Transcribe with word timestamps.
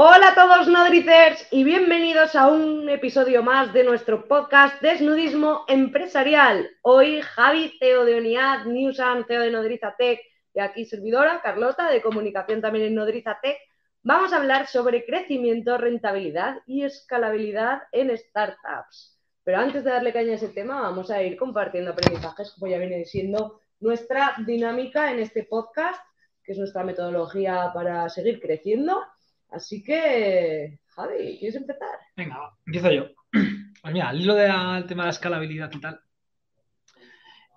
Hola 0.00 0.28
a 0.28 0.34
todos 0.36 0.68
nodricers 0.68 1.48
y 1.50 1.64
bienvenidos 1.64 2.36
a 2.36 2.46
un 2.46 2.88
episodio 2.88 3.42
más 3.42 3.72
de 3.72 3.82
nuestro 3.82 4.28
podcast 4.28 4.80
Desnudismo 4.80 5.64
Empresarial. 5.66 6.70
Hoy 6.82 7.20
Javi, 7.20 7.76
CEO 7.80 8.04
de 8.04 8.16
Unidad, 8.16 8.64
Newsan, 8.64 9.24
CEO 9.24 9.40
de 9.40 9.50
Nodriza 9.50 9.96
Tech 9.98 10.20
y 10.54 10.60
aquí 10.60 10.84
servidora, 10.84 11.40
Carlota, 11.42 11.90
de 11.90 12.00
comunicación 12.00 12.60
también 12.60 12.84
en 12.84 12.94
Nodriza 12.94 13.40
Tech. 13.42 13.58
Vamos 14.04 14.32
a 14.32 14.36
hablar 14.36 14.68
sobre 14.68 15.04
crecimiento, 15.04 15.76
rentabilidad 15.76 16.58
y 16.64 16.84
escalabilidad 16.84 17.82
en 17.90 18.16
startups. 18.16 19.18
Pero 19.42 19.58
antes 19.58 19.82
de 19.82 19.90
darle 19.90 20.12
caña 20.12 20.30
a 20.30 20.36
ese 20.36 20.50
tema, 20.50 20.80
vamos 20.80 21.10
a 21.10 21.20
ir 21.24 21.36
compartiendo 21.36 21.90
aprendizajes, 21.90 22.52
como 22.52 22.70
ya 22.70 22.78
viene 22.78 23.04
siendo 23.04 23.62
nuestra 23.80 24.36
dinámica 24.46 25.10
en 25.10 25.18
este 25.18 25.42
podcast, 25.42 26.00
que 26.44 26.52
es 26.52 26.58
nuestra 26.58 26.84
metodología 26.84 27.72
para 27.74 28.08
seguir 28.08 28.40
creciendo 28.40 29.04
Así 29.50 29.82
que, 29.82 30.78
Javi, 30.88 31.38
¿quieres 31.38 31.56
empezar? 31.56 31.98
Venga, 32.16 32.54
empiezo 32.66 32.90
yo. 32.90 33.06
Pues 33.80 33.94
mira, 33.94 34.08
al 34.08 34.20
hilo 34.20 34.34
del 34.34 34.86
tema 34.86 35.04
de 35.04 35.06
la 35.06 35.10
escalabilidad 35.10 35.70
y 35.72 35.80
tal, 35.80 36.00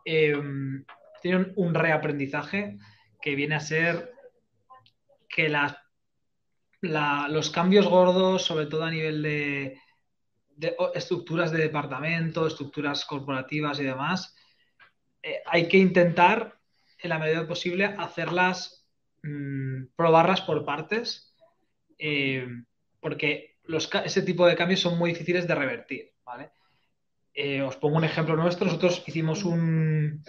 eh, 0.05 0.35
tiene 1.19 1.51
un 1.55 1.73
reaprendizaje 1.73 2.77
que 3.19 3.33
viene 3.35 3.55
a 3.55 3.59
ser 3.59 4.13
que 5.27 5.49
los 6.81 7.49
cambios 7.49 7.87
gordos, 7.87 8.43
sobre 8.43 8.67
todo 8.67 8.83
a 8.83 8.91
nivel 8.91 9.23
de, 9.23 9.79
estructuras 10.93 11.51
de 11.51 11.57
departamento, 11.57 12.45
estructuras 12.45 13.03
corporativas 13.03 13.79
y 13.79 13.83
demás, 13.85 14.35
eh, 15.23 15.41
hay 15.47 15.67
que 15.67 15.77
intentar, 15.77 16.59
en 16.99 17.09
la 17.09 17.17
medida 17.17 17.47
posible, 17.47 17.85
hacerlas, 17.85 18.87
mm, 19.23 19.85
probarlas 19.95 20.41
por 20.41 20.63
partes 20.63 21.30
eh, 22.03 22.47
porque 22.99 23.57
ese 24.03 24.21
tipo 24.23 24.47
de 24.47 24.55
cambios 24.55 24.79
son 24.79 24.97
muy 24.97 25.11
difíciles 25.11 25.47
de 25.47 25.53
revertir. 25.53 26.11
Eh, 27.33 27.61
os 27.61 27.77
pongo 27.77 27.97
un 27.97 28.03
ejemplo 28.03 28.35
nuestro. 28.35 28.65
Nosotros 28.65 29.03
hicimos 29.05 29.45
un, 29.45 30.23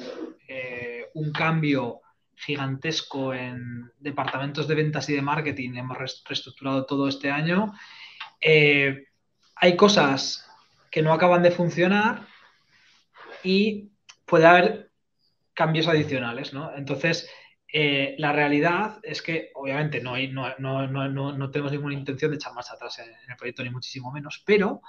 eh, 0.47 1.07
un 1.15 1.33
cambio 1.33 2.03
gigantesco 2.37 3.33
en 3.33 3.91
departamentos 3.99 4.69
de 4.69 4.75
ventas 4.75 5.09
y 5.09 5.15
de 5.15 5.23
marketing. 5.23 5.75
Hemos 5.77 5.97
reestructurado 5.99 6.85
todo 6.85 7.09
este 7.09 7.31
año. 7.31 7.73
hay 8.41 9.77
cosas 9.77 10.47
que 10.91 11.03
no 11.03 11.13
acaban 11.15 11.43
de 11.43 11.53
funcionar 11.53 12.27
y 13.43 13.93
puede 14.27 14.47
haber 14.47 14.91
cambios 15.55 15.89
adicionales, 15.89 16.53
¿no? 16.53 16.75
Entonces, 16.77 17.31
eh, 17.75 18.17
la 18.19 18.33
realidad 18.33 18.99
es 19.03 19.23
que, 19.23 19.51
obviamente, 19.55 20.03
no, 20.03 20.13
tenemos 21.51 21.73
ninguna 21.73 21.95
intención 21.95 22.31
de 22.31 22.37
echar 22.37 22.53
más 22.53 22.71
atrás 22.71 22.99
en, 22.99 23.09
el 23.31 23.37
proyecto, 23.37 23.65
ni 23.65 23.71
muchísimo 23.71 24.13
menos, 24.13 24.43
pero 24.45 24.83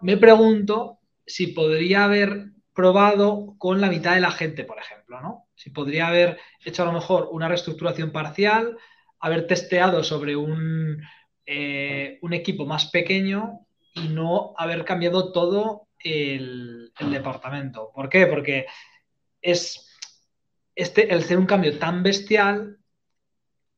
me 0.00 0.16
pregunto 0.16 1.00
si 1.26 1.48
podría 1.48 2.04
haber 2.04 2.46
probado 2.72 3.56
con 3.58 3.78
la 3.78 3.90
mitad 3.90 4.14
de 4.14 4.22
la 4.22 4.30
gente, 4.30 4.64
por 4.64 4.78
ejemplo, 4.78 5.20
¿no? 5.20 5.48
Si 5.54 5.68
podría 5.68 6.08
haber 6.08 6.38
hecho 6.64 6.82
a 6.82 6.86
lo 6.86 6.92
mejor 6.92 7.28
una 7.30 7.46
reestructuración 7.46 8.10
parcial, 8.10 8.78
haber 9.18 9.46
testeado 9.46 10.02
sobre 10.02 10.36
un, 10.36 11.02
eh, 11.44 12.18
equipo 12.30 12.64
más 12.64 12.86
pequeño 12.90 13.66
y 13.92 14.08
no 14.08 14.54
haber 14.56 14.86
cambiado 14.86 15.30
todo 15.30 15.88
el, 15.98 16.90
el 16.98 17.10
departamento. 17.10 17.92
¿Por 17.94 18.08
qué? 18.08 18.26
Porque 18.26 18.64
es 19.42 19.89
este, 20.74 21.12
el 21.12 21.20
hacer 21.20 21.38
un 21.38 21.46
cambio 21.46 21.78
tan 21.78 22.02
bestial 22.02 22.78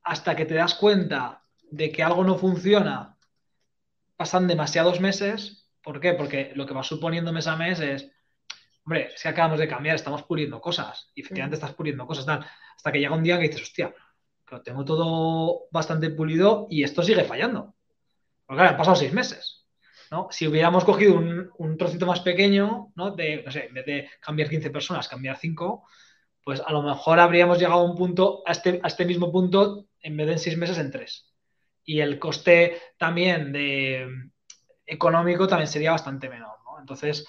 hasta 0.02 0.36
que 0.36 0.46
te 0.46 0.54
das 0.54 0.74
cuenta 0.74 1.44
de 1.70 1.90
que 1.90 2.02
algo 2.02 2.24
no 2.24 2.36
funciona, 2.36 3.18
pasan 4.16 4.46
demasiados 4.46 5.00
meses. 5.00 5.70
¿Por 5.82 6.00
qué? 6.00 6.12
Porque 6.14 6.52
lo 6.54 6.66
que 6.66 6.74
va 6.74 6.82
suponiendo 6.82 7.32
mes 7.32 7.46
a 7.46 7.56
mes 7.56 7.80
es, 7.80 8.10
hombre, 8.84 9.10
si 9.16 9.28
acabamos 9.28 9.58
de 9.58 9.68
cambiar, 9.68 9.96
estamos 9.96 10.22
puliendo 10.24 10.60
cosas. 10.60 11.10
Y 11.14 11.22
efectivamente 11.22 11.56
estás 11.56 11.74
puliendo 11.74 12.06
cosas, 12.06 12.26
tal. 12.26 12.46
Hasta 12.76 12.92
que 12.92 13.00
llega 13.00 13.14
un 13.14 13.22
día 13.22 13.38
que 13.38 13.48
dices, 13.48 13.62
hostia, 13.62 13.94
lo 14.50 14.62
tengo 14.62 14.84
todo 14.84 15.62
bastante 15.70 16.10
pulido 16.10 16.66
y 16.70 16.82
esto 16.82 17.02
sigue 17.02 17.24
fallando. 17.24 17.74
Porque 18.44 18.58
claro, 18.58 18.70
han 18.70 18.76
pasado 18.76 18.96
seis 18.96 19.12
meses. 19.12 19.66
¿no? 20.10 20.28
Si 20.30 20.46
hubiéramos 20.46 20.84
cogido 20.84 21.14
un, 21.14 21.50
un 21.56 21.78
trocito 21.78 22.04
más 22.04 22.20
pequeño, 22.20 22.92
¿no? 22.96 23.12
De, 23.12 23.42
no 23.44 23.50
sé, 23.50 23.66
en 23.66 23.74
vez 23.74 23.86
de 23.86 24.10
cambiar 24.20 24.50
15 24.50 24.70
personas, 24.70 25.08
cambiar 25.08 25.38
5, 25.38 25.86
pues 26.44 26.60
a 26.64 26.72
lo 26.72 26.82
mejor 26.82 27.20
habríamos 27.20 27.58
llegado 27.58 27.80
a 27.80 27.84
un 27.84 27.96
punto, 27.96 28.42
a 28.46 28.52
este, 28.52 28.80
a 28.82 28.88
este 28.88 29.04
mismo 29.04 29.30
punto, 29.30 29.86
en 30.00 30.16
vez 30.16 30.26
de 30.26 30.32
en 30.32 30.38
seis 30.38 30.56
meses, 30.56 30.78
en 30.78 30.90
tres. 30.90 31.32
Y 31.84 32.00
el 32.00 32.18
coste 32.18 32.80
también 32.96 33.52
de 33.52 34.06
económico 34.86 35.46
también 35.46 35.68
sería 35.68 35.92
bastante 35.92 36.28
menor. 36.28 36.58
¿no? 36.64 36.80
Entonces, 36.80 37.26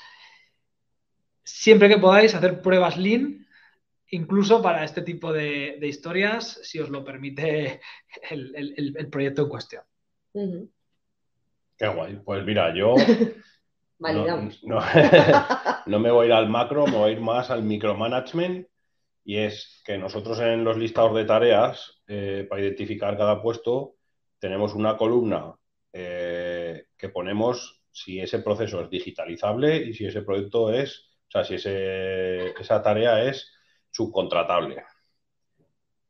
siempre 1.44 1.90
que 1.90 1.98
podáis 1.98 2.34
hacer 2.34 2.62
pruebas 2.62 2.98
lean, 2.98 3.46
incluso 4.10 4.62
para 4.62 4.84
este 4.84 5.02
tipo 5.02 5.32
de, 5.32 5.78
historias, 5.82 6.60
si 6.64 6.80
os 6.80 6.90
lo 6.90 7.04
permite 7.04 7.82
el, 8.30 9.10
proyecto 9.12 9.44
en 9.44 9.50
cuestión. 9.50 9.84
Qué 11.78 11.88
guay. 11.88 12.20
Pues 12.24 12.44
mira, 12.46 12.74
yo 12.76 12.96
no, 15.86 16.00
me 16.00 16.12
voy 16.12 16.26
a 16.26 16.28
ir 16.28 16.34
al 16.34 16.50
macro, 16.50 16.86
me 16.86 16.98
voy 16.98 17.10
a 17.10 17.14
ir 17.14 17.22
más 17.22 17.50
al 17.50 17.64
micromanagement 17.64 18.68
y 19.24 19.38
es 19.38 19.82
que 19.86 19.98
nosotros 19.98 20.40
en 20.40 20.64
los 20.64 20.78
listados 20.78 21.16
de 21.16 21.26
tareas, 21.26 22.02
eh, 22.08 22.46
para 22.50 22.62
identificar 22.62 23.18
cada 23.18 23.42
puesto, 23.42 23.96
tenemos 24.40 24.74
una 24.74 24.98
columna 24.98 25.56
eh, 25.94 26.88
que 26.98 27.10
ponemos 27.10 27.84
si 27.92 28.20
ese 28.20 28.40
proceso 28.40 28.82
es 28.82 28.90
digitalizable 28.90 29.78
y 29.78 29.94
si 29.94 30.06
ese 30.06 30.24
proyecto 30.24 30.74
es, 30.74 31.10
o 31.28 31.32
sea, 31.32 31.44
si 31.44 31.56
esa 31.56 32.82
tarea 32.82 33.24
es 33.24 33.52
subcontratable, 33.92 34.84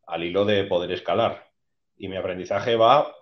al 0.08 0.24
hilo 0.24 0.46
de 0.46 0.64
poder 0.64 0.92
escalar. 0.92 1.52
Y 1.98 2.08
mi 2.08 2.18
aprendizaje 2.18 2.76
va 2.76 3.14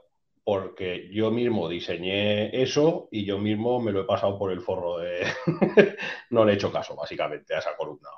porque 0.43 1.09
yo 1.11 1.31
mismo 1.31 1.69
diseñé 1.69 2.61
eso 2.61 3.09
y 3.11 3.25
yo 3.25 3.37
mismo 3.37 3.79
me 3.79 3.91
lo 3.91 4.01
he 4.01 4.05
pasado 4.05 4.37
por 4.37 4.51
el 4.51 4.61
forro 4.61 4.99
de... 4.99 5.25
no 6.29 6.45
le 6.45 6.53
he 6.53 6.55
hecho 6.55 6.71
caso, 6.71 6.95
básicamente, 6.95 7.53
a 7.53 7.59
esa 7.59 7.75
columna. 7.75 8.09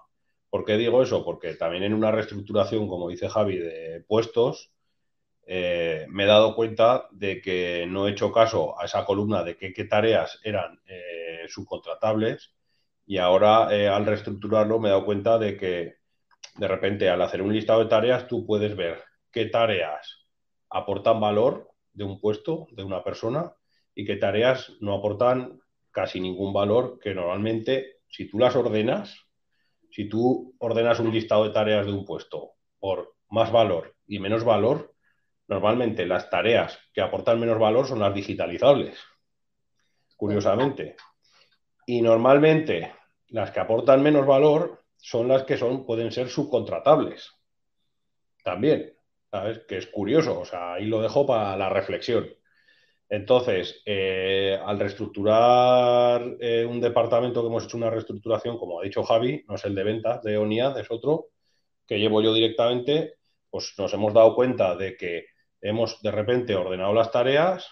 ¿Por 0.53 0.65
qué 0.65 0.77
digo 0.77 1.01
eso? 1.01 1.25
Porque 1.25 1.55
también 1.55 1.81
en 1.81 1.95
una 1.95 2.11
reestructuración, 2.11 2.87
como 2.87 3.09
dice 3.09 3.27
Javi, 3.27 3.57
de 3.57 4.05
puestos, 4.07 4.71
eh, 5.47 6.05
me 6.09 6.25
he 6.25 6.27
dado 6.27 6.53
cuenta 6.53 7.07
de 7.09 7.41
que 7.41 7.87
no 7.89 8.07
he 8.07 8.11
hecho 8.11 8.31
caso 8.31 8.79
a 8.79 8.85
esa 8.85 9.03
columna 9.03 9.43
de 9.43 9.57
qué, 9.57 9.83
tareas 9.85 10.39
eran 10.43 10.79
eh, 10.85 11.47
subcontratables 11.47 12.53
y 13.07 13.17
ahora 13.17 13.75
eh, 13.75 13.87
al 13.87 14.05
reestructurarlo 14.05 14.79
me 14.79 14.89
he 14.89 14.91
dado 14.91 15.05
cuenta 15.05 15.39
de 15.39 15.57
que 15.57 15.95
de 16.55 16.67
repente 16.67 17.09
al 17.09 17.23
hacer 17.23 17.41
un 17.41 17.51
listado 17.51 17.79
de 17.79 17.89
tareas 17.89 18.27
tú 18.27 18.45
puedes 18.45 18.75
ver 18.75 19.03
qué 19.31 19.47
tareas 19.47 20.27
aportan 20.69 21.19
valor 21.19 21.71
de 21.93 22.03
un 22.03 22.19
puesto, 22.19 22.67
de 22.73 22.83
una 22.83 23.03
persona, 23.03 23.53
y 23.95 24.05
qué 24.05 24.17
tareas 24.17 24.71
no 24.81 24.93
aportan 24.93 25.59
casi 25.89 26.21
ningún 26.21 26.53
valor 26.53 26.99
que 26.99 27.15
normalmente 27.15 28.01
si 28.07 28.29
tú 28.29 28.37
las 28.37 28.55
ordenas 28.55 29.22
si 29.93 30.09
tú 30.09 30.55
ordenas 30.57 30.99
un 30.99 31.11
listado 31.11 31.43
de 31.43 31.51
tareas 31.51 31.85
de 31.85 31.91
un 31.91 32.03
puesto 32.03 32.53
por 32.79 33.13
más 33.29 33.51
valor 33.51 33.95
y 34.07 34.17
menos 34.17 34.43
valor, 34.43 34.95
normalmente 35.47 36.07
las 36.07 36.31
tareas 36.31 36.79
que 36.91 37.01
aportan 37.01 37.39
menos 37.39 37.59
valor 37.59 37.85
son 37.85 37.99
las 37.99 38.11
digitalizables, 38.11 38.97
curiosamente. 40.17 40.95
Y 41.85 42.01
normalmente 42.01 42.91
las 43.27 43.51
que 43.51 43.59
aportan 43.59 44.01
menos 44.01 44.25
valor 44.25 44.83
son 44.97 45.27
las 45.27 45.43
que 45.43 45.57
son, 45.57 45.85
pueden 45.85 46.11
ser 46.11 46.27
subcontratables. 46.27 47.31
También, 48.43 48.97
¿sabes? 49.29 49.59
Que 49.67 49.77
es 49.77 49.85
curioso, 49.85 50.39
o 50.39 50.45
sea, 50.45 50.73
ahí 50.73 50.87
lo 50.87 51.03
dejo 51.03 51.27
para 51.27 51.55
la 51.55 51.69
reflexión. 51.69 52.27
Entonces, 53.09 53.81
eh, 53.85 54.59
al 54.65 54.79
reestructurar 54.79 56.35
eh, 56.39 56.65
un 56.65 56.81
departamento 56.81 57.41
que 57.41 57.47
hemos 57.47 57.65
hecho 57.65 57.77
una 57.77 57.89
reestructuración, 57.89 58.57
como 58.57 58.79
ha 58.79 58.83
dicho 58.83 59.03
Javi, 59.03 59.44
no 59.47 59.55
es 59.55 59.65
el 59.65 59.75
de 59.75 59.83
ventas 59.83 60.23
de 60.23 60.38
ONIAD, 60.38 60.79
es 60.79 60.89
otro 60.89 61.27
que 61.85 62.00
llevo 62.00 62.21
yo 62.21 62.33
directamente, 62.33 63.15
pues 63.50 63.73
nos 63.77 63.94
hemos 63.94 64.13
dado 64.13 64.33
cuenta 64.35 64.75
de 64.75 64.95
que 64.97 65.25
hemos 65.61 66.01
de 66.01 66.11
repente 66.11 66.55
ordenado 66.55 66.94
las 66.94 67.11
tareas, 67.11 67.69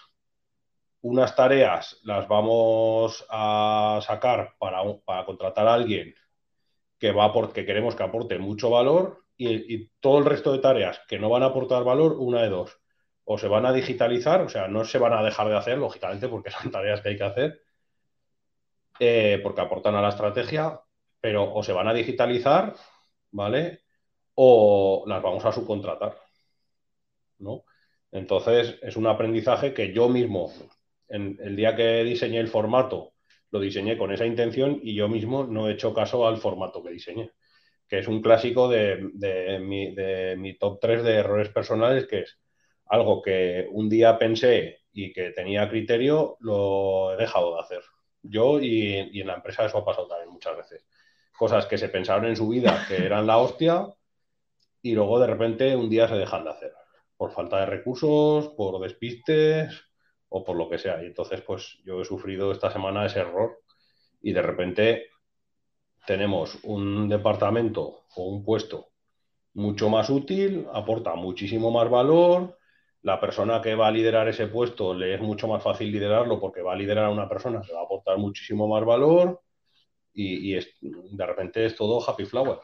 unas 1.00 1.34
tareas 1.34 1.98
las 2.04 2.28
vamos 2.28 3.24
a 3.28 4.00
sacar 4.06 4.54
para, 4.58 4.82
contratar 5.24 5.66
a 5.66 5.74
alguien 5.74 6.14
que, 6.98 7.10
va 7.10 7.32
que 7.52 7.66
queremos 7.66 7.96
que 7.96 8.02
aporte 8.04 8.38
mucho 8.38 8.70
valor 8.70 9.24
y 9.36 9.88
todo 9.98 10.18
el 10.18 10.24
resto 10.24 10.52
de 10.52 10.60
tareas 10.60 11.00
que 11.08 11.18
no 11.18 11.28
van 11.28 11.42
a 11.42 11.46
aportar 11.46 11.82
valor, 11.82 12.16
una 12.18 12.42
de 12.42 12.48
dos 12.50 12.81
o 13.24 13.38
se 13.38 13.48
van 13.48 13.66
a 13.66 13.72
digitalizar, 13.72 14.40
o 14.42 14.48
sea, 14.48 14.68
no 14.68 14.84
se 14.84 14.98
van 14.98 15.12
a 15.12 15.22
dejar 15.22 15.48
de 15.48 15.56
hacer, 15.56 15.78
lógicamente, 15.78 16.28
porque 16.28 16.50
son 16.50 16.70
tareas 16.70 17.00
que 17.00 17.10
hay 17.10 17.16
que 17.16 17.24
hacer, 17.24 17.62
eh, 18.98 19.40
porque 19.42 19.60
aportan 19.60 19.94
a 19.94 20.02
la 20.02 20.10
estrategia, 20.10 20.80
pero 21.20 21.52
o 21.54 21.62
se 21.62 21.72
van 21.72 21.88
a 21.88 21.94
digitalizar, 21.94 22.74
¿vale? 23.30 23.82
O 24.34 25.04
las 25.06 25.22
vamos 25.22 25.44
a 25.44 25.52
subcontratar, 25.52 26.16
¿no? 27.38 27.64
Entonces, 28.10 28.78
es 28.82 28.96
un 28.96 29.06
aprendizaje 29.06 29.72
que 29.72 29.92
yo 29.92 30.08
mismo, 30.08 30.52
en 31.08 31.38
el 31.40 31.56
día 31.56 31.74
que 31.76 32.04
diseñé 32.04 32.38
el 32.40 32.48
formato, 32.48 33.14
lo 33.50 33.60
diseñé 33.60 33.96
con 33.96 34.12
esa 34.12 34.26
intención 34.26 34.80
y 34.82 34.94
yo 34.94 35.08
mismo 35.08 35.44
no 35.44 35.68
he 35.68 35.72
hecho 35.72 35.94
caso 35.94 36.26
al 36.26 36.38
formato 36.38 36.82
que 36.82 36.90
diseñé, 36.90 37.32
que 37.88 37.98
es 37.98 38.08
un 38.08 38.20
clásico 38.22 38.68
de, 38.68 38.98
mi, 39.60 39.94
de 39.94 40.36
mi 40.38 40.58
top 40.58 40.78
3 40.80 41.02
de 41.02 41.14
errores 41.16 41.50
personales, 41.50 42.06
que 42.06 42.20
es 42.20 42.41
algo 42.86 43.22
que 43.22 43.66
un 43.70 43.88
día 43.88 44.18
pensé 44.18 44.82
y 44.92 45.12
que 45.12 45.30
tenía 45.30 45.68
criterio, 45.68 46.36
lo 46.40 47.12
he 47.12 47.16
dejado 47.16 47.54
de 47.54 47.60
hacer. 47.60 47.82
Yo 48.22 48.60
y, 48.60 49.20
en 49.20 49.26
la 49.26 49.34
empresa 49.34 49.64
eso 49.64 49.78
ha 49.78 49.84
pasado 49.84 50.06
también 50.06 50.30
muchas 50.30 50.56
veces. 50.56 50.86
Cosas 51.36 51.66
que 51.66 51.78
se 51.78 51.88
pensaron 51.88 52.26
en 52.26 52.36
su 52.36 52.48
vida 52.48 52.84
que 52.86 53.04
eran 53.04 53.26
la 53.26 53.38
hostia 53.38 53.86
y 54.82 54.92
luego 54.94 55.18
de 55.18 55.26
repente 55.26 55.74
un 55.74 55.88
día 55.88 56.08
se 56.08 56.16
dejan 56.16 56.44
de 56.44 56.50
hacer. 56.50 56.72
Por 57.16 57.32
falta 57.32 57.60
de 57.60 57.66
recursos, 57.66 58.48
por 58.50 58.80
despistes 58.80 59.82
o 60.28 60.44
por 60.44 60.56
lo 60.56 60.68
que 60.68 60.78
sea. 60.78 61.02
Y 61.02 61.06
entonces 61.06 61.40
pues 61.40 61.78
yo 61.84 62.00
he 62.00 62.04
sufrido 62.04 62.52
esta 62.52 62.70
semana 62.70 63.06
ese 63.06 63.20
error 63.20 63.58
y 64.20 64.32
de 64.32 64.42
repente 64.42 65.06
tenemos 66.06 66.58
un 66.62 67.08
departamento 67.08 68.04
o 68.16 68.24
un 68.24 68.44
puesto 68.44 68.88
mucho 69.54 69.88
más 69.88 70.08
útil, 70.10 70.66
aporta 70.72 71.14
muchísimo 71.14 71.70
más 71.70 71.90
valor, 71.90 72.58
la 73.02 73.20
persona 73.20 73.60
que 73.60 73.74
va 73.74 73.88
a 73.88 73.90
liderar 73.90 74.28
ese 74.28 74.46
puesto 74.46 74.94
le 74.94 75.14
es 75.14 75.20
mucho 75.20 75.48
más 75.48 75.62
fácil 75.62 75.90
liderarlo 75.90 76.40
porque 76.40 76.62
va 76.62 76.72
a 76.72 76.76
liderar 76.76 77.06
a 77.06 77.10
una 77.10 77.28
persona 77.28 77.60
que 77.60 77.72
va 77.72 77.80
a 77.80 77.84
aportar 77.84 78.16
muchísimo 78.18 78.68
más 78.68 78.84
valor 78.84 79.42
y, 80.14 80.54
de 80.54 81.26
repente 81.26 81.64
es 81.66 81.74
todo 81.74 82.08
happy 82.08 82.26
flower. 82.26 82.58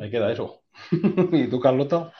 Ahí 0.00 0.10
queda 0.10 0.30
eso. 0.30 0.62
¿Y 1.32 1.46
tú, 1.48 1.58
Carlota? 1.60 2.12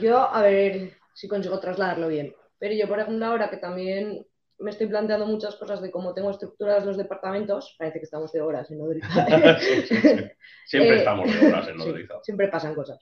Yo, 0.00 0.18
a 0.18 0.42
ver 0.42 0.94
si 1.12 1.28
consigo 1.28 1.60
trasladarlo 1.60 2.08
bien. 2.08 2.34
Pero 2.58 2.74
yo, 2.74 2.88
por 2.88 2.98
ejemplo, 2.98 3.24
ahora 3.26 3.50
que 3.50 3.58
también 3.58 4.26
me 4.58 4.70
estoy 4.70 4.88
planteando 4.88 5.26
muchas 5.26 5.54
cosas 5.54 5.80
de 5.80 5.92
cómo 5.92 6.14
tengo 6.14 6.30
estructurados 6.30 6.84
los 6.84 6.96
departamentos, 6.96 7.76
parece 7.78 8.00
que 8.00 8.04
estamos 8.04 8.32
de 8.32 8.40
horas 8.40 8.68
en 8.72 8.78
Nodriza. 8.78 9.08
Siempre 10.66 10.96
eh, 10.96 10.98
estamos 10.98 11.32
de 11.32 11.46
horas 11.46 11.68
en 11.68 11.76
Nodriza. 11.76 12.14
siempre 12.22 12.48
pasan 12.48 12.74
cosas 12.74 12.98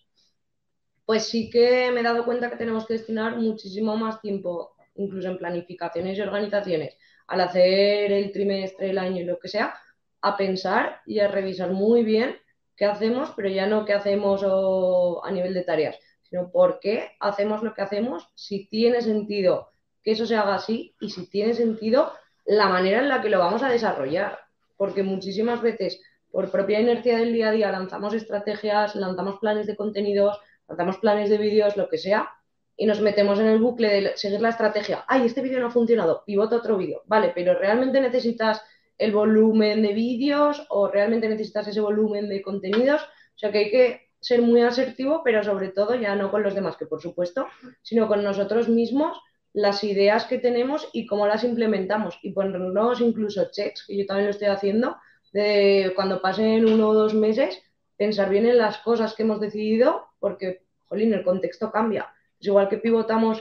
pues 1.05 1.25
sí 1.25 1.51
que 1.51 1.91
me 1.93 2.01
he 2.01 2.05
dado 2.05 2.25
cuenta 2.25 2.51
que 2.51 2.57
tenemos 2.57 2.87
que 2.87 2.95
destinar 2.95 3.37
muchísimo 3.37 3.97
más 3.97 4.21
tiempo, 4.21 4.75
incluso 4.95 5.29
en 5.29 5.39
planificaciones 5.39 6.19
y 6.19 6.21
organizaciones, 6.21 6.97
al 7.27 7.41
hacer 7.41 8.13
el 8.13 8.33
trimestre, 8.33 8.91
el 8.91 8.99
año 8.99 9.21
y 9.23 9.25
lo 9.25 9.39
que 9.39 9.49
sea, 9.49 9.75
a 10.21 10.37
pensar 10.37 11.01
y 11.07 11.19
a 11.19 11.29
revisar 11.29 11.71
muy 11.71 12.05
bien 12.05 12.37
qué 12.77 12.87
hacemos, 12.87 13.33
pero 13.37 13.49
ya 13.49 13.67
no 13.67 13.85
qué 13.85 13.93
hacemos 13.93 14.43
a 14.45 15.31
nivel 15.31 15.55
de 15.55 15.65
tareas, 15.65 15.99
sino 16.23 16.51
por 16.51 16.81
qué 16.81 17.11
hacemos 17.21 17.63
lo 17.63 17.75
que 17.75 17.83
hacemos, 17.83 18.29
si 18.35 18.67
tiene 18.69 19.03
sentido 19.03 19.73
que 20.03 20.13
eso 20.13 20.27
se 20.27 20.37
haga 20.37 20.55
así 20.55 20.95
y 21.01 21.11
si 21.11 21.29
tiene 21.29 21.55
sentido 21.55 22.13
la 22.45 22.69
manera 22.69 23.01
en 23.01 23.09
la 23.09 23.23
que 23.23 23.31
lo 23.31 23.39
vamos 23.39 23.63
a 23.63 23.69
desarrollar. 23.69 24.39
Porque 24.77 25.03
muchísimas 25.03 25.63
veces, 25.63 26.01
por 26.31 26.51
propia 26.51 26.81
inercia 26.81 27.19
del 27.19 27.33
día 27.33 27.51
a 27.51 27.53
día, 27.53 27.71
lanzamos 27.71 28.15
estrategias, 28.15 28.97
lanzamos 28.97 29.39
planes 29.39 29.67
de 29.67 29.77
contenidos, 29.77 30.41
lanzamos 30.73 30.99
planes 30.99 31.29
de 31.29 31.39
vídeos, 31.39 31.77
lo 31.77 31.89
que 31.89 31.99
sea, 31.99 32.31
y 32.77 32.87
nos 32.87 33.01
metemos 33.01 33.39
en 33.39 33.47
el 33.47 33.59
bucle 33.59 33.89
de 33.89 34.17
seguir 34.17 34.41
la 34.41 34.49
estrategia. 34.49 35.05
Ay, 35.07 35.27
este 35.27 35.43
vídeo 35.43 35.61
no 35.61 35.67
ha 35.67 35.71
funcionado, 35.71 36.25
pivota 36.25 36.57
otro 36.57 36.79
vídeo. 36.79 37.03
Vale, 37.05 37.33
pero 37.35 37.59
¿realmente 37.59 38.01
necesitas 38.01 38.63
el 38.97 39.13
volumen 39.13 39.83
de 39.83 39.93
vídeos 39.93 40.67
o 40.71 40.89
realmente 40.89 41.29
necesitas 41.29 41.69
ese 41.69 41.81
volumen 41.81 42.29
de 42.29 42.41
contenidos? 42.41 43.03
O 43.03 43.39
sea 43.39 43.53
que 43.53 43.59
hay 43.59 43.71
que 43.71 44.01
ser 44.21 44.41
muy 44.41 44.63
asertivo, 44.63 45.23
pero 45.23 45.45
sobre 45.45 45.69
todo 45.69 45.95
ya 45.95 46.17
no 46.17 46.31
con 46.31 46.43
los 46.43 46.55
demás, 46.55 46.77
que 46.77 46.87
por 46.87 47.03
supuesto, 47.03 47.47
sino 47.83 48.09
con 48.09 48.25
nosotros 48.25 48.69
mismos, 48.69 49.21
las 49.53 49.85
ideas 49.85 50.25
que 50.25 50.39
tenemos 50.39 50.89
y 50.95 51.07
cómo 51.07 51.27
las 51.27 51.45
implementamos. 51.45 52.19
Y 52.23 52.33
ponernos 52.33 53.01
incluso 53.03 53.51
checks, 53.51 53.85
que 53.87 53.99
yo 53.99 54.07
también 54.07 54.27
lo 54.27 54.31
estoy 54.31 54.49
haciendo, 54.49 54.97
de 55.33 55.93
cuando 55.95 56.23
pasen 56.23 56.67
uno 56.67 56.89
o 56.89 56.95
dos 56.95 57.15
meses, 57.15 57.63
pensar 58.03 58.29
bien 58.31 58.47
en 58.47 58.59
las 58.59 58.79
cosas 58.79 59.15
que 59.15 59.23
hemos 59.23 59.39
decidido, 59.39 60.09
porque, 60.19 60.63
jolín, 60.89 61.15
el 61.15 61.23
contexto 61.23 61.71
cambia. 61.71 62.13
Es 62.41 62.49
igual 62.49 62.69
que 62.69 62.79
pivotamos 62.79 63.41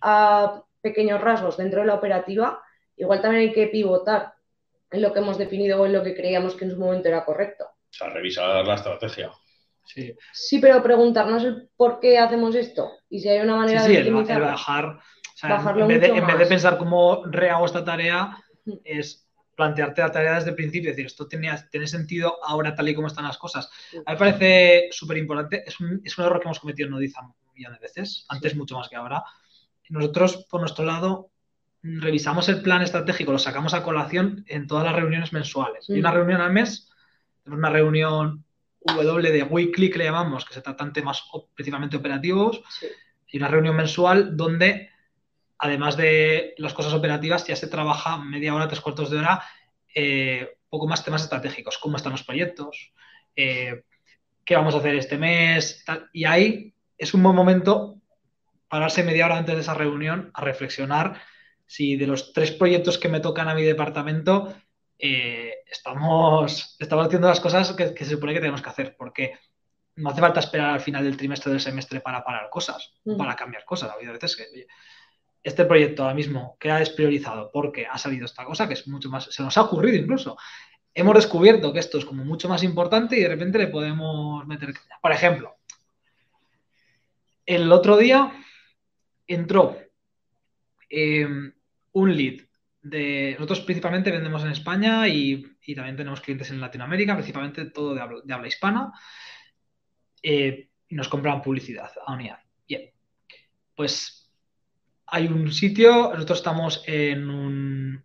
a 0.00 0.64
pequeños 0.80 1.20
rasgos 1.20 1.56
dentro 1.56 1.82
de 1.82 1.86
la 1.86 1.94
operativa, 1.94 2.60
igual 2.96 3.22
también 3.22 3.42
hay 3.42 3.52
que 3.52 3.68
pivotar 3.68 4.34
en 4.90 5.02
lo 5.02 5.12
que 5.12 5.20
hemos 5.20 5.38
definido 5.38 5.80
o 5.80 5.86
en 5.86 5.92
lo 5.92 6.02
que 6.02 6.16
creíamos 6.16 6.56
que 6.56 6.64
en 6.64 6.72
su 6.72 6.76
momento 6.80 7.06
era 7.06 7.24
correcto. 7.24 7.66
O 7.66 7.92
sea, 7.92 8.08
revisar 8.08 8.66
la 8.66 8.74
estrategia. 8.74 9.30
Sí. 9.84 10.12
sí, 10.32 10.58
pero 10.58 10.82
preguntarnos 10.82 11.44
el 11.44 11.68
por 11.76 12.00
qué 12.00 12.18
hacemos 12.18 12.56
esto 12.56 12.90
y 13.08 13.20
si 13.20 13.28
hay 13.28 13.40
una 13.40 13.56
manera 13.56 13.84
de 13.84 13.96
el, 13.96 14.12
bajar, 14.12 14.98
en, 15.42 15.88
vez 15.88 16.00
de, 16.00 16.06
en 16.08 16.26
vez 16.26 16.38
de 16.38 16.46
pensar 16.46 16.78
cómo 16.78 17.24
rehago 17.26 17.66
esta 17.66 17.84
tarea, 17.84 18.36
es 18.84 19.29
plantearte 19.60 20.00
la 20.00 20.10
tarea 20.10 20.34
desde 20.36 20.50
el 20.50 20.56
principio, 20.56 20.88
es 20.88 20.96
decir, 20.96 21.06
esto 21.06 21.28
tenía, 21.28 21.68
tiene 21.70 21.86
sentido 21.86 22.38
ahora 22.42 22.74
tal 22.74 22.88
y 22.88 22.94
como 22.94 23.08
están 23.08 23.26
las 23.26 23.36
cosas. 23.36 23.70
A 23.92 23.96
mí 23.96 24.04
me 24.08 24.16
parece 24.16 24.88
súper 24.90 25.18
importante, 25.18 25.62
es 25.66 25.78
un, 25.80 26.00
es 26.02 26.16
un, 26.16 26.24
error 26.24 26.40
que 26.40 26.46
hemos 26.48 26.60
cometido 26.60 26.86
en 26.86 26.92
Nodiza 26.92 27.20
un 27.20 27.34
millón 27.54 27.74
de 27.74 27.78
veces, 27.78 28.24
antes 28.30 28.56
mucho 28.56 28.76
más 28.76 28.88
que 28.88 28.96
ahora. 28.96 29.22
Nosotros, 29.90 30.46
por 30.48 30.60
nuestro 30.60 30.86
lado, 30.86 31.30
revisamos 31.82 32.48
el 32.48 32.62
plan 32.62 32.80
estratégico, 32.80 33.32
lo 33.32 33.38
sacamos 33.38 33.74
a 33.74 33.82
colación 33.82 34.44
en 34.48 34.66
todas 34.66 34.84
las 34.84 34.96
reuniones 34.96 35.34
mensuales. 35.34 35.84
Y 35.90 35.98
una 35.98 36.10
reunión 36.10 36.40
al 36.40 36.52
mes, 36.52 36.90
una 37.44 37.68
reunión 37.68 38.44
W 38.86 39.30
de 39.30 39.42
weekly 39.42 39.90
que 39.90 39.98
le 39.98 40.04
llamamos, 40.04 40.46
que 40.46 40.54
se 40.54 40.62
tratan 40.62 40.94
temas 40.94 41.22
principalmente 41.54 41.98
operativos, 41.98 42.62
y 43.26 43.36
una 43.36 43.48
reunión 43.48 43.76
mensual 43.76 44.36
donde 44.38 44.89
además 45.60 45.96
de 45.96 46.54
las 46.56 46.72
cosas 46.72 46.94
operativas, 46.94 47.46
ya 47.46 47.54
se 47.54 47.68
trabaja 47.68 48.16
media 48.18 48.54
hora, 48.54 48.66
tres 48.66 48.80
cuartos 48.80 49.10
de 49.10 49.18
hora, 49.18 49.42
eh, 49.94 50.56
poco 50.68 50.88
más 50.88 51.04
temas 51.04 51.22
estratégicos, 51.22 51.78
cómo 51.78 51.96
están 51.96 52.12
los 52.12 52.22
proyectos, 52.22 52.92
eh, 53.36 53.82
qué 54.44 54.56
vamos 54.56 54.74
a 54.74 54.78
hacer 54.78 54.94
este 54.94 55.18
mes, 55.18 55.84
y 56.12 56.24
ahí 56.24 56.74
es 56.96 57.12
un 57.12 57.22
buen 57.22 57.36
momento 57.36 57.96
pararse 58.68 59.02
media 59.02 59.26
hora 59.26 59.36
antes 59.36 59.54
de 59.54 59.60
esa 59.60 59.74
reunión 59.74 60.30
a 60.32 60.40
reflexionar 60.40 61.20
si 61.66 61.96
de 61.96 62.06
los 62.06 62.32
tres 62.32 62.52
proyectos 62.52 62.98
que 62.98 63.08
me 63.08 63.20
tocan 63.20 63.48
a 63.48 63.54
mi 63.54 63.62
departamento 63.62 64.54
eh, 64.98 65.56
estamos, 65.70 66.76
estamos 66.78 67.06
haciendo 67.06 67.28
las 67.28 67.40
cosas 67.40 67.72
que, 67.72 67.88
se 67.96 68.04
supone 68.04 68.32
que 68.32 68.40
tenemos 68.40 68.62
que 68.62 68.68
hacer, 68.70 68.96
porque 68.96 69.38
no 69.96 70.10
hace 70.10 70.20
falta 70.20 70.40
esperar 70.40 70.70
al 70.70 70.80
final 70.80 71.04
del 71.04 71.16
trimestre 71.16 71.50
del 71.52 71.60
semestre 71.60 72.00
para 72.00 72.24
parar 72.24 72.48
cosas, 72.48 72.94
para 73.18 73.36
cambiar 73.36 73.64
cosas. 73.64 73.90
Ha 73.90 73.94
habido 73.94 74.12
veces 74.12 74.36
que 74.36 74.66
este 75.42 75.64
proyecto 75.64 76.02
ahora 76.02 76.14
mismo 76.14 76.56
queda 76.60 76.78
despriorizado 76.78 77.50
porque 77.52 77.86
ha 77.86 77.96
salido 77.98 78.26
esta 78.26 78.44
cosa 78.44 78.68
que 78.68 78.74
es 78.74 78.86
mucho 78.88 79.08
más, 79.08 79.24
se 79.24 79.42
nos 79.42 79.56
ha 79.56 79.62
ocurrido 79.62 79.96
incluso. 79.96 80.36
Hemos 80.92 81.14
descubierto 81.14 81.72
que 81.72 81.78
esto 81.78 81.98
es 81.98 82.04
como 82.04 82.24
mucho 82.24 82.48
más 82.48 82.62
importante 82.62 83.16
y 83.16 83.22
de 83.22 83.28
repente 83.28 83.58
le 83.58 83.68
podemos 83.68 84.46
meter. 84.46 84.74
Por 85.00 85.12
ejemplo, 85.12 85.56
el 87.46 87.70
otro 87.72 87.96
día 87.96 88.32
entró 89.26 89.78
em, 90.88 91.52
un 91.92 92.16
lead 92.16 92.42
de. 92.82 93.32
Nosotros 93.34 93.60
principalmente 93.60 94.10
vendemos 94.10 94.42
en 94.42 94.50
España 94.50 95.08
y, 95.08 95.46
también 95.74 95.96
tenemos 95.96 96.20
clientes 96.20 96.50
en 96.50 96.60
Latinoamérica, 96.60 97.14
principalmente 97.14 97.66
todo 97.66 97.94
de 97.94 98.32
habla, 98.34 98.48
hispana. 98.48 98.92
Eh, 100.22 100.68
y 100.88 100.94
nos 100.96 101.08
compran 101.08 101.40
publicidad 101.40 101.92
a 102.04 102.12
unidad. 102.12 102.40
Bien. 102.66 102.90
Pues 103.76 104.19
hay 105.10 105.26
un 105.26 105.52
sitio, 105.52 106.12
nosotros 106.12 106.38
estamos 106.38 106.82
en 106.86 108.04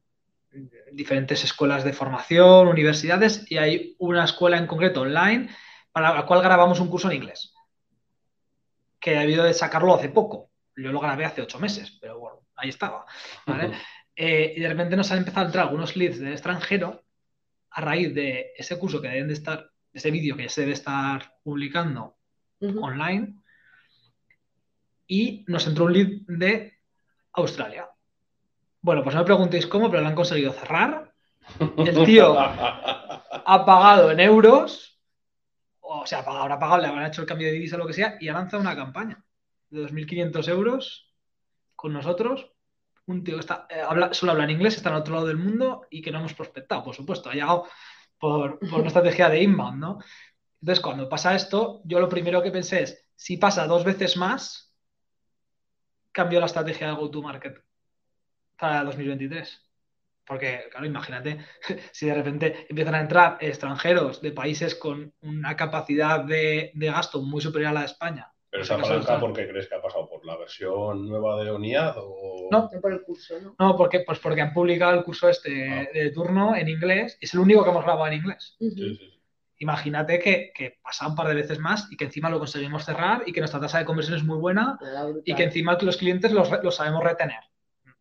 diferentes 0.92 1.44
escuelas 1.44 1.84
de 1.84 1.94
formación, 1.94 2.68
universidades, 2.68 3.50
y 3.50 3.58
hay 3.58 3.96
una 4.00 4.24
escuela 4.24 4.58
en 4.58 4.68
concreto 4.68 5.02
online 5.02 5.50
para 5.92 6.14
la 6.14 6.26
cual 6.26 6.42
grabamos 6.42 6.80
un 6.80 6.90
curso 6.90 7.10
en 7.10 7.18
inglés, 7.18 7.54
que 9.00 9.14
he 9.14 9.20
debido 9.20 9.44
de 9.44 9.54
sacarlo 9.54 9.96
hace 9.96 10.10
poco. 10.10 10.52
Yo 10.76 10.92
lo 10.92 11.00
grabé 11.00 11.26
hace 11.26 11.42
ocho 11.42 11.60
meses, 11.60 11.98
pero 12.02 12.20
bueno, 12.20 12.40
ahí 12.56 12.70
estaba. 12.70 13.06
Eh, 14.18 14.54
y 14.56 14.62
de 14.62 14.70
repente 14.70 14.96
nos 14.96 15.12
han 15.12 15.18
empezado 15.18 15.42
a 15.42 15.48
entrar 15.48 15.66
algunos 15.66 15.98
leads 15.98 16.22
del 16.22 16.32
extranjero 16.32 17.04
a 17.70 17.82
raíz 17.82 18.16
de 18.16 18.54
ese 18.56 18.80
curso 18.80 19.02
que 19.02 19.10
deben 19.10 19.28
de 19.28 19.34
estar, 19.34 19.70
ese 19.92 20.10
vídeo 20.10 20.38
que 20.38 20.48
se 20.48 20.62
debe 20.62 20.72
estar 20.72 21.34
publicando 21.44 22.16
online. 22.62 23.36
Y 25.06 25.44
nos 25.50 25.68
entró 25.68 25.84
un 25.84 25.92
lead 25.92 26.08
de 26.28 26.75
Australia. 27.36 27.90
Bueno, 28.82 29.04
pues 29.04 29.16
no 29.16 29.22
me 29.22 29.26
preguntéis 29.26 29.68
cómo, 29.68 29.90
pero 29.90 30.04
lo 30.04 30.08
han 30.08 30.16
conseguido 30.16 30.54
cerrar. 30.54 31.12
El 31.78 32.06
tío 32.06 32.38
ha 32.40 33.66
pagado 33.66 34.12
en 34.12 34.20
euros, 34.20 35.00
o 35.82 36.06
sea, 36.06 36.20
habrá 36.20 36.60
pagado, 36.60 36.82
le 36.82 36.88
habrán 36.88 37.08
hecho 37.08 37.22
el 37.22 37.28
cambio 37.28 37.48
de 37.48 37.54
divisa 37.54 37.76
o 37.76 37.80
lo 37.80 37.88
que 37.88 37.94
sea, 37.94 38.18
y 38.20 38.28
ha 38.28 38.34
lanzado 38.34 38.62
una 38.62 38.76
campaña 38.76 39.24
de 39.70 39.82
2.500 39.82 40.48
euros 40.50 41.14
con 41.76 41.94
nosotros. 41.94 42.52
Un 43.08 43.24
tío 43.24 43.36
que 43.36 43.42
está, 43.42 43.68
eh, 43.70 43.84
solo 44.12 44.32
habla 44.32 44.46
en 44.46 44.52
inglés, 44.52 44.78
está 44.78 44.90
en 44.90 44.96
otro 44.96 45.14
lado 45.14 45.28
del 45.28 45.38
mundo 45.38 45.86
y 45.92 46.02
que 46.02 46.12
no 46.12 46.20
hemos 46.20 46.34
prospectado, 46.34 46.84
por 46.84 46.96
supuesto. 46.96 47.30
Ha 47.30 47.34
llegado 47.34 47.68
por, 48.18 48.58
por 48.60 48.80
una 48.80 48.88
estrategia 48.88 49.30
de 49.30 49.44
inbound, 49.44 49.80
¿no? 49.80 50.00
Entonces, 50.62 50.82
cuando 50.82 51.08
pasa 51.08 51.36
esto, 51.36 51.82
yo 51.86 52.00
lo 52.00 52.10
primero 52.10 52.42
que 52.42 52.50
pensé 52.50 52.82
es, 52.84 53.08
si 53.16 53.38
pasa 53.38 53.68
dos 53.68 53.84
veces 53.84 54.18
más, 54.18 54.65
cambió 56.16 56.40
la 56.40 56.46
estrategia 56.46 56.88
de 56.88 56.94
go-to-market 56.94 57.62
para 58.58 58.84
2023? 58.86 59.62
Porque, 60.26 60.64
claro, 60.72 60.86
imagínate 60.88 61.40
si 61.92 62.08
de 62.08 62.14
repente 62.16 62.66
empiezan 62.70 62.96
a 62.96 63.02
entrar 63.02 63.38
extranjeros 63.42 64.22
de 64.22 64.32
países 64.32 64.74
con 64.76 65.14
una 65.22 65.56
capacidad 65.56 66.24
de, 66.24 66.72
de 66.74 66.86
gasto 66.88 67.22
muy 67.22 67.42
superior 67.42 67.72
a 67.72 67.74
la 67.74 67.80
de 67.82 67.86
España. 67.88 68.32
Pero 68.50 68.64
esa 68.64 68.78
caso, 68.78 68.88
palanca, 68.88 69.12
está- 69.14 69.20
¿por 69.20 69.34
qué 69.34 69.48
crees 69.50 69.68
que 69.68 69.76
ha 69.76 69.82
pasado? 69.82 70.08
¿Por 70.08 70.26
la 70.26 70.38
versión 70.38 71.08
nueva 71.10 71.44
de 71.44 71.52
ONIAD? 71.52 71.96
O... 71.98 72.48
No. 72.50 72.70
Por 72.82 72.94
el 72.94 73.02
curso, 73.02 73.36
¿no? 73.42 73.56
No, 73.60 73.76
porque, 73.76 74.00
pues 74.00 74.18
porque 74.20 74.42
han 74.42 74.54
publicado 74.54 74.94
el 74.98 75.04
curso 75.04 75.28
este 75.28 75.70
Ah. 75.70 75.88
de 75.94 76.12
turno 76.12 76.56
en 76.56 76.70
inglés. 76.70 77.18
Es 77.20 77.34
el 77.34 77.42
único 77.42 77.64
que 77.66 77.70
hemos 77.72 77.84
grabado 77.84 78.08
en 78.08 78.14
inglés. 78.14 78.56
Sí, 78.58 78.72
sí. 78.72 79.15
Imagínate 79.60 80.20
que, 80.20 80.52
que 80.54 80.80
pasa 80.84 81.08
un 81.08 81.16
par 81.16 81.28
de 81.28 81.36
veces 81.36 81.60
más 81.60 81.88
y 81.92 81.96
que 81.98 82.06
encima 82.06 82.30
lo 82.30 82.40
conseguimos 82.40 82.84
cerrar 82.86 83.24
y 83.26 83.32
que 83.32 83.40
nuestra 83.40 83.60
tasa 83.60 83.80
de 83.80 83.86
conversión 83.86 84.18
es 84.18 84.24
muy 84.24 84.38
buena 84.38 84.78
y 85.26 85.34
que 85.36 85.44
encima 85.44 85.78
los 85.82 85.98
clientes 85.98 86.32
los, 86.32 86.50
los 86.64 86.76
sabemos 86.76 87.04
retener. 87.04 87.40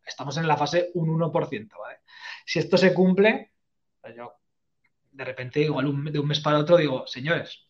Estamos 0.05 0.37
en 0.37 0.49
la 0.49 0.57
fase 0.57 0.91
un 0.95 1.09
1%, 1.09 1.79
¿vale? 1.79 1.99
Si 2.45 2.59
esto 2.59 2.77
se 2.77 2.93
cumple, 2.93 3.53
pues 4.01 4.17
yo 4.17 4.33
de 5.13 5.25
repente 5.25 5.61
igual 5.61 5.87
un- 5.87 6.05
de 6.13 6.19
un 6.19 6.27
mes 6.27 6.41
para 6.41 6.59
otro 6.59 6.77
digo, 6.77 7.07
señores, 7.07 7.69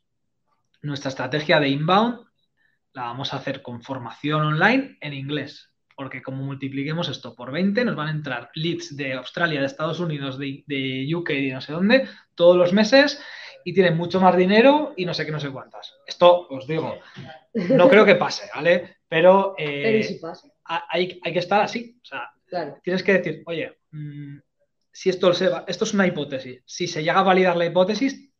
nuestra 0.82 1.10
estrategia 1.10 1.60
de 1.60 1.68
inbound 1.68 2.20
la 2.94 3.02
vamos 3.02 3.32
a 3.34 3.36
hacer 3.36 3.60
con 3.62 3.82
formación 3.82 4.40
online 4.42 4.96
en 5.00 5.12
inglés. 5.14 5.70
Porque 5.96 6.22
como 6.22 6.42
multipliquemos 6.42 7.08
esto 7.08 7.36
por 7.36 7.52
20, 7.52 7.84
nos 7.84 7.94
van 7.94 8.08
a 8.08 8.12
entrar 8.12 8.50
leads 8.54 8.96
de 8.96 9.12
Australia, 9.12 9.60
de 9.60 9.66
Estados 9.66 10.00
Unidos, 10.00 10.38
de, 10.38 10.64
de 10.66 11.08
UK 11.14 11.30
y 11.30 11.46
de 11.48 11.52
no 11.54 11.60
sé 11.60 11.72
dónde, 11.72 12.08
todos 12.34 12.56
los 12.56 12.72
meses 12.72 13.22
y 13.64 13.72
tienen 13.74 13.96
mucho 13.96 14.20
más 14.20 14.36
dinero 14.36 14.92
y 14.96 15.04
no 15.06 15.14
sé 15.14 15.24
qué, 15.24 15.32
no 15.32 15.40
sé 15.40 15.50
cuántas. 15.50 15.94
Esto 16.06 16.46
os 16.48 16.66
digo, 16.66 16.96
no 17.54 17.88
creo 17.88 18.04
que 18.04 18.14
pase, 18.16 18.48
¿vale? 18.54 18.96
Pero, 19.08 19.54
eh, 19.58 19.80
Pero 19.82 19.98
¿y 19.98 20.02
si 20.04 20.14
pasa? 20.18 20.48
ha- 20.66 20.86
hay, 20.90 21.20
hay 21.22 21.32
que 21.32 21.38
estar 21.38 21.60
así. 21.60 21.98
O 22.02 22.04
sea, 22.04 22.30
Claro. 22.46 22.78
tienes 22.82 23.02
que 23.02 23.14
decir, 23.14 23.42
oye, 23.46 23.78
mm, 23.90 24.38
si 24.92 25.10
esto, 25.10 25.32
se 25.32 25.48
va- 25.48 25.64
esto 25.66 25.84
es 25.84 25.94
una 25.94 26.06
hipótesis, 26.06 26.62
si 26.66 26.86
se 26.86 27.02
llega 27.02 27.18
a 27.20 27.22
validar 27.24 27.56
la 27.56 27.64
hipótesis 27.66 28.30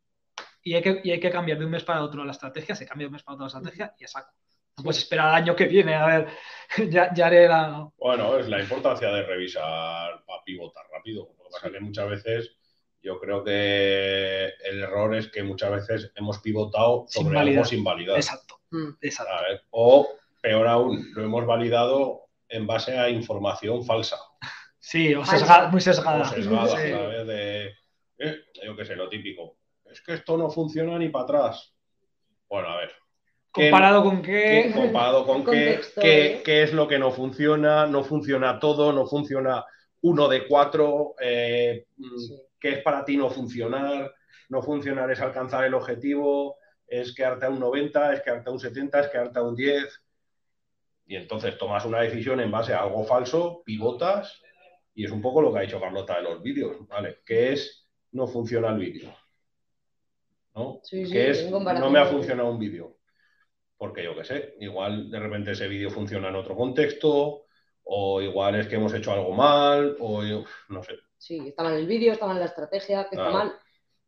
y 0.63 0.75
hay, 0.75 0.83
que, 0.83 1.01
y 1.05 1.11
hay 1.11 1.21
que 1.21 1.31
cambiar 1.31 1.59
de 1.59 1.65
un 1.65 1.71
mes 1.71 1.85
para 1.85 2.03
otro 2.03 2.25
la 2.25 2.33
estrategia, 2.33 2.75
se 2.75 2.87
cambia 2.87 3.05
de 3.05 3.09
un 3.09 3.13
mes 3.15 3.23
para 3.23 3.35
otro 3.35 3.45
la 3.45 3.49
estrategia 3.49 3.95
y 3.99 4.05
a 4.05 4.09
saco. 4.09 4.31
No 4.77 4.83
puedes 4.85 4.99
esperar 4.99 5.29
al 5.29 5.35
año 5.37 5.55
que 5.57 5.67
viene, 5.67 5.95
a 5.95 6.07
ver, 6.07 6.29
ya, 6.91 7.13
ya 7.15 7.27
haré 7.27 7.49
la... 7.49 7.89
Bueno, 7.97 8.39
es 8.39 8.49
la 8.49 8.61
importancia 8.61 9.09
de 9.09 9.23
revisar 9.23 10.25
para 10.27 10.43
pivotar 10.45 10.85
rápido. 10.93 11.29
Lo 11.39 11.45
que 11.45 11.51
pasa 11.53 11.67
es 11.69 11.73
que 11.73 11.81
muchas 11.81 12.09
veces 12.09 12.57
yo 13.05 13.21
creo 13.21 13.45
que 13.45 14.47
el 14.65 14.83
error 14.83 15.15
es 15.15 15.29
que 15.29 15.43
muchas 15.43 15.71
veces 15.71 16.11
hemos 16.17 16.39
pivotado 16.41 17.05
sobre 17.09 17.39
algo 17.39 17.65
sin 17.65 17.85
validar. 17.85 18.17
Exacto, 18.17 18.61
Mm. 18.71 18.89
exacto. 19.01 19.33
¿sabes? 19.37 19.61
O 19.71 20.09
peor 20.41 20.67
aún, 20.67 21.13
lo 21.15 21.23
hemos 21.23 21.47
validado 21.47 22.23
en 22.49 22.67
base 22.67 22.99
a 22.99 23.09
información 23.11 23.85
falsa. 23.85 24.17
Sí, 24.87 25.15
o 25.15 25.25
Falsa. 25.25 25.47
sesga- 25.47 25.71
muy 25.71 25.81
sesgada. 25.81 26.21
O 26.23 26.25
sesgada, 26.27 26.67
Sí. 26.77 26.91
¿sabes? 26.91 27.27
De, 27.27 27.67
eh, 28.19 28.37
yo 28.67 28.77
qué 28.77 28.85
sé, 28.85 28.95
lo 28.97 29.09
típico. 29.09 29.57
Es 29.91 30.03
que 30.03 30.13
esto 30.13 30.37
no 30.37 30.51
funciona 30.51 30.99
ni 30.99 31.09
para 31.09 31.25
atrás. 31.25 31.75
Bueno, 32.51 32.69
a 32.69 32.77
ver. 32.77 32.91
¿qué- 33.55 33.71
Comparado 33.71 34.03
con 34.03 34.21
qué- 34.21 34.65
qué... 34.67 34.73
comparado 34.75 35.25
con 35.27 35.39
qué, 35.39 35.45
Contexto, 35.45 36.01
qué- 36.03 36.27
¿eh? 36.27 36.43
qué 36.45 36.63
es 36.65 36.75
lo 36.75 36.87
que 36.87 36.99
no 36.99 37.13
funciona, 37.13 37.87
no 37.87 38.05
funciona 38.05 38.59
todo, 38.59 38.93
no 38.93 39.07
funciona 39.07 39.65
uno 40.03 40.29
de 40.29 40.47
cuatro, 40.47 41.15
eh, 41.19 41.87
mm, 41.97 42.19
Sí. 42.19 42.43
Qué 42.65 42.73
es 42.73 42.83
para 42.83 43.05
ti 43.05 43.19
no 43.19 43.29
funcionar, 43.29 44.15
no 44.49 44.63
funcionar 44.63 45.11
es 45.11 45.21
alcanzar 45.21 45.67
el 45.67 45.75
objetivo, 45.75 46.57
es 46.87 47.15
quedarte 47.15 47.45
a 47.45 47.51
un 47.51 47.61
90, 47.61 48.15
es 48.15 48.23
quedarte 48.23 48.49
a 48.49 48.53
un 48.55 48.59
70, 48.59 49.01
es 49.01 49.09
quedarte 49.09 49.39
a 49.39 49.43
un 49.43 49.55
10. 49.55 50.03
Y 51.05 51.17
entonces 51.17 51.59
tomas 51.59 51.85
una 51.85 52.01
decisión 52.01 52.41
en 52.41 52.51
base 52.51 52.73
a 52.73 52.81
algo 52.81 53.05
falso, 53.05 53.63
pivotas, 53.67 54.41
y 54.95 55.05
es 55.05 55.11
un 55.11 55.21
poco 55.21 55.43
lo 55.43 55.53
que 55.53 55.59
ha 55.59 55.63
dicho 55.63 55.79
Carlota 55.79 56.17
de 56.17 56.23
los 56.23 56.43
vídeos, 56.43 56.89
¿vale? 56.89 57.19
¿Qué 57.27 57.53
es 57.53 57.87
no 58.13 58.27
funciona 58.27 58.71
el 58.71 58.79
vídeo? 58.79 59.15
¿No? 60.55 60.81
Sí, 60.85 61.05
sí, 61.05 61.13
¿Qué 61.13 61.31
es 61.33 61.51
no 61.51 61.61
me 61.61 61.99
ha 61.99 62.07
funcionado 62.07 62.51
un 62.51 62.59
vídeo? 62.59 62.97
Porque 63.77 64.03
yo 64.03 64.17
qué 64.17 64.25
sé, 64.25 64.55
igual 64.61 65.11
de 65.11 65.21
repente 65.21 65.51
ese 65.51 65.69
vídeo 65.69 65.91
funciona 65.91 66.31
en 66.31 66.37
otro 66.37 66.57
contexto, 66.57 67.45
o 67.83 68.23
igual 68.23 68.55
es 68.55 68.69
que 68.69 68.77
hemos 68.77 68.95
hecho 68.95 69.13
algo 69.13 69.33
mal, 69.33 69.99
o 70.01 70.25
yo, 70.25 70.45
no 70.71 70.83
sé. 70.83 70.95
Sí, 71.19 71.49
está 71.49 71.63
mal 71.63 71.75
el 71.75 71.87
vídeo, 71.87 72.13
está 72.13 72.27
mal 72.27 72.39
la 72.39 72.47
estrategia, 72.47 73.09
que 73.09 73.17
está 73.17 73.31
mal. 73.31 73.53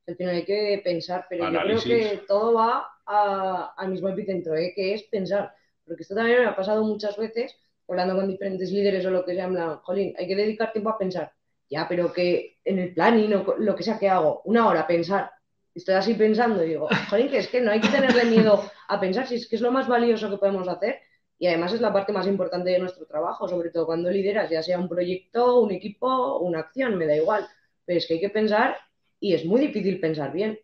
Al 0.06 0.16
final 0.16 0.34
hay 0.36 0.44
que 0.44 0.80
pensar, 0.84 1.26
pero 1.28 1.44
yo 1.46 1.62
creo 1.62 1.80
que 1.82 2.24
todo 2.28 2.54
va 2.54 2.86
a- 3.06 3.74
al 3.76 3.88
mismo 3.90 4.08
epicentro, 4.08 4.54
¿eh? 4.56 4.72
que 4.74 4.94
es 4.94 5.02
pensar. 5.04 5.52
Porque 5.84 6.02
esto 6.02 6.14
también 6.14 6.40
me 6.40 6.46
ha 6.46 6.56
pasado 6.56 6.84
muchas 6.84 7.16
veces, 7.16 7.56
hablando 7.88 8.16
con 8.16 8.28
diferentes 8.28 8.70
líderes 8.70 9.04
o 9.06 9.10
lo 9.10 9.24
que 9.24 9.34
sea, 9.34 9.44
en 9.46 9.52
plan, 9.54 9.76
jolín, 9.78 10.14
hay 10.18 10.26
que 10.28 10.36
dedicar 10.36 10.72
tiempo 10.72 10.90
a 10.90 10.98
pensar. 10.98 11.32
Ya, 11.70 11.88
pero 11.88 12.12
que 12.12 12.58
en 12.64 12.78
el 12.78 12.94
planning 12.94 13.34
o 13.34 13.54
lo 13.58 13.74
que 13.74 13.82
sea 13.82 13.98
que 13.98 14.08
hago, 14.08 14.42
una 14.44 14.68
hora 14.68 14.86
pensar. 14.86 15.30
Estoy 15.74 15.94
así 15.94 16.14
pensando 16.14 16.64
y 16.64 16.68
digo, 16.68 16.88
jolín, 17.10 17.28
que 17.30 17.38
es 17.38 17.48
que 17.48 17.60
no 17.60 17.70
hay 17.70 17.80
que 17.80 17.88
tenerle 17.88 18.24
miedo 18.26 18.70
a 18.88 19.00
pensar, 19.00 19.26
si 19.26 19.34
es 19.36 19.48
que 19.48 19.56
es 19.56 19.62
lo 19.62 19.72
más 19.72 19.88
valioso 19.88 20.30
que 20.30 20.38
podemos 20.38 20.68
hacer. 20.68 21.00
Y 21.38 21.46
además 21.48 21.72
es 21.72 21.80
la 21.80 21.92
parte 21.92 22.12
más 22.12 22.26
importante 22.26 22.70
de 22.70 22.78
nuestro 22.78 23.06
trabajo, 23.06 23.48
sobre 23.48 23.70
todo 23.70 23.86
cuando 23.86 24.10
lideras, 24.10 24.50
ya 24.50 24.62
sea 24.62 24.78
un 24.78 24.88
proyecto, 24.88 25.60
un 25.60 25.70
equipo, 25.72 26.38
una 26.38 26.60
acción, 26.60 26.96
me 26.96 27.06
da 27.06 27.16
igual. 27.16 27.46
Pero 27.84 27.98
es 27.98 28.06
que 28.06 28.14
hay 28.14 28.20
que 28.20 28.30
pensar 28.30 28.76
y 29.20 29.34
es 29.34 29.44
muy 29.44 29.60
difícil 29.60 30.00
pensar 30.00 30.32
bien. 30.32 30.58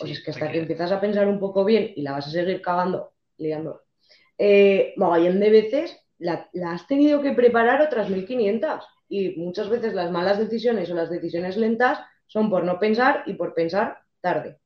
O 0.00 0.06
sea, 0.06 0.06
Sí, 0.06 0.12
es 0.12 0.22
que 0.24 0.30
hasta 0.30 0.46
que 0.46 0.52
que- 0.52 0.58
empiezas 0.60 0.92
a 0.92 1.00
pensar 1.00 1.26
un 1.28 1.38
poco 1.40 1.64
bien 1.64 1.92
y 1.96 2.02
la 2.02 2.12
vas 2.12 2.26
a 2.26 2.30
seguir 2.30 2.62
cagando, 2.62 3.12
liando. 3.38 3.82
Eh, 4.38 4.94
mogollón 4.96 5.40
de 5.40 5.50
veces 5.50 5.98
la, 6.18 6.48
la 6.52 6.72
has 6.72 6.86
tenido 6.86 7.22
que 7.22 7.32
preparar 7.32 7.82
otras 7.82 8.10
1500 8.10 8.84
y 9.08 9.36
muchas 9.38 9.68
veces 9.70 9.94
las 9.94 10.10
malas 10.10 10.38
decisiones 10.38 10.90
o 10.90 10.94
las 10.94 11.10
decisiones 11.10 11.56
lentas 11.56 12.00
son 12.26 12.50
por 12.50 12.64
no 12.64 12.78
pensar 12.78 13.24
y 13.26 13.34
por 13.34 13.54
pensar 13.54 13.98
tarde. 14.20 14.58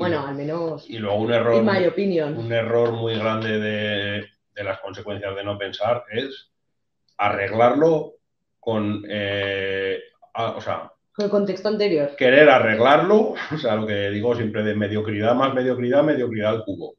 Bueno, 0.00 0.26
al 0.26 0.34
menos 0.34 0.88
Y 0.88 0.98
luego 0.98 1.16
un 1.20 1.32
error, 1.32 1.54
in 1.56 1.64
my 1.66 1.86
opinion. 1.86 2.38
un 2.38 2.50
error 2.52 2.92
muy 2.92 3.18
grande 3.18 3.58
de, 3.60 4.26
de 4.54 4.64
las 4.64 4.80
consecuencias 4.80 5.36
de 5.36 5.44
no 5.44 5.58
pensar 5.58 6.04
es 6.10 6.50
arreglarlo 7.18 8.14
con, 8.58 9.04
eh, 9.08 10.00
a- 10.34 10.52
o 10.52 10.60
sea, 10.62 10.90
Con 11.12 11.26
el 11.26 11.30
contexto 11.30 11.68
anterior. 11.68 12.16
querer 12.16 12.48
arreglarlo, 12.48 13.34
o 13.54 13.58
sea, 13.58 13.76
lo 13.76 13.86
que 13.86 14.08
digo 14.10 14.34
siempre 14.34 14.62
de 14.62 14.74
mediocridad 14.74 15.34
más 15.34 15.52
mediocridad, 15.52 16.02
mediocridad 16.02 16.50
al 16.50 16.64
cubo. 16.64 16.94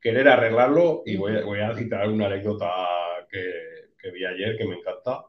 Querer 0.00 0.26
arreglarlo, 0.28 1.02
y 1.04 1.16
voy, 1.16 1.36
a- 1.36 1.44
voy 1.44 1.60
a 1.60 1.74
citar 1.74 2.08
una 2.08 2.26
anécdota 2.26 2.70
que, 3.30 3.52
que 4.00 4.10
vi 4.10 4.24
ayer 4.24 4.56
que 4.56 4.66
me 4.66 4.76
encanta, 4.76 5.24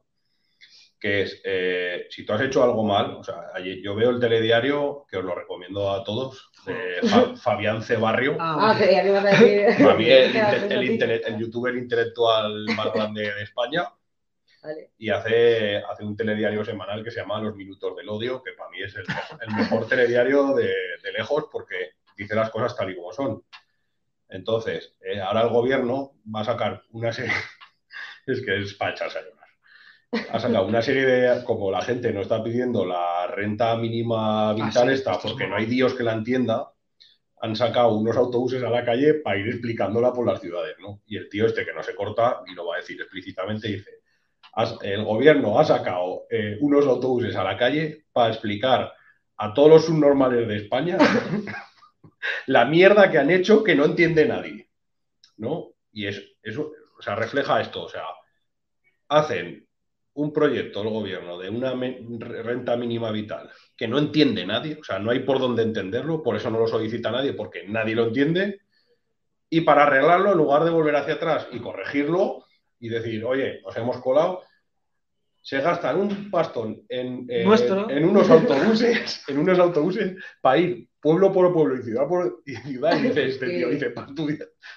que 1.03 1.24
es, 1.24 1.41
eh, 1.43 2.07
si 2.10 2.25
tú 2.25 2.31
has 2.31 2.39
hecho 2.39 2.63
algo 2.63 2.81
mal, 2.81 3.15
o 3.17 3.24
sea, 3.25 3.50
yo 3.60 3.93
veo 3.93 4.10
el 4.12 4.22
telediario, 4.22 5.05
que 5.10 5.17
os 5.17 5.25
lo 5.25 5.36
recomiendo 5.36 5.91
a 5.91 6.01
todos, 6.01 6.50
de 6.65 7.05
Fa- 7.10 7.36
Fabián 7.36 7.83
Cebarrio, 7.83 8.38
Ah, 8.39 8.72
Ah, 8.72 8.77
que 8.79 9.05
ibas 9.05 9.25
a 9.25 9.27
decir. 9.31 9.83
para 9.83 9.95
mí 9.95 10.05
el, 10.10 11.38
youtuber 11.39 11.75
intelectual 11.75 12.63
más 12.77 12.93
grande 12.93 13.33
de 13.33 13.43
España, 13.43 13.89
Vale. 14.62 14.91
y 14.98 15.10
hace, 15.10 15.75
hace 15.79 16.05
un 16.05 16.15
telediario 16.15 16.63
semanal 16.63 17.03
que 17.03 17.12
se 17.12 17.19
llama 17.19 17.41
Los 17.41 17.53
Minutos 17.57 17.98
del 17.98 18.07
Odio, 18.07 18.41
que 18.41 18.53
para 18.53 18.69
mí 18.69 18.81
es 18.81 18.95
el, 18.95 19.03
el 19.45 19.53
mejor 19.57 19.86
telediario 19.89 20.53
de, 20.53 20.74
de 21.03 21.12
lejos 21.12 21.48
porque 21.51 21.95
dice 22.15 22.33
las 22.33 22.50
cosas 22.50 22.77
tal 22.77 22.89
y 22.91 22.95
como 22.95 23.12
son. 23.12 23.43
Entonces, 24.29 24.95
eh, 25.01 25.19
ahora 25.19 25.41
el 25.41 25.50
gobierno 25.50 26.13
va 26.33 26.39
a 26.39 26.45
sacar 26.45 26.81
una 26.91 27.12
serie, 27.12 27.33
es 28.25 28.41
que 28.41 28.62
es 28.62 28.74
para 28.75 28.91
echarse 28.91 29.17
a 29.19 29.22
llorar. 29.24 29.42
Ha 30.32 30.39
sacado 30.39 30.67
una 30.67 30.82
serie 30.82 31.05
de, 31.05 31.43
como 31.43 31.72
la 31.72 31.82
gente 31.82 32.13
no 32.13 32.22
está 32.22 32.43
pidiendo 32.43 32.86
la 32.86 33.27
renta 33.27 33.75
mínima 33.75 34.53
vital 34.53 34.88
sí, 34.88 34.93
esta 34.93 35.13
es 35.13 35.17
porque 35.20 35.48
no 35.48 35.55
hay 35.55 35.65
Dios 35.65 35.93
que 35.96 36.03
la 36.03 36.13
entienda, 36.13 36.72
han 37.41 37.55
sacado 37.55 37.96
unos 37.96 38.15
autobuses 38.15 38.63
a 38.63 38.70
la 38.70 38.86
calle 38.86 39.15
para 39.15 39.38
ir 39.38 39.48
explicándola 39.48 40.13
por 40.13 40.25
las 40.25 40.39
ciudades, 40.39 40.75
¿no? 40.79 41.01
Y 41.05 41.17
el 41.17 41.29
tío 41.29 41.46
este 41.46 41.65
que 41.65 41.74
no 41.74 41.84
se 41.84 41.96
corta 41.96 42.41
y 42.48 42.53
lo 42.53 42.67
va 42.67 42.75
a 42.75 42.79
decir 42.79 43.01
explícitamente 43.01 43.67
dice, 43.67 43.91
el 44.82 45.03
gobierno 45.03 45.60
ha 45.60 45.65
sacado 45.65 46.25
eh, 46.29 46.58
unos 46.62 46.86
autobuses 46.86 47.36
a 47.36 47.43
la 47.43 47.58
calle 47.58 48.05
para 48.13 48.29
explicar 48.29 48.93
a 49.38 49.53
todos 49.53 49.70
los 49.70 49.86
subnormales 49.86 50.48
de 50.48 50.58
España 50.58 50.98
la 52.48 52.65
mierda 52.65 53.10
que 53.12 53.17
han 53.17 53.29
hecho 53.29 53.63
que 53.63 53.75
no 53.75 53.86
entiende 53.86 54.25
nadie, 54.25 54.70
¿no? 55.38 55.74
Y 55.91 56.08
es, 56.08 56.24
eso, 56.41 56.72
o 56.98 57.01
sea, 57.01 57.15
refleja 57.15 57.60
esto, 57.62 57.84
o 57.84 57.89
sea, 57.89 58.03
hacen 59.10 59.67
un 60.15 60.32
proyecto 60.32 60.82
el 60.82 60.89
gobierno 60.89 61.38
de 61.39 61.50
una 61.50 61.74
renta 61.74 62.77
mínima 62.77 63.12
vital 63.12 63.50
que 63.75 63.88
no 63.88 63.98
entiende 63.98 64.46
nadie, 64.46 64.77
o 64.79 64.84
sea, 64.84 65.00
no 65.00 65.12
hay 65.12 65.20
por 65.20 65.39
dónde 65.39 65.63
entenderlo, 65.63 66.22
por 66.22 66.36
eso 66.36 66.51
no 66.51 66.60
lo 66.60 66.67
solicita 66.67 67.12
nadie, 67.12 67.34
porque 67.34 67.67
nadie 67.67 67.96
lo 67.96 68.08
entiende, 68.08 68.62
y 69.50 69.62
para 69.62 69.84
arreglarlo, 69.84 70.32
en 70.32 70.38
lugar 70.38 70.63
de 70.63 70.72
volver 70.72 70.96
hacia 70.96 71.15
atrás 71.15 71.48
y 71.51 71.60
corregirlo 71.60 72.46
y 72.79 72.89
decir, 72.89 73.24
oye, 73.24 73.62
nos 73.62 73.75
hemos 73.77 73.98
colado, 74.00 74.41
se 75.41 75.60
gastan 75.60 76.00
un 76.00 76.32
pastón 76.32 76.84
en, 76.88 77.25
eh, 77.29 77.46
en 77.89 78.05
unos 78.05 78.29
autobuses, 78.29 79.24
en 79.27 79.38
unos 79.38 79.60
autobuses 79.60 80.15
para 80.41 80.58
ir 80.58 80.88
pueblo 81.03 81.33
por 81.33 81.53
pueblo 81.53 81.75
y 81.75 81.83
ciudad 81.83 82.07
por 82.07 82.41
y 82.45 82.55
ciudad, 82.55 82.98
y 82.98 83.01
dice 83.03 83.25
este 83.25 83.50
tío, 83.50 83.69
dice, 83.69 83.89
para, 83.89 84.07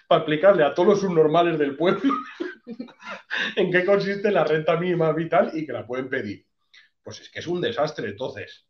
para 0.09 0.21
explicarle 0.21 0.65
a 0.65 0.75
todos 0.75 0.89
los 0.89 1.01
subnormales 1.01 1.57
del 1.57 1.77
pueblo 1.77 2.13
en 3.57 3.71
qué 3.71 3.85
consiste 3.85 4.33
la 4.33 4.43
renta 4.43 4.77
mínima 4.77 5.13
vital 5.13 5.53
y 5.55 5.65
que 5.65 5.73
la 5.73 5.87
pueden 5.87 6.11
pedir. 6.11 6.45
Pues 7.03 7.21
es 7.21 7.31
que 7.31 7.39
es 7.39 7.47
un 7.47 7.61
desastre. 7.61 8.09
Entonces, 8.09 8.67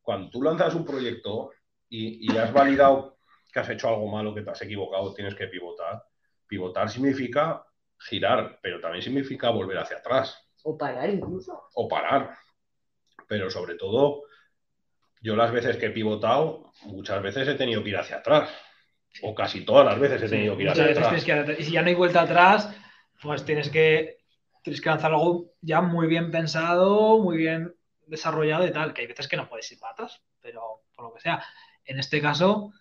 cuando 0.00 0.30
tú 0.30 0.42
lanzas 0.42 0.74
un 0.74 0.86
proyecto 0.86 1.50
y, 1.90 2.32
y 2.32 2.36
has 2.38 2.50
validado 2.52 3.18
que 3.52 3.60
has 3.60 3.68
hecho 3.68 3.88
algo 3.88 4.08
malo, 4.08 4.34
que 4.34 4.40
te 4.40 4.50
has 4.50 4.62
equivocado, 4.62 5.12
tienes 5.12 5.34
que 5.34 5.46
pivotar. 5.48 6.02
Pivotar 6.46 6.88
significa 6.88 7.62
girar, 7.98 8.58
pero 8.62 8.80
también 8.80 9.02
significa 9.02 9.50
volver 9.50 9.76
hacia 9.76 9.98
atrás. 9.98 10.42
O 10.62 10.78
parar 10.78 11.10
incluso. 11.10 11.68
O 11.74 11.86
parar. 11.86 12.34
Pero 13.26 13.50
sobre 13.50 13.74
todo, 13.74 14.22
yo 15.20 15.36
las 15.36 15.52
veces 15.52 15.76
que 15.76 15.86
he 15.86 15.90
pivotado, 15.90 16.72
muchas 16.84 17.22
veces 17.22 17.48
he 17.48 17.54
tenido 17.54 17.82
que 17.82 17.90
ir 17.90 17.96
hacia 17.96 18.16
atrás. 18.16 18.50
O 19.22 19.34
casi 19.34 19.64
todas 19.64 19.86
las 19.86 19.98
veces 19.98 20.22
he 20.22 20.28
tenido 20.28 20.56
que 20.56 20.62
ir 20.64 20.70
hacia 20.70 20.84
atrás. 20.84 21.58
y 21.58 21.64
si 21.64 21.72
ya 21.72 21.82
no 21.82 21.88
hay 21.88 21.94
vuelta 21.94 22.22
atrás, 22.22 22.74
pues 23.20 23.44
tienes 23.44 23.68
que, 23.68 24.18
tienes 24.62 24.80
que 24.80 24.90
lanzar 24.90 25.12
algo 25.12 25.52
ya 25.60 25.80
muy 25.80 26.06
bien 26.06 26.30
pensado, 26.30 27.18
muy 27.18 27.36
bien 27.36 27.74
desarrollado 28.06 28.66
y 28.66 28.72
tal, 28.72 28.92
que 28.92 29.02
hay 29.02 29.06
veces 29.06 29.28
que 29.28 29.36
no 29.36 29.48
puedes 29.48 29.70
ir 29.72 29.78
para 29.78 29.92
atrás, 29.92 30.22
pero 30.40 30.82
por 30.94 31.06
lo 31.06 31.14
que 31.14 31.20
sea. 31.20 31.42
En 31.84 31.98
este 31.98 32.20
caso, 32.20 32.72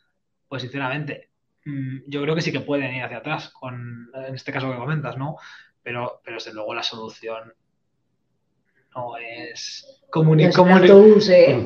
pues 0.48 0.62
sinceramente, 0.62 1.32
mm, 1.66 2.00
yo 2.08 2.22
creo 2.22 2.36
que 2.36 2.42
sí 2.42 2.52
que 2.52 2.60
pueden 2.60 2.94
ir 2.94 3.04
hacia 3.04 3.18
atrás, 3.18 3.50
con, 3.50 4.12
en 4.14 4.36
este 4.36 4.52
caso 4.52 4.72
que 4.72 4.78
comentas, 4.78 5.18
¿no? 5.18 5.38
Pero, 5.82 6.22
pero 6.24 6.36
desde 6.36 6.54
luego 6.54 6.74
la 6.74 6.84
solución 6.84 7.54
no 8.98 9.18
es 9.18 10.04
comunicar. 10.10 10.54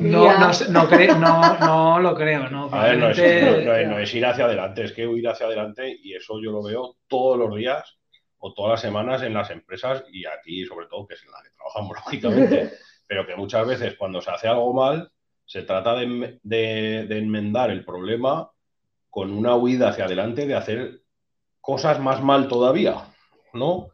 no, 0.00 1.18
no, 1.18 1.58
no, 1.58 2.00
lo 2.00 2.14
creo, 2.14 2.48
¿no? 2.48 2.68
A 2.72 2.84
ver, 2.84 2.98
no 2.98 3.10
es, 3.10 3.86
no 3.86 3.98
es 3.98 4.14
ir 4.14 4.26
hacia 4.26 4.44
adelante, 4.44 4.84
es 4.84 4.92
que 4.92 5.06
huir 5.06 5.28
hacia 5.28 5.46
adelante 5.46 5.96
y 6.02 6.14
eso 6.14 6.40
yo 6.42 6.52
lo 6.52 6.62
veo 6.62 6.96
todos 7.08 7.38
los 7.38 7.56
días 7.56 7.98
o 8.38 8.52
todas 8.52 8.72
las 8.72 8.80
semanas 8.80 9.22
en 9.22 9.34
las 9.34 9.50
empresas 9.50 10.04
y 10.12 10.26
aquí 10.26 10.64
sobre 10.66 10.86
todo, 10.86 11.06
que 11.06 11.14
es 11.14 11.24
en 11.24 11.30
la 11.30 11.42
que 11.42 11.50
trabajamos 11.50 11.96
lógicamente, 12.04 12.72
pero 13.06 13.26
que 13.26 13.36
muchas 13.36 13.66
veces 13.66 13.94
cuando 13.96 14.20
se 14.20 14.30
hace 14.30 14.48
algo 14.48 14.72
mal, 14.74 15.10
se 15.44 15.62
trata 15.62 15.94
de, 15.94 16.38
de, 16.42 17.18
enmendar 17.18 17.70
el 17.70 17.84
problema 17.84 18.50
con 19.10 19.30
una 19.30 19.54
huida 19.54 19.90
hacia 19.90 20.06
adelante 20.06 20.46
de 20.46 20.54
hacer 20.54 21.02
cosas 21.60 22.00
más 22.00 22.22
mal 22.22 22.48
todavía, 22.48 22.96
¿no? 23.52 23.88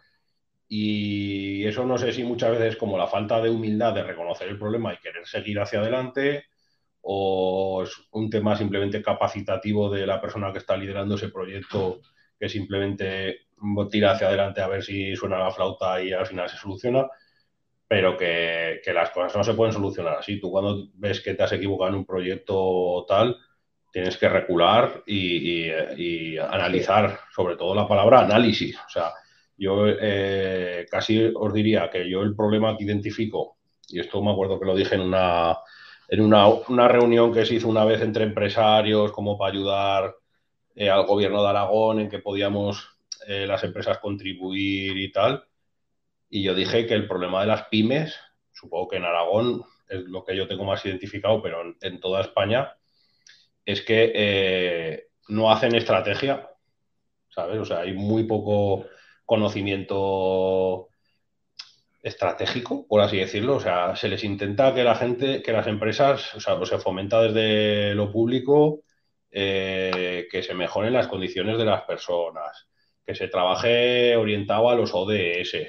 Y 0.68 1.64
eso 1.66 1.86
no 1.86 1.96
sé 1.96 2.12
si 2.12 2.22
muchas 2.24 2.50
veces 2.50 2.76
como 2.76 2.98
la 2.98 3.06
falta 3.06 3.40
de 3.40 3.50
humildad 3.50 3.94
de 3.94 4.02
reconocer 4.02 4.48
el 4.48 4.58
problema 4.58 4.92
y 4.92 4.98
querer 4.98 5.26
seguir 5.26 5.58
hacia 5.60 5.80
adelante, 5.80 6.44
o 7.00 7.82
es 7.84 8.08
un 8.12 8.28
tema 8.28 8.56
simplemente 8.56 9.02
capacitativo 9.02 9.90
de 9.90 10.06
la 10.06 10.20
persona 10.20 10.52
que 10.52 10.58
está 10.58 10.76
liderando 10.76 11.14
ese 11.14 11.30
proyecto 11.30 12.00
que 12.38 12.48
simplemente 12.48 13.48
tira 13.90 14.12
hacia 14.12 14.28
adelante 14.28 14.60
a 14.60 14.68
ver 14.68 14.82
si 14.82 15.16
suena 15.16 15.38
la 15.38 15.50
flauta 15.50 16.02
y 16.02 16.12
al 16.12 16.26
final 16.26 16.48
se 16.48 16.56
soluciona, 16.56 17.08
pero 17.86 18.16
que, 18.16 18.80
las 18.94 19.10
cosas 19.10 19.36
no 19.36 19.44
se 19.44 19.54
pueden 19.54 19.72
solucionar 19.72 20.18
así. 20.18 20.38
Tú 20.38 20.50
cuando 20.50 20.88
ves 20.94 21.20
que 21.20 21.34
te 21.34 21.42
has 21.42 21.52
equivocado 21.52 21.90
en 21.90 21.96
un 21.96 22.04
proyecto 22.04 23.04
tal, 23.08 23.36
tienes 23.90 24.16
que 24.18 24.28
recular 24.28 25.02
y, 25.06 26.36
analizar, 26.38 27.20
sobre 27.34 27.56
todo 27.56 27.74
la 27.74 27.88
palabra 27.88 28.20
análisis. 28.20 28.78
O 28.78 28.88
sea, 28.88 29.12
yo 29.58 29.88
eh, 29.88 30.86
casi 30.90 31.32
os 31.34 31.52
diría 31.52 31.90
que 31.90 32.08
yo 32.08 32.22
el 32.22 32.36
problema 32.36 32.76
que 32.76 32.84
identifico, 32.84 33.58
y 33.88 33.98
esto 33.98 34.22
me 34.22 34.30
acuerdo 34.30 34.58
que 34.58 34.66
lo 34.66 34.76
dije 34.76 34.94
en 34.94 35.00
una, 35.00 35.58
en 36.08 36.20
una, 36.20 36.46
una 36.46 36.86
reunión 36.86 37.32
que 37.32 37.44
se 37.44 37.56
hizo 37.56 37.68
una 37.68 37.84
vez 37.84 38.00
entre 38.00 38.24
empresarios, 38.24 39.10
como 39.10 39.36
para 39.36 39.52
ayudar 39.52 40.14
eh, 40.76 40.88
al 40.88 41.06
gobierno 41.06 41.42
de 41.42 41.48
Aragón 41.48 42.00
en 42.00 42.08
que 42.08 42.20
podíamos 42.20 42.88
eh, 43.26 43.46
las 43.46 43.64
empresas 43.64 43.98
contribuir 43.98 44.96
y 44.96 45.10
tal. 45.10 45.44
Y 46.30 46.44
yo 46.44 46.54
dije 46.54 46.86
que 46.86 46.94
el 46.94 47.08
problema 47.08 47.40
de 47.40 47.48
las 47.48 47.64
pymes, 47.64 48.14
supongo 48.52 48.88
que 48.88 48.96
en 48.98 49.04
Aragón 49.04 49.64
es 49.88 50.04
lo 50.04 50.24
que 50.24 50.36
yo 50.36 50.46
tengo 50.46 50.64
más 50.64 50.84
identificado, 50.86 51.42
pero 51.42 51.62
en, 51.80 52.00
toda 52.00 52.20
España, 52.20 52.76
es 53.64 53.82
que 53.82 55.08
no 55.28 55.50
hacen 55.50 55.74
estrategia, 55.74 56.50
¿sabes? 57.30 57.58
O 57.58 57.64
sea, 57.64 57.80
hay 57.80 57.94
muy 57.94 58.24
poco 58.24 58.86
conocimiento 59.28 60.88
estratégico, 62.02 62.86
por 62.88 63.02
así 63.02 63.18
decirlo. 63.18 63.56
O 63.56 63.60
sea, 63.60 63.94
se 63.94 64.08
les 64.08 64.24
intenta 64.24 64.74
que 64.74 64.82
la 64.82 64.94
gente, 64.94 65.42
que 65.42 65.52
las 65.52 65.66
empresas, 65.66 66.34
o 66.34 66.40
sea, 66.40 66.58
se 66.64 66.78
fomenta 66.78 67.20
desde 67.20 67.94
lo 67.94 68.10
público 68.10 68.80
eh, 69.30 70.26
que 70.30 70.42
se 70.42 70.54
mejoren 70.54 70.94
las 70.94 71.08
condiciones 71.08 71.58
de 71.58 71.66
las 71.66 71.82
personas, 71.82 72.68
que 73.04 73.14
se 73.14 73.28
trabaje 73.28 74.16
orientado 74.16 74.70
a 74.70 74.74
los 74.74 74.94
ODS, 74.94 75.66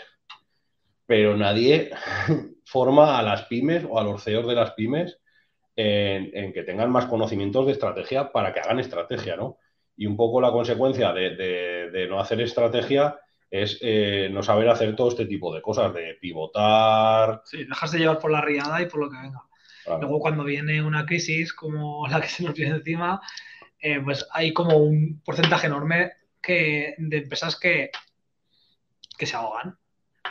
pero 1.06 1.36
nadie 1.36 1.92
forma 2.66 3.20
a 3.20 3.24
las 3.24 3.44
pymes 3.48 3.84
o 3.90 4.00
a 4.00 4.04
los 4.06 4.24
CEOs 4.24 4.48
de 4.48 4.56
las 4.56 4.72
pymes 4.72 5.20
en, 5.76 6.54
que 6.54 6.64
tengan 6.64 6.92
más 6.92 7.08
conocimientos 7.08 7.66
de 7.66 7.74
estrategia 7.74 8.32
para 8.32 8.54
que 8.54 8.62
hagan 8.62 8.80
estrategia, 8.80 9.36
¿no? 9.36 9.58
Y 9.98 10.06
un 10.06 10.16
poco 10.16 10.40
la 10.40 10.52
consecuencia 10.52 11.12
de, 11.12 12.08
no 12.10 12.22
hacer 12.22 12.40
estrategia 12.40 13.20
es 13.50 13.80
eh, 13.82 14.30
no 14.32 14.44
saber 14.44 14.70
hacer 14.70 14.96
todo 14.96 15.10
este 15.10 15.26
tipo 15.26 15.54
de 15.54 15.62
cosas, 15.62 15.94
de 15.94 16.18
pivotar. 16.22 17.42
Sí, 17.46 17.64
dejas 17.64 17.92
de 17.92 18.00
llevar 18.00 18.20
por 18.20 18.32
la 18.32 18.42
riada 18.42 18.82
y 18.82 18.86
por 18.88 19.00
lo 19.00 19.10
que 19.10 19.18
venga. 19.18 19.44
Luego 20.00 20.20
cuando 20.20 20.44
viene 20.44 20.84
una 20.84 21.06
crisis 21.06 21.52
como 21.52 22.08
la 22.08 22.22
que 22.22 22.28
se 22.28 22.44
nos 22.44 22.54
viene 22.54 22.76
encima, 22.76 23.22
eh, 23.80 24.00
pues 24.04 24.28
hay 24.32 24.54
como 24.54 24.78
un 24.78 25.22
porcentaje 25.26 25.66
enorme 25.66 26.12
que, 26.42 26.94
de 26.98 27.18
empresas 27.18 27.56
que, 27.56 27.90
que 29.18 29.26
se 29.26 29.36
ahogan. 29.36 29.78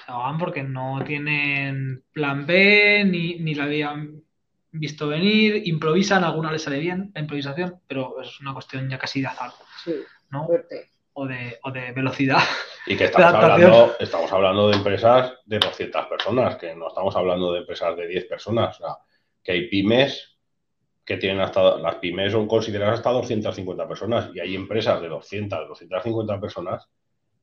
Se 0.04 0.12
ahogan 0.12 0.38
porque 0.38 0.62
no 0.62 1.02
tienen 1.04 2.04
plan 2.12 2.46
B, 2.46 3.04
ni, 3.04 3.40
ni 3.40 3.54
la 3.54 3.64
habían 3.64 4.22
visto 4.70 5.08
venir, 5.08 5.66
improvisan, 5.66 6.24
alguna 6.24 6.52
les 6.52 6.62
sale 6.62 6.78
bien 6.78 7.10
la 7.14 7.20
improvisación, 7.22 7.80
pero 7.86 8.20
es 8.20 8.38
una 8.40 8.52
cuestión 8.52 8.88
ya 8.88 8.98
casi 8.98 9.20
de 9.20 9.26
azar. 9.26 9.50
¿no? 10.30 10.46
O 11.20 11.26
de, 11.26 11.58
o 11.64 11.72
de, 11.72 11.90
velocidad. 11.92 12.42
Y 12.86 12.96
que 12.96 13.04
estamos 13.06 13.34
hablando, 13.34 13.96
estamos 13.98 14.32
hablando 14.32 14.68
de 14.68 14.76
empresas 14.76 15.32
de 15.44 15.58
200 15.58 16.06
personas, 16.06 16.56
que 16.56 16.76
no 16.76 16.88
estamos 16.88 17.16
hablando 17.16 17.52
de 17.52 17.60
empresas 17.60 17.96
de 17.96 18.06
10 18.06 18.24
personas. 18.26 18.80
O 18.80 18.84
sea, 18.84 18.96
que 19.42 19.52
hay 19.52 19.68
pymes 19.68 20.38
que 21.08 21.16
tienen 21.16 21.40
hasta, 21.40 21.78
las 21.78 21.94
pymes 21.96 22.32
son 22.32 22.46
consideradas 22.46 22.98
hasta 22.98 23.10
250 23.10 23.88
personas 23.88 24.30
y 24.34 24.40
hay 24.40 24.54
empresas 24.54 25.00
de 25.00 25.08
200, 25.08 25.68
250 25.68 26.38
personas 26.38 26.86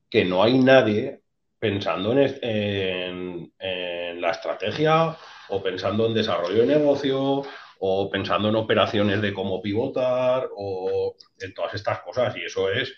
que 0.08 0.24
no 0.24 0.44
hay 0.44 0.60
nadie 0.60 1.22
pensando 1.58 2.12
en, 2.12 3.52
en, 3.60 4.22
la 4.22 4.30
estrategia 4.30 5.18
o 5.50 5.64
pensando 5.64 6.06
en 6.06 6.14
desarrollo 6.14 6.62
de 6.62 6.68
negocio 6.68 7.42
o 7.80 8.10
pensando 8.12 8.50
en 8.50 8.56
operaciones 8.56 9.20
de 9.20 9.34
cómo 9.34 9.64
pivotar 9.64 10.48
o 10.56 11.16
en 11.40 11.54
todas 11.56 11.74
estas 11.74 12.02
cosas 12.02 12.38
y 12.38 12.46
eso 12.46 12.70
es, 12.70 12.94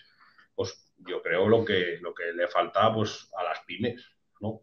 pues 0.58 0.92
yo 1.06 1.22
creo 1.22 1.48
lo 1.48 1.64
que, 1.64 1.98
lo 2.00 2.12
que 2.12 2.32
le 2.34 2.48
falta 2.48 2.92
pues, 2.92 3.30
a 3.38 3.44
las 3.44 3.60
pymes, 3.60 4.04
¿no? 4.40 4.62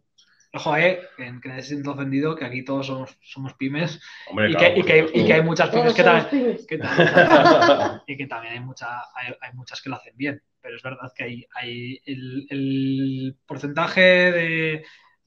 Ojo, 0.52 0.76
eh, 0.76 1.08
que 1.16 1.50
se 1.54 1.62
sienta 1.62 1.92
ofendido, 1.92 2.36
que 2.36 2.44
aquí 2.44 2.62
todos 2.62 2.86
somos, 2.86 3.16
somos 3.22 3.54
pymes 3.54 3.98
y, 4.30 4.56
que, 4.56 4.74
y, 4.76 4.82
que, 4.82 5.10
y, 5.14 5.26
que, 5.26 5.32
hay 5.32 5.42
muchas 5.42 5.70
pymes 5.70 5.94
que 5.94 6.02
también, 6.02 6.58
y 8.06 8.16
que 8.16 8.26
también 8.26 8.52
hay, 8.52 8.60
mucha, 8.60 9.00
hay, 9.14 9.34
hay, 9.40 9.54
muchas 9.54 9.80
que 9.80 9.88
lo 9.88 9.96
hacen 9.96 10.14
bien. 10.18 10.42
Pero 10.60 10.76
es 10.76 10.82
verdad 10.82 11.10
que 11.16 11.24
hay, 11.24 11.46
hay 11.54 12.02
el, 12.04 12.46
el 12.50 13.38
porcentaje 13.46 14.00
de, 14.00 14.84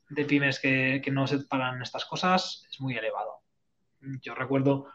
de 0.10 0.26
pymes 0.26 0.60
que, 0.60 1.02
que, 1.04 1.10
no 1.10 1.26
se 1.26 1.40
paran 1.40 1.82
estas 1.82 2.06
cosas 2.06 2.68
es 2.70 2.80
muy 2.80 2.96
elevado. 2.96 3.42
Yo 4.22 4.36
recuerdo 4.36 4.86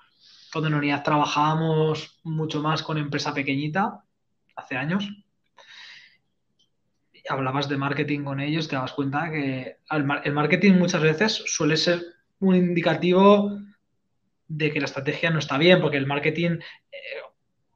cuando 0.52 0.68
en 0.68 0.74
unidad 0.74 1.02
trabajábamos 1.02 2.20
mucho 2.22 2.62
más 2.62 2.84
con 2.84 2.96
empresa 2.96 3.34
pequeñita, 3.34 4.04
hace 4.54 4.76
años, 4.76 5.23
hablabas 7.28 7.68
de 7.68 7.76
marketing 7.76 8.24
con 8.24 8.40
ellos, 8.40 8.68
te 8.68 8.76
das 8.76 8.92
cuenta 8.92 9.30
que 9.30 9.78
el 9.90 10.32
marketing 10.32 10.74
muchas 10.74 11.02
veces 11.02 11.42
suele 11.46 11.76
ser 11.76 12.02
un 12.40 12.54
indicativo 12.54 13.58
de 14.46 14.72
que 14.72 14.80
la 14.80 14.86
estrategia 14.86 15.30
no 15.30 15.38
está 15.38 15.56
bien, 15.58 15.80
porque 15.80 15.96
el 15.96 16.06
marketing 16.06 16.58
eh, 16.92 17.22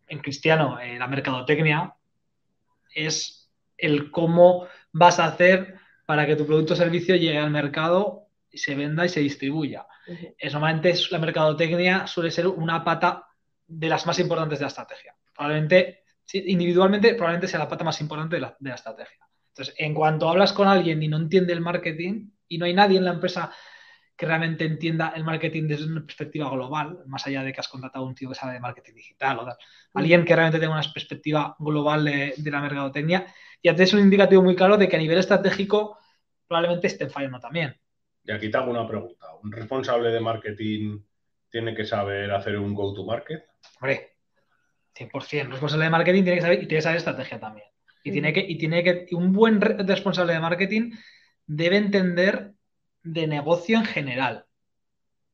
en 0.09 0.19
cristiano, 0.21 0.79
eh, 0.81 0.99
la 0.99 1.07
mercadotecnia, 1.07 1.95
es 2.95 3.51
el 3.77 4.11
cómo 4.11 4.67
vas 4.93 5.19
a 5.19 5.27
hacer 5.27 5.77
para 6.05 6.27
que 6.27 6.37
tu 6.37 6.47
producto 6.47 6.75
o 6.75 6.77
servicio 6.77 7.17
llegue 7.17 7.39
al 7.39 7.51
mercado 7.51 8.29
y 8.51 8.59
se 8.59 8.75
venda 8.75 9.05
y 9.05 9.09
se 9.09 9.21
distribuya. 9.21 9.87
es, 10.39 10.53
normalmente 10.53 10.95
la 11.11 11.19
mercadotecnia 11.19 12.07
suele 12.07 12.31
ser 12.31 12.47
una 12.47 12.83
pata 12.83 13.27
de 13.67 13.89
las 13.89 14.07
más 14.07 14.19
importantes 14.19 14.59
de 14.59 14.65
la 14.65 14.69
estrategia. 14.69 15.15
Probablemente, 15.35 16.05
individualmente, 16.33 17.15
probablemente 17.15 17.49
sea 17.49 17.61
la 17.61 17.69
pata 17.69 17.85
más 17.85 18.01
importante 18.01 18.37
de 18.37 18.71
la 18.71 18.75
estrategia. 18.75 19.28
Entonces, 19.59 19.75
en 19.79 19.93
cuanto 19.93 20.29
hablas 20.29 20.53
con 20.53 20.69
alguien 20.69 21.03
y 21.03 21.09
no 21.09 21.17
entiende 21.17 21.53
el 21.53 21.61
marketing 21.61 22.31
y 22.47 22.59
no 22.59 22.67
hay 22.67 22.75
nadie 22.75 22.99
en 22.99 23.05
la 23.05 23.11
empresa 23.11 23.53
que 24.17 24.25
realmente 24.25 24.65
entienda 24.65 25.13
el 25.17 25.25
marketing 25.25 25.67
desde 25.67 25.87
una 25.87 26.07
perspectiva 26.07 26.49
global, 26.49 27.01
más 27.07 27.27
allá 27.27 27.43
de 27.43 27.53
que 27.53 27.59
has 27.59 27.67
contratado 27.67 28.05
a 28.05 28.09
un 28.09 28.15
tío 28.15 28.29
que 28.29 28.37
sabe 28.37 28.53
de 28.53 28.61
marketing 28.61 28.95
digital 28.95 29.41
o 29.41 29.45
tal. 29.45 29.57
Alguien 29.95 30.25
que 30.25 30.37
realmente 30.37 30.61
tenga 30.61 30.79
una 30.79 30.93
perspectiva 30.93 31.57
global 31.59 32.05
de, 32.05 32.35
la 32.45 32.61
mercadotecnia, 32.61 33.27
ya 33.61 33.75
te 33.75 33.83
es 33.83 33.93
un 33.93 33.99
indicativo 33.99 34.43
muy 34.43 34.55
claro 34.55 34.77
de 34.77 34.89
que 34.89 34.95
a 34.95 35.01
nivel 35.01 35.19
estratégico 35.19 35.99
probablemente 36.47 36.87
estén 36.87 37.11
fallando 37.11 37.41
también. 37.41 37.77
Y 38.23 38.31
aquí 38.31 38.53
te 38.53 38.59
hago 38.59 38.71
una 38.71 38.87
pregunta. 38.87 39.27
¿Un 39.43 39.51
responsable 39.51 40.11
de 40.11 40.21
marketing 40.21 41.01
tiene 41.51 41.75
que 41.75 41.85
saber 41.85 42.31
hacer 42.31 42.57
un 42.59 42.75
go-to-market? 42.75 43.45
Hombre, 43.81 44.19
100%. 44.95 45.47
Un 45.47 45.51
responsable 45.51 45.85
de 45.85 45.91
marketing 45.91 46.23
tiene 46.23 46.37
que 46.37 46.43
saber 46.43 46.63
y 46.63 46.67
tiene 46.69 46.79
que 46.79 46.83
saber 46.83 46.99
estrategia 46.99 47.41
también. 47.41 47.67
Y, 48.03 48.13
tiene 48.13 48.33
que, 48.33 48.41
y 48.41 48.57
tiene 48.59 48.83
que, 48.83 49.07
un 49.13 49.33
buen 49.33 49.61
responsable 49.61 50.33
de 50.33 50.41
marketing 50.41 50.93
debe 51.47 51.77
entender 51.77 52.53
de 53.03 53.27
negocio 53.27 53.79
en 53.79 53.85
general. 53.85 54.47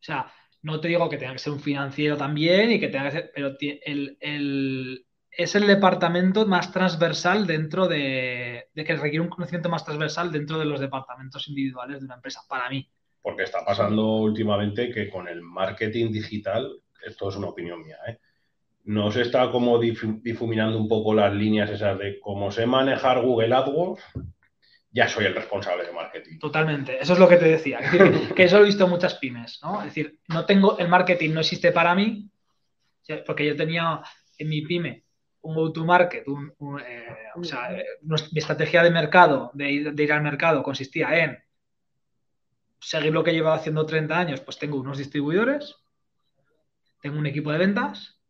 O 0.00 0.02
sea, 0.02 0.32
no 0.62 0.80
te 0.80 0.88
digo 0.88 1.08
que 1.08 1.18
tenga 1.18 1.32
que 1.32 1.38
ser 1.38 1.52
un 1.52 1.60
financiero 1.60 2.16
también 2.16 2.72
y 2.72 2.80
que 2.80 2.88
tenga 2.88 3.06
que 3.06 3.10
ser, 3.10 3.32
pero 3.34 3.54
el, 3.60 5.06
es 5.30 5.54
el 5.54 5.66
departamento 5.66 6.46
más 6.46 6.72
transversal 6.72 7.46
dentro 7.46 7.86
de, 7.86 8.68
de, 8.72 8.84
que 8.84 8.96
requiere 8.96 9.20
un 9.20 9.28
conocimiento 9.28 9.68
más 9.68 9.84
transversal 9.84 10.32
dentro 10.32 10.58
de 10.58 10.64
los 10.64 10.80
departamentos 10.80 11.48
individuales 11.48 12.00
de 12.00 12.06
una 12.06 12.14
empresa, 12.14 12.40
para 12.48 12.70
mí. 12.70 12.88
Porque 13.20 13.42
está 13.42 13.64
pasando 13.64 14.16
últimamente 14.16 14.90
que 14.90 15.08
con 15.08 15.28
el 15.28 15.42
marketing 15.42 16.12
digital, 16.12 16.80
esto 17.06 17.28
es 17.28 17.36
una 17.36 17.48
opinión 17.48 17.82
mía, 17.82 17.96
¿eh? 18.08 18.18
Nos 18.84 19.16
está 19.16 19.50
como 19.50 19.78
difuminando 19.78 20.78
un 20.78 20.88
poco 20.88 21.14
las 21.14 21.32
líneas 21.32 21.70
esas 21.70 21.98
de 21.98 22.20
cómo 22.20 22.50
sé 22.50 22.66
manejar 22.66 23.22
Google 23.22 23.54
AdWords, 23.54 24.02
ya 24.90 25.08
soy 25.08 25.24
el 25.24 25.34
responsable 25.34 25.84
de 25.84 25.92
marketing. 25.92 26.38
Totalmente, 26.38 27.02
eso 27.02 27.14
es 27.14 27.18
lo 27.18 27.28
que 27.28 27.36
te 27.36 27.46
decía. 27.46 27.80
que, 28.36 28.44
eso 28.44 28.58
he 28.58 28.64
visto 28.64 28.86
muchas 28.86 29.14
pymes, 29.14 29.58
¿no? 29.62 29.80
Es 29.80 29.86
decir, 29.86 30.20
no 30.28 30.46
tengo, 30.46 30.78
el 30.78 30.88
marketing 30.88 31.32
no 31.32 31.40
existe 31.40 31.72
para 31.72 31.94
mí, 31.94 32.30
porque 33.26 33.46
yo 33.46 33.56
tenía 33.56 34.00
en 34.38 34.48
mi 34.48 34.62
pyme 34.62 35.04
un 35.42 35.54
go-to-market, 35.56 36.24
eh, 36.26 37.06
o 37.34 37.44
sea, 37.44 37.76
eh, 37.76 37.84
mi 38.02 38.38
estrategia 38.38 38.82
de 38.82 38.90
mercado, 38.90 39.50
de 39.52 39.70
ir, 39.70 40.12
al 40.12 40.22
mercado, 40.22 40.62
consistía 40.62 41.22
en 41.22 41.38
seguir 42.80 43.12
lo 43.12 43.24
que 43.24 43.32
llevaba 43.32 43.56
haciendo 43.56 43.84
30 43.84 44.18
años, 44.18 44.40
pues 44.40 44.58
tengo 44.58 44.78
unos 44.78 44.98
distribuidores, 44.98 45.76
tengo 47.02 47.18
un 47.18 47.26
equipo 47.26 47.52
de 47.52 47.58
ventas, 47.58 48.20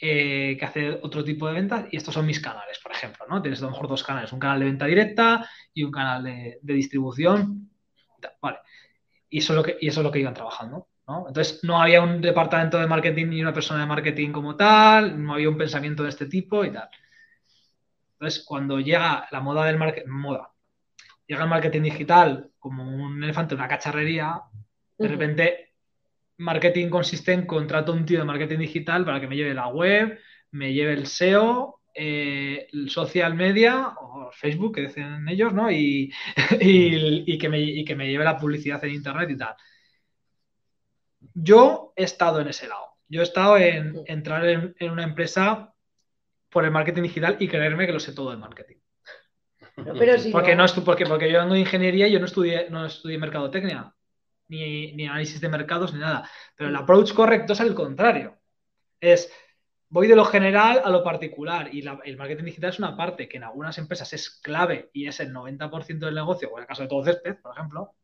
eh, 0.00 0.56
que 0.58 0.64
hace 0.64 0.90
otro 1.02 1.24
tipo 1.24 1.48
de 1.48 1.54
ventas 1.54 1.86
y 1.90 1.96
estos 1.96 2.14
son 2.14 2.24
mis 2.24 2.40
canales, 2.40 2.78
por 2.78 2.92
ejemplo, 2.92 3.26
¿no? 3.28 3.42
Tienes 3.42 3.60
a 3.60 3.64
lo 3.64 3.72
mejor 3.72 3.88
dos 3.88 4.04
canales, 4.04 4.32
un 4.32 4.38
canal 4.38 4.60
de 4.60 4.66
venta 4.66 4.86
directa 4.86 5.48
y 5.74 5.82
un 5.82 5.90
canal 5.90 6.22
de, 6.22 6.58
distribución, 6.62 7.70
vale. 8.40 8.58
Y 9.28 9.38
eso, 9.38 9.52
es 9.52 9.56
lo 9.56 9.62
que, 9.62 9.76
y 9.80 9.88
eso 9.88 10.00
es 10.00 10.04
lo 10.04 10.12
que 10.12 10.20
iban 10.20 10.34
trabajando, 10.34 10.88
¿no? 11.06 11.26
Entonces 11.26 11.64
no 11.64 11.82
había 11.82 12.00
un 12.00 12.20
departamento 12.20 12.78
de 12.78 12.86
marketing 12.86 13.26
ni 13.26 13.42
una 13.42 13.52
persona 13.52 13.80
de 13.80 13.86
marketing 13.86 14.30
como 14.30 14.56
tal, 14.56 15.22
no 15.22 15.34
había 15.34 15.48
un 15.48 15.58
pensamiento 15.58 16.04
de 16.04 16.10
este 16.10 16.26
tipo 16.26 16.64
y 16.64 16.72
tal. 16.72 16.88
Entonces, 18.12 18.44
cuando 18.44 18.80
llega 18.80 19.28
la 19.30 19.40
moda 19.40 19.64
del 19.64 19.78
marketing, 19.78 20.10
moda, 20.10 20.52
llega 21.26 21.42
el 21.42 21.50
marketing 21.50 21.82
digital 21.82 22.50
como 22.58 22.84
un 22.84 23.22
elefante, 23.22 23.54
una 23.54 23.68
cacharrería, 23.68 24.42
de 24.96 25.08
repente 25.08 25.67
marketing 26.38 26.88
consiste 26.88 27.32
en 27.32 27.46
contrato 27.46 27.92
a 27.92 27.94
un 27.94 28.06
tío 28.06 28.20
de 28.20 28.24
marketing 28.24 28.58
digital 28.58 29.04
para 29.04 29.20
que 29.20 29.26
me 29.26 29.36
lleve 29.36 29.54
la 29.54 29.68
web, 29.68 30.18
me 30.52 30.72
lleve 30.72 30.94
el 30.94 31.06
SEO, 31.06 31.80
eh, 31.94 32.68
el 32.72 32.90
social 32.90 33.34
media 33.34 33.88
o 34.00 34.30
Facebook, 34.32 34.76
que 34.76 34.82
dicen 34.82 35.28
ellos, 35.28 35.52
¿no? 35.52 35.70
Y, 35.70 36.12
que 37.40 37.48
me, 37.48 37.84
que 37.84 37.96
me 37.96 38.08
lleve 38.08 38.24
la 38.24 38.38
publicidad 38.38 38.82
en 38.84 38.94
Internet 38.94 39.30
y 39.30 39.36
tal. 39.36 39.54
Yo 41.34 41.92
he 41.96 42.04
estado 42.04 42.40
en 42.40 42.48
ese 42.48 42.68
lado. 42.68 42.86
Yo 43.08 43.20
he 43.20 43.24
estado 43.24 43.56
en 43.56 44.02
entrar 44.06 44.44
en, 44.46 44.90
una 44.90 45.02
empresa 45.02 45.74
por 46.50 46.64
el 46.64 46.70
marketing 46.70 47.02
digital 47.02 47.36
y 47.40 47.48
creerme 47.48 47.86
que 47.86 47.92
lo 47.92 48.00
sé 48.00 48.12
todo 48.12 48.30
de 48.30 48.36
marketing. 48.36 48.76
pero 49.74 50.14
porque, 50.30 50.54
no. 50.54 50.66
porque, 50.84 51.06
porque 51.06 51.32
yo 51.32 51.40
vengo 51.40 51.54
de 51.54 51.60
ingeniería 51.60 52.06
y 52.06 52.12
yo 52.12 52.20
no 52.20 52.26
estudié, 52.26 52.70
no 52.70 52.86
estudié 52.86 53.18
mercadotecnia 53.18 53.94
ni, 54.48 55.06
análisis 55.06 55.40
de 55.40 55.48
mercados, 55.48 55.92
ni 55.92 56.00
nada. 56.00 56.28
Pero 56.56 56.70
el 56.70 56.76
approach 56.76 57.12
correcto 57.12 57.52
es 57.52 57.60
al 57.60 57.74
contrario. 57.74 58.38
Es, 59.00 59.30
voy 59.88 60.08
de 60.08 60.16
lo 60.16 60.24
general 60.24 60.82
a 60.84 60.90
lo 60.90 61.02
particular 61.02 61.72
y 61.72 61.80
el 61.80 62.16
marketing 62.16 62.44
digital 62.44 62.70
es 62.70 62.78
una 62.78 62.96
parte 62.96 63.28
que 63.28 63.36
en 63.36 63.44
algunas 63.44 63.78
empresas 63.78 64.12
es 64.12 64.30
clave 64.40 64.90
y 64.92 65.06
es 65.06 65.20
el 65.20 65.32
90% 65.32 65.98
del 65.98 66.14
negocio, 66.14 66.50
o 66.50 66.58
en 66.58 66.62
el 66.62 66.68
caso 66.68 66.82
de 66.82 66.88
todo 66.88 67.04
césped, 67.04 67.36
por 67.40 67.54
ejemplo, 67.54 67.94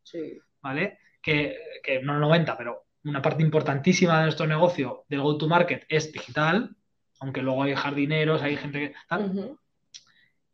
¿vale? 0.63 0.99
Que, 1.21 1.59
no 2.03 2.15
el 2.15 2.21
90, 2.21 2.57
pero 2.57 2.85
una 3.05 3.21
parte 3.21 3.43
importantísima 3.43 4.19
de 4.19 4.25
nuestro 4.25 4.47
negocio 4.47 5.05
del 5.09 5.21
go-to-market 5.21 5.85
es 5.89 6.13
digital, 6.13 6.75
aunque 7.21 7.43
luego 7.43 7.63
hay 7.63 7.75
jardineros, 7.75 8.43
hay 8.43 8.57
gente 8.57 8.79
que 8.79 8.95
tal. 9.09 9.57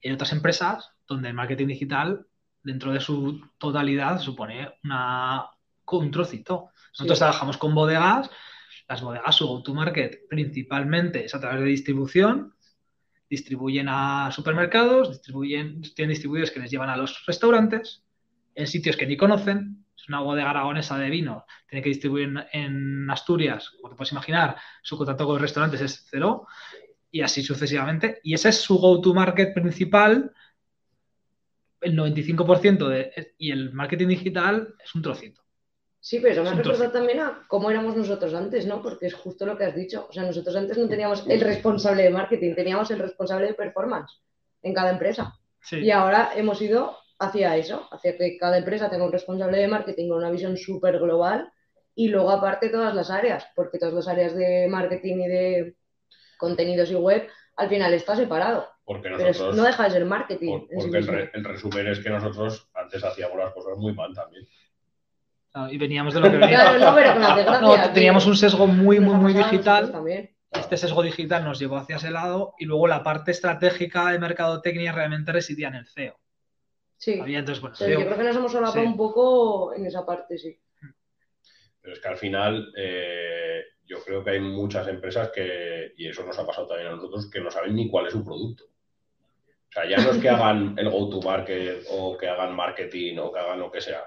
Hay 0.03 0.13
otras 0.13 0.33
empresas 0.33 0.91
donde 1.07 1.29
el 1.29 1.35
marketing 1.35 1.67
digital, 1.67 2.27
dentro 2.63 2.93
de 2.93 3.01
su 3.01 3.41
totalidad, 3.59 4.19
supone 4.19 4.79
una, 4.85 5.51
un 5.99 6.11
trocito. 6.11 6.71
Nosotros 6.93 7.19
trabajamos 7.19 7.57
con 7.57 7.75
bodegas, 7.75 8.31
las 8.89 9.03
bodegas, 9.03 9.37
su 9.37 9.47
go-to-market 9.47 10.29
principalmente 10.29 11.25
es 11.25 11.35
a 11.35 11.41
través 11.41 11.61
de 11.61 11.67
distribución, 11.67 12.55
distribuyen 13.29 13.87
a 13.89 14.31
supermercados, 14.33 15.11
distribuyen, 15.11 15.81
tienen 15.95 16.11
distribuidores 16.11 16.51
que 16.51 16.59
les 16.59 16.71
llevan 16.71 16.91
a 16.91 16.97
los 16.97 17.25
restaurantes, 17.27 18.03
en 18.57 18.67
sitios 18.67 18.97
que 18.97 19.07
ni 19.07 19.17
conocen. 19.17 19.85
Es 19.97 20.09
una 20.09 20.21
bodega 20.21 20.51
aragonesa 20.51 20.99
de 20.99 21.11
vino, 21.11 21.45
tiene 21.69 21.83
que 21.83 21.91
distribuir 21.91 22.35
en, 22.53 23.09
Asturias, 23.11 23.71
como 23.71 23.91
te 23.91 23.97
puedes 23.97 24.13
imaginar, 24.13 24.57
su 24.83 24.97
contacto 24.97 25.25
con 25.25 25.35
los 25.35 25.43
restaurantes 25.43 25.81
es 25.83 26.07
cero, 26.11 26.47
y 27.13 27.21
así 27.21 27.43
sucesivamente. 27.43 28.21
Y 28.25 28.35
ese 28.35 28.49
es 28.49 28.61
su 28.61 28.79
go-to-market 28.79 29.55
principal. 29.55 30.33
El 31.81 31.97
95% 31.97 32.89
de, 32.89 33.35
y 33.39 33.51
el 33.53 33.73
marketing 33.73 34.09
digital 34.09 34.75
es 34.83 34.95
un 34.95 35.03
trocito. 35.03 35.43
Sí, 36.03 36.19
pero 36.19 36.33
eso 36.33 36.45
me 36.45 36.63
recuerda 36.63 36.91
también 36.91 37.21
a 37.21 37.45
cómo 37.47 37.71
éramos 37.71 37.95
nosotros 37.95 38.33
antes, 38.33 38.67
¿no? 38.67 38.81
Porque 38.81 39.07
es 39.07 39.15
justo 39.15 39.45
lo 39.45 39.57
que 39.59 39.65
has 39.65 39.75
dicho. 39.75 40.07
O 40.09 40.13
sea, 40.13 40.23
nosotros 40.23 40.57
antes 40.57 40.79
no 40.79 40.89
teníamos 40.89 41.27
el 41.29 41.41
responsable 41.41 42.05
de 42.05 42.11
marketing, 42.11 42.55
teníamos 42.55 42.91
el 42.91 43.01
responsable 43.01 43.49
de 43.49 43.55
performance 43.55 44.23
en 44.63 44.73
cada 44.73 44.91
empresa. 44.91 45.35
Y 45.71 45.91
ahora 45.91 46.31
hemos 46.35 46.61
ido 46.63 46.97
hacia 47.19 47.55
eso, 47.59 47.87
hacia 47.91 48.17
que 48.17 48.39
cada 48.39 48.57
empresa 48.57 48.89
tenga 48.89 49.05
un 49.05 49.13
responsable 49.13 49.59
de 49.59 49.69
marketing 49.69 50.09
con 50.09 50.19
una 50.19 50.31
visión 50.31 50.57
súper 50.57 50.99
global 50.99 51.53
y 51.95 52.09
luego 52.09 52.31
aparte 52.31 52.71
todas 52.71 52.95
las 52.95 53.11
áreas, 53.11 53.47
porque 53.55 53.79
todas 53.79 53.93
las 53.93 54.09
áreas 54.09 54.35
de 54.35 54.69
marketing 54.69 55.17
y 55.17 55.29
de 55.29 55.77
contenidos 56.39 56.91
y 56.91 56.95
web 56.95 57.29
al 57.57 57.69
final 57.69 57.93
está 57.93 58.17
separado. 58.17 58.67
Porque 58.85 59.11
nosotros, 59.11 59.55
no 59.55 59.65
deja 59.65 59.85
de 59.85 59.91
ser 59.91 60.05
marketing. 60.07 60.67
porque 60.75 60.99
el, 60.99 61.31
el 61.35 61.45
resumen 61.45 61.87
es 61.89 62.01
que 62.01 62.09
nosotros 62.09 62.71
antes 62.73 63.05
hacíamos 63.05 63.37
las 63.37 63.53
cosas 63.53 63.77
muy 63.77 63.93
mal 63.93 64.15
también. 64.15 64.49
Y 65.71 65.79
veníamos 65.79 66.15
de 66.15 66.21
lo 66.21 66.31
que 66.31 66.37
veníamos. 66.39 67.93
teníamos 67.93 68.27
un 68.27 68.37
sesgo 68.37 68.67
muy, 68.67 69.01
muy, 69.01 69.17
muy 69.17 69.35
digital. 69.35 69.93
Este 70.53 70.77
sesgo 70.77 71.03
digital 71.03 71.45
nos 71.45 71.59
llevó 71.59 71.77
hacia 71.77 71.97
ese 71.97 72.11
lado 72.11 72.55
y 72.59 72.65
luego 72.65 72.87
la 72.87 73.03
parte 73.03 73.31
estratégica 73.31 74.11
de 74.11 74.19
mercadotecnia 74.19 74.93
realmente 74.93 75.33
residía 75.33 75.69
en 75.69 75.77
el 75.77 75.87
CEO. 75.87 76.19
Sí. 76.97 77.21
Entonces, 77.25 77.61
bueno, 77.61 77.77
yo 77.79 78.05
creo 78.05 78.17
que 78.17 78.25
nos 78.25 78.37
hemos 78.37 78.55
hablado 78.55 78.83
un 78.83 78.97
poco 78.97 79.75
en 79.75 79.87
esa 79.87 80.05
parte, 80.05 80.39
sí. 80.39 80.59
Pero 81.81 81.95
es 81.95 82.01
que 82.01 82.09
al 82.09 82.19
final 82.19 82.73
eh, 82.77 83.63
yo 83.87 84.03
creo 84.05 84.23
que 84.23 84.31
hay 84.31 84.41
muchas 84.41 84.87
empresas 84.89 85.31
que, 85.35 85.93
y 85.97 86.09
eso 86.09 86.25
nos 86.25 86.39
ha 86.39 86.47
pasado 86.47 86.67
también 86.67 86.89
a 86.89 86.97
nosotros, 86.97 87.31
que 87.31 87.41
no 87.41 87.51
saben 87.51 87.75
ni 87.75 87.89
cuál 87.89 88.07
es 88.07 88.13
su 88.13 88.25
producto. 88.25 88.65
O 88.65 89.73
sea, 89.73 89.89
ya 89.89 89.97
no 89.99 90.11
es 90.11 90.19
que 90.19 90.29
hagan 90.29 90.75
el 90.79 90.91
go-to-market 90.91 91.87
o 91.91 92.19
que 92.19 92.29
hagan 92.29 92.55
marketing 92.55 93.19
o 93.19 93.33
que 93.33 93.39
hagan 93.39 93.61
lo 93.61 93.71
que 93.71 93.81
sea 93.81 94.05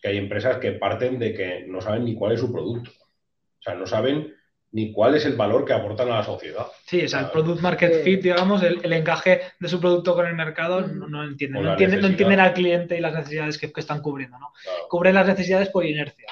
que 0.00 0.08
hay 0.08 0.18
empresas 0.18 0.58
que 0.58 0.72
parten 0.72 1.18
de 1.18 1.34
que 1.34 1.64
no 1.66 1.80
saben 1.80 2.04
ni 2.04 2.14
cuál 2.14 2.32
es 2.32 2.40
su 2.40 2.52
producto. 2.52 2.90
O 2.90 3.62
sea, 3.62 3.74
no 3.74 3.86
saben 3.86 4.34
ni 4.72 4.92
cuál 4.92 5.16
es 5.16 5.26
el 5.26 5.36
valor 5.36 5.64
que 5.64 5.72
aportan 5.72 6.10
a 6.10 6.16
la 6.16 6.22
sociedad. 6.22 6.66
Sí, 6.86 7.02
o 7.02 7.08
sea, 7.08 7.20
el 7.20 7.30
product 7.30 7.60
market 7.60 8.04
fit, 8.04 8.22
digamos, 8.22 8.62
el, 8.62 8.92
encaje 8.92 9.42
de 9.58 9.68
su 9.68 9.80
producto 9.80 10.14
con 10.14 10.26
el 10.26 10.34
mercado, 10.34 10.82
no, 10.82 11.24
entienden. 11.24 11.64
No 11.64 11.72
entienden, 11.72 12.40
al 12.40 12.52
cliente 12.54 12.96
y 12.96 13.00
las 13.00 13.12
necesidades 13.12 13.58
que, 13.58 13.72
están 13.76 14.00
cubriendo, 14.00 14.38
¿no? 14.38 14.52
Cubren 14.88 15.14
las 15.14 15.26
necesidades 15.26 15.70
por 15.70 15.84
inercia. 15.84 16.28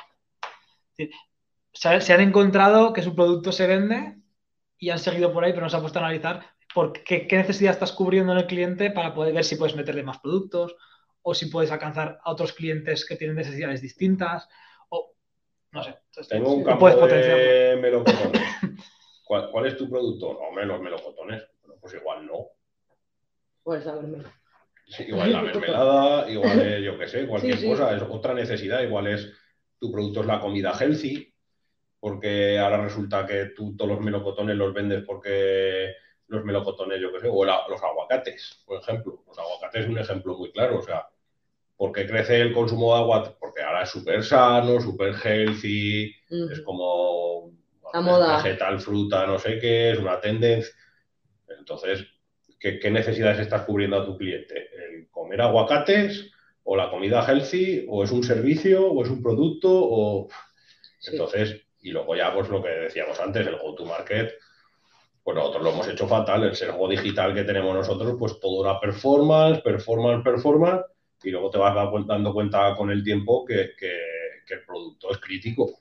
se, 1.73 2.13
han 2.13 2.21
encontrado 2.21 2.93
que 2.93 3.03
su 3.03 3.15
producto 3.15 3.51
se 3.51 3.67
vende 3.67 4.17
y 4.79 4.91
han 4.91 5.01
seguido 5.01 5.33
por 5.33 5.45
ahí, 5.45 5.53
pero 5.53 5.65
no 5.65 5.71
se 5.71 5.77
han 5.77 5.83
puesto 5.83 5.99
a 5.99 6.03
analizar 6.03 6.43
por 6.73 6.93
qué, 6.93 7.27
qué 7.27 7.39
necesidad 7.39 7.73
estás 7.73 7.93
cubriendo 7.93 8.33
en 8.33 8.39
el 8.39 8.47
cliente 8.47 8.93
para 8.93 9.15
poder 9.15 9.35
ver 9.35 9.45
si 9.45 9.57
puedes 9.57 9.75
meterle 9.75 10.05
más 10.05 10.19
productos 10.19 10.77
o 11.29 11.35
si 11.35 11.47
puedes 11.47 11.71
alcanzar 11.71 12.19
a 12.25 12.33
otros 12.33 12.55
clientes 12.55 13.05
que 13.05 13.17
tienen 13.17 13.37
necesidades 13.37 13.83
distintas, 13.83 14.49
o 14.89 15.15
no 15.73 15.83
sé. 15.83 15.95
Tengo 16.27 16.55
un 16.55 16.65
campo 16.65 16.89
de 16.89 17.79
melocotones. 17.81 18.43
¿Cuál, 19.27 19.67
es 19.67 19.77
tu 19.77 19.91
producto? 19.91 20.33
No, 20.33 20.49
hombre, 20.49 20.65
los 20.65 20.81
melocotones. 20.81 21.43
pues 21.83 21.93
igual 21.93 22.27
no. 22.27 22.47
Puedes 23.63 23.85
saberme. 23.85 24.25
igual 25.01 25.33
la 25.33 25.43
mermelada, 25.43 26.31
igual 26.31 26.61
es, 26.61 26.83
yo 26.83 26.99
qué 26.99 27.09
sé, 27.09 27.27
cualquier 27.27 27.63
cosa, 27.63 27.95
es 27.95 28.03
otra 28.09 28.33
necesidad, 28.33 28.81
igual 28.81 29.09
es 29.09 29.31
tu 29.79 29.93
producto 29.93 30.21
es 30.21 30.27
la 30.27 30.41
comida 30.41 30.73
healthy, 30.73 31.35
porque 32.01 32.59
ahora 32.59 32.83
resulta 32.83 33.27
que 33.27 33.51
tú 33.55 33.77
todos 33.77 33.91
los 33.91 34.01
melocotones 34.01 34.57
los 34.57 34.73
vendes 34.73 35.05
porque 35.05 35.93
los 36.29 36.43
melocotones, 36.43 37.01
yo 37.03 37.13
qué 37.13 37.21
sé, 37.21 37.29
o 37.31 37.45
los 37.45 37.83
aguacates, 37.83 38.63
por 38.65 38.81
ejemplo. 38.81 39.23
Los 39.27 39.39
aguacates 39.39 39.85
es 39.85 39.91
un 39.91 39.99
ejemplo 39.99 40.39
muy 40.39 40.53
claro, 40.53 40.79
o 40.79 40.83
sea, 40.83 41.07
¿por 41.79 41.93
qué 41.93 42.07
crece 42.07 42.41
el 42.41 42.53
consumo 42.53 42.93
de 42.93 43.01
agua? 43.01 43.37
Porque 43.39 43.63
ahora 43.63 43.85
es 43.85 43.91
súper 43.91 44.23
sano, 44.23 44.81
súper 44.81 45.15
healthy, 45.15 46.13
es 46.29 46.61
como 46.63 47.53
la 47.95 48.01
moda. 48.01 48.37
vegetal, 48.37 48.81
fruta, 48.81 49.27
no 49.27 49.39
sé 49.39 49.59
qué, 49.59 49.93
es 49.93 49.99
una 49.99 50.21
tendencia. 50.21 50.75
Entonces, 51.57 52.05
¿qué, 52.59 52.81
¿qué, 52.81 52.91
necesidades 52.91 53.39
estás 53.39 53.63
cubriendo 53.63 53.97
a 53.97 54.05
tu 54.05 54.19
cliente? 54.19 54.69
¿El 54.77 55.09
comer 55.09 55.41
aguacates 55.41 56.31
o 56.65 56.77
la 56.77 56.91
comida 56.91 57.25
healthy 57.25 57.87
o 57.89 58.03
es 58.03 58.11
un 58.11 58.25
servicio 58.25 58.91
o 58.91 59.03
es 59.03 59.09
un 59.09 59.23
producto 59.23 59.71
o... 59.73 60.29
Entonces, 61.07 61.63
y 61.81 61.93
luego 61.93 62.17
ya 62.17 62.35
pues 62.35 62.49
lo 62.49 62.61
que 62.61 62.71
decíamos 62.71 63.21
antes, 63.21 63.47
el 63.47 63.57
go-to-market, 63.57 64.33
pues 65.23 65.37
nosotros 65.37 65.63
lo 65.63 65.71
hemos 65.71 65.87
hecho 65.87 66.09
fatal, 66.09 66.43
el 66.43 66.57
servo 66.57 66.89
digital 66.89 67.35
que 67.35 67.45
tenemos 67.45 67.73
nosotros, 67.73 68.17
pues 68.19 68.41
todo 68.41 68.65
era 68.65 68.81
performance, 68.81 69.61
performance, 69.61 70.25
performance, 70.25 70.83
y 71.23 71.31
luego 71.31 71.51
te 71.51 71.59
vas 71.59 71.75
dando 72.07 72.33
cuenta 72.33 72.75
con 72.77 72.91
el 72.91 73.03
tiempo 73.03 73.45
que, 73.45 73.73
el 74.51 74.65
producto 74.67 75.11
es 75.11 75.19
crítico. 75.19 75.81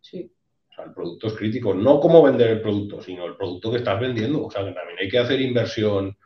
Sí. 0.00 0.32
O 0.70 0.74
sea, 0.74 0.84
el 0.84 0.92
producto 0.92 1.26
es 1.26 1.34
crítico, 1.34 1.74
no 1.74 2.00
cómo 2.00 2.22
vender 2.22 2.48
el 2.48 2.60
producto, 2.62 3.02
sino 3.02 3.26
el 3.26 3.36
producto 3.36 3.70
que 3.70 3.78
estás 3.78 4.00
vendiendo. 4.00 4.46
O 4.46 4.50
sea, 4.50 4.64
que 4.64 4.72
también 4.72 4.98
hay 4.98 5.08
que 5.08 5.18
hacer 5.18 5.40
inversión 5.40 6.16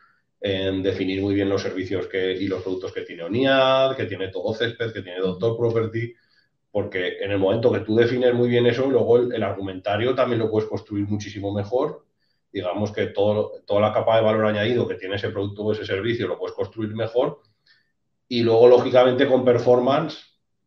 en 0.41 0.83
definir 0.83 1.23
muy 1.23 1.35
bien 1.35 1.49
los 1.49 1.63
servicios 1.63 2.07
que, 2.07 2.33
y 2.33 2.47
los 2.47 2.63
productos 2.63 2.93
que 2.93 3.01
tiene 3.01 3.23
ONIAD, 3.23 3.97
que 3.97 4.05
tiene 4.05 4.29
todo 4.29 4.53
Césped, 4.55 4.93
que 4.93 5.01
tiene 5.01 5.19
Doctor 5.19 5.57
Property, 5.57 6.15
porque 6.71 7.19
en 7.21 7.31
el 7.31 7.39
momento 7.39 7.73
que 7.73 7.81
tú 7.81 7.97
defines 7.97 8.35
muy 8.35 8.49
bien 8.49 8.67
eso, 8.67 8.87
luego 8.91 9.17
el, 9.17 9.43
argumentario 9.43 10.15
también 10.15 10.41
lo 10.41 10.51
puedes 10.51 10.69
construir 10.69 11.07
muchísimo 11.09 11.55
mejor. 11.55 12.05
Digamos 12.53 12.93
que 12.93 13.07
todo, 13.07 13.63
toda 13.67 13.81
la 13.81 13.93
capa 13.93 14.17
de 14.17 14.23
valor 14.23 14.45
añadido 14.45 14.87
que 14.87 14.97
tiene 14.97 15.17
ese 15.17 15.31
producto 15.31 15.63
o 15.63 15.73
ese 15.73 15.87
servicio 15.87 16.29
lo 16.29 16.39
puedes 16.39 16.55
construir 16.55 16.95
mejor. 16.95 17.41
Y 18.35 18.43
luego, 18.43 18.69
lógicamente, 18.69 19.27
con 19.27 19.45
performance 19.45 20.19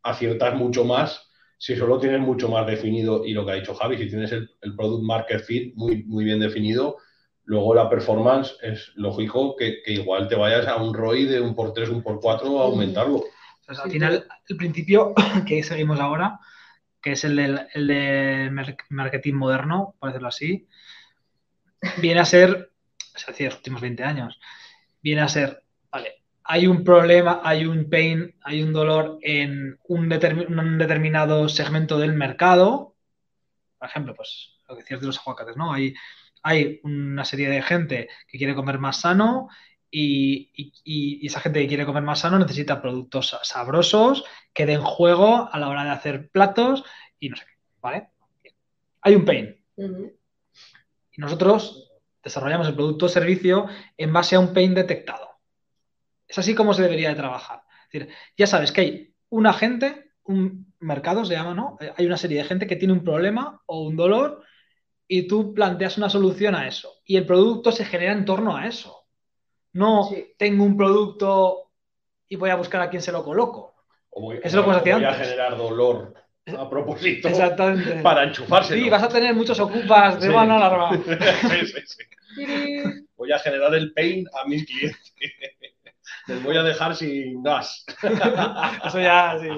aciertas 0.02 0.54
mucho 0.54 0.84
más 0.84 1.24
si 1.60 1.74
solo 1.74 1.98
tienes 1.98 2.20
mucho 2.20 2.48
más 2.48 2.66
definido. 2.66 3.24
Y 3.24 3.32
lo 3.32 3.44
que 3.44 3.52
ha 3.52 3.56
dicho 3.56 3.74
Javi, 3.74 3.98
si 3.98 4.08
tienes 4.08 4.32
el, 4.32 4.48
product 4.76 5.02
market 5.02 5.44
fit 5.44 5.74
muy, 5.74 6.04
muy 6.04 6.24
bien 6.24 6.38
definido, 6.38 6.98
luego 7.44 7.74
la 7.74 7.90
performance 7.90 8.56
es 8.62 8.92
lógico 8.94 9.56
que, 9.56 9.82
que, 9.84 9.92
igual 9.92 10.28
te 10.28 10.36
vayas 10.36 10.66
a 10.66 10.76
un 10.76 10.94
ROI 10.94 11.24
de 11.24 11.40
un 11.40 11.54
por 11.54 11.72
3, 11.72 11.88
un 11.88 12.02
por 12.02 12.20
4 12.20 12.60
a 12.60 12.64
aumentarlo 12.64 13.24
al 13.68 13.90
final, 13.90 14.26
el 14.48 14.56
principio 14.56 15.14
que 15.46 15.62
seguimos 15.62 16.00
ahora, 16.00 16.40
que 17.02 17.12
es 17.12 17.24
el 17.24 17.36
de, 17.36 18.76
marketing 18.88 19.34
moderno, 19.34 19.94
por 19.98 20.10
decirlo 20.10 20.28
así, 20.28 20.66
viene 21.98 22.20
a 22.20 22.24
ser, 22.24 22.72
es 23.16 23.26
decir, 23.26 23.46
los 23.46 23.56
últimos 23.56 23.80
20 23.80 24.02
años, 24.04 24.40
viene 25.02 25.20
a 25.20 25.28
ser, 25.28 25.62
vale, 25.90 26.22
hay 26.50 26.66
un 26.66 26.82
problema, 26.82 27.42
hay 27.44 27.66
un 27.66 27.90
pain, 27.90 28.34
hay 28.42 28.62
un 28.62 28.72
dolor 28.72 29.18
en 29.20 29.78
un, 29.86 30.08
determinado 30.08 31.46
segmento 31.50 31.98
del 31.98 32.14
mercado, 32.14 32.96
por 33.78 33.86
ejemplo, 33.86 34.14
pues 34.16 34.56
lo 34.66 34.74
que 34.74 34.80
decías 34.80 35.02
de 35.02 35.08
los 35.08 35.18
aguacates, 35.18 35.58
¿no? 35.58 35.74
Hay, 35.74 35.94
hay 36.42 36.80
una 36.84 37.26
serie 37.26 37.50
de 37.50 37.60
gente 37.60 38.08
que 38.26 38.38
quiere 38.38 38.54
comer 38.54 38.78
más 38.78 39.02
sano 39.02 39.50
y, 39.90 40.72
esa 41.26 41.40
gente 41.40 41.60
que 41.60 41.68
quiere 41.68 41.84
comer 41.84 42.02
más 42.02 42.20
sano 42.20 42.38
necesita 42.38 42.80
productos 42.80 43.38
sabrosos 43.42 44.24
que 44.54 44.64
den 44.64 44.80
juego 44.80 45.50
a 45.52 45.58
la 45.58 45.68
hora 45.68 45.84
de 45.84 45.90
hacer 45.90 46.30
platos 46.30 46.82
y 47.20 47.28
no 47.28 47.36
sé 47.36 47.44
qué, 47.44 47.56
¿vale? 47.82 48.08
Hay 49.02 49.14
un 49.14 49.26
pain. 49.26 49.54
Y 49.76 51.20
nosotros 51.20 51.92
desarrollamos 52.24 52.68
el 52.68 52.74
producto 52.74 53.04
o 53.04 53.10
servicio 53.10 53.66
en 53.98 54.14
base 54.14 54.34
a 54.34 54.40
un 54.40 54.54
pain 54.54 54.74
detectado. 54.74 55.27
Es 56.28 56.38
así 56.38 56.54
como 56.54 56.74
se 56.74 56.82
debería 56.82 57.08
de 57.08 57.16
trabajar. 57.16 57.62
Es 57.90 58.00
decir, 58.00 58.14
ya 58.36 58.46
sabes 58.46 58.70
que 58.70 58.80
hay 58.82 59.14
una 59.30 59.52
gente, 59.52 60.12
un 60.24 60.74
mercado 60.78 61.24
se 61.24 61.34
llama, 61.34 61.54
¿no? 61.54 61.78
Hay 61.96 62.06
una 62.06 62.18
serie 62.18 62.38
de 62.38 62.44
gente 62.44 62.66
que 62.66 62.76
tiene 62.76 62.92
un 62.92 63.02
problema 63.02 63.62
o 63.66 63.82
un 63.82 63.96
dolor 63.96 64.42
y 65.06 65.26
tú 65.26 65.54
planteas 65.54 65.96
una 65.96 66.10
solución 66.10 66.54
a 66.54 66.68
eso. 66.68 66.92
Y 67.06 67.16
el 67.16 67.26
producto 67.26 67.72
se 67.72 67.86
genera 67.86 68.12
en 68.12 68.26
torno 68.26 68.56
a 68.56 68.66
eso. 68.66 69.06
No 69.72 70.10
tengo 70.36 70.64
un 70.64 70.76
producto 70.76 71.70
y 72.28 72.36
voy 72.36 72.50
a 72.50 72.56
buscar 72.56 72.82
a 72.82 72.90
quién 72.90 73.00
se 73.00 73.12
lo 73.12 73.24
coloco. 73.24 73.74
O 74.10 74.20
voy, 74.20 74.40
Eso 74.42 74.58
lo 74.58 74.64
voy 74.64 74.74
a 74.74 75.14
generar 75.14 75.56
dolor 75.56 76.14
a 76.56 76.68
propósito 76.68 77.28
Exactamente. 77.28 77.94
para 78.02 78.24
enchufarse. 78.24 78.74
Sí, 78.74 78.88
vas 78.88 79.02
a 79.02 79.08
tener 79.08 79.34
muchos 79.34 79.58
ocupas 79.60 80.20
de 80.20 80.28
mano 80.30 80.58
larga. 80.58 80.90
voy 83.16 83.32
a 83.32 83.38
generar 83.38 83.74
el 83.74 83.92
pain 83.92 84.26
a 84.32 84.46
mis 84.46 84.66
clientes. 84.66 85.14
Les 86.28 86.42
voy 86.42 86.56
a 86.56 86.62
dejar 86.62 86.94
sin 86.94 87.42
gas. 87.42 87.84
Eso 88.84 89.00
ya, 89.00 89.38
sí. 89.40 89.48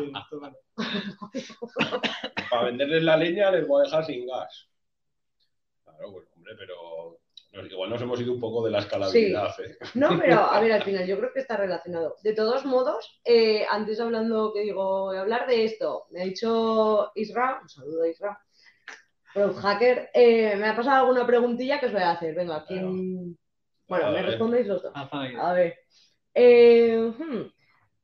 Para 2.50 2.64
venderles 2.64 3.02
la 3.02 3.16
leña 3.16 3.50
les 3.50 3.66
voy 3.66 3.82
a 3.82 3.84
dejar 3.84 4.04
sin 4.04 4.26
gas. 4.26 4.68
Claro, 5.84 6.12
pues 6.12 6.28
hombre, 6.34 6.54
pero 6.56 7.00
Igual 7.52 7.90
nos 7.90 8.00
hemos 8.00 8.20
ido 8.20 8.32
un 8.32 8.40
poco 8.40 8.64
de 8.64 8.70
la 8.70 8.78
escalabilidad. 8.78 9.52
¿eh? 9.60 9.76
No, 9.94 10.16
pero 10.20 10.40
a 10.40 10.60
ver, 10.60 10.72
al 10.72 10.82
final 10.84 11.06
yo 11.06 11.18
creo 11.18 11.32
que 11.32 11.40
está 11.40 11.56
relacionado. 11.56 12.16
De 12.22 12.32
todos 12.32 12.64
modos, 12.64 13.20
eh, 13.24 13.66
antes 13.68 13.98
hablando, 14.00 14.52
que 14.54 14.60
digo, 14.60 15.06
voy 15.06 15.16
a 15.16 15.22
hablar 15.22 15.48
de 15.48 15.64
esto, 15.64 16.06
me 16.10 16.22
ha 16.22 16.24
dicho 16.24 17.10
Isra, 17.16 17.58
un 17.60 17.68
saludo 17.68 18.04
a 18.04 18.08
Isra, 18.08 18.40
pero 19.34 19.52
hacker, 19.54 20.10
eh, 20.14 20.54
me 20.56 20.68
ha 20.68 20.76
pasado 20.76 20.98
alguna 20.98 21.26
preguntilla 21.26 21.80
que 21.80 21.86
os 21.86 21.92
voy 21.92 22.02
a 22.02 22.12
hacer. 22.12 22.34
Venga, 22.34 22.64
¿quién... 22.66 23.36
Bueno, 23.88 24.12
me 24.12 24.22
respondéis 24.22 24.68
los 24.68 24.82
dos. 24.82 24.92
A 24.94 25.52
ver. 25.52 25.74
Hmm, 26.34 27.50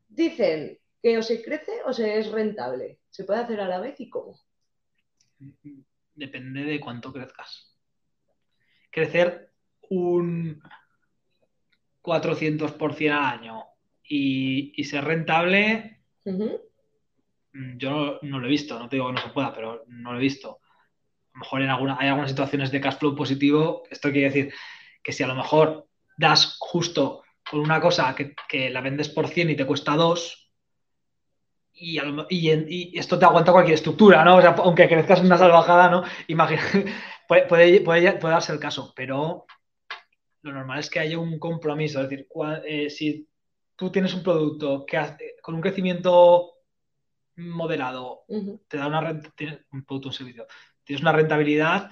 dicen 0.08 0.78
que 1.02 1.18
o 1.18 1.22
se 1.22 1.42
crece 1.42 1.82
o 1.84 1.92
se 1.92 2.18
es 2.18 2.30
rentable. 2.30 3.00
¿Se 3.10 3.24
puede 3.24 3.40
hacer 3.40 3.60
a 3.60 3.68
la 3.68 3.80
vez 3.80 4.00
y 4.00 4.10
cómo? 4.10 4.40
Depende 6.14 6.64
de 6.64 6.80
cuánto 6.80 7.12
crezcas 7.12 7.76
crecer 8.96 9.52
un 9.90 10.62
400% 12.00 13.12
al 13.12 13.24
año 13.24 13.64
y, 14.02 14.82
ser 14.84 15.04
rentable, 15.04 16.00
mm, 16.24 17.76
yo 17.76 18.18
no, 18.22 18.38
lo 18.40 18.46
he 18.46 18.50
visto, 18.50 18.78
no 18.78 18.88
te 18.88 18.96
digo 18.96 19.08
que 19.08 19.12
no 19.12 19.20
se 19.20 19.34
pueda, 19.34 19.54
pero 19.54 19.84
no 19.88 20.12
lo 20.12 20.18
he 20.18 20.22
visto. 20.22 20.60
A 20.62 21.30
lo 21.34 21.40
mejor 21.40 21.62
en 21.62 21.68
alguna, 21.68 21.98
hay 22.00 22.08
algunas 22.08 22.30
situaciones 22.30 22.70
de 22.70 22.80
cash 22.80 22.96
flow 22.96 23.14
positivo, 23.14 23.82
esto 23.90 24.10
quiere 24.10 24.28
decir 24.28 24.54
que 25.02 25.12
si 25.12 25.22
a 25.22 25.26
lo 25.26 25.34
mejor 25.34 25.88
das 26.16 26.56
justo 26.58 27.22
por 27.50 27.60
una 27.60 27.80
cosa 27.80 28.14
que, 28.14 28.70
la 28.70 28.80
vendes 28.80 29.08
por 29.08 29.28
100 29.28 29.50
y 29.50 29.56
te 29.56 29.66
cuesta 29.66 29.96
2, 29.96 30.42
y, 31.78 32.00
y, 32.30 32.98
esto 32.98 33.18
te 33.18 33.26
aguanta 33.26 33.52
cualquier 33.52 33.74
estructura, 33.74 34.24
¿no? 34.24 34.36
O 34.36 34.40
sea, 34.40 34.54
aunque 34.58 34.88
crezcas 34.88 35.20
una 35.20 35.36
salvajada, 35.36 35.90
¿no? 35.90 36.04
Imagina, 36.26 36.62
Puede, 37.26 37.80
puede, 37.80 38.18
darse 38.20 38.52
el 38.52 38.60
caso, 38.60 38.92
pero 38.94 39.46
lo 40.42 40.52
normal 40.52 40.78
es 40.78 40.90
que 40.90 41.00
haya 41.00 41.18
un 41.18 41.38
compromiso. 41.38 42.00
Es 42.00 42.08
decir, 42.08 42.28
eh, 42.64 42.90
si 42.90 43.28
tú 43.74 43.90
tienes 43.90 44.14
un 44.14 44.22
producto 44.22 44.86
que 44.86 44.98
con 45.42 45.56
un 45.56 45.60
crecimiento 45.60 46.52
moderado 47.36 48.24
te 48.68 48.76
da 48.76 48.86
una 48.86 49.00
un 49.00 49.84
producto, 49.84 50.08
un 50.08 50.14
servicio, 50.14 50.46
tienes 50.84 51.02
una 51.02 51.12
rentabilidad, 51.12 51.90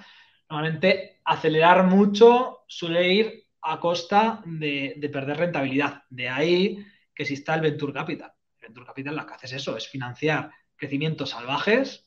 normalmente 0.49 1.21
acelerar 1.25 1.85
mucho 1.85 2.65
suele 2.69 3.13
ir 3.13 3.44
a 3.65 3.81
costa 3.81 4.43
de, 4.45 4.95
de, 4.99 5.09
perder 5.09 5.39
rentabilidad. 5.39 6.03
De 6.11 6.29
ahí 6.29 6.85
que 7.15 7.23
exista 7.23 7.55
el 7.55 7.63
Venture 7.63 7.93
Capital. 7.93 8.33
El 8.61 8.69
Venture 8.69 8.87
Capital 8.87 9.17
lo 9.17 9.27
que 9.27 9.35
hace 9.35 9.47
es 9.47 9.53
eso, 9.55 9.77
es 9.77 9.89
financiar 9.89 10.51
crecimientos 10.77 11.31
salvajes 11.31 12.05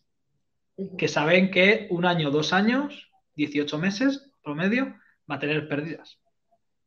que 0.97 1.07
saben 1.07 1.49
que 1.49 1.87
un 1.89 2.05
año, 2.05 2.29
dos 2.29 2.53
años 2.53 3.11
18 3.35 3.77
meses 3.79 4.31
promedio, 4.43 4.95
va 5.29 5.35
a 5.35 5.39
tener 5.39 5.67
pérdidas. 5.67 6.19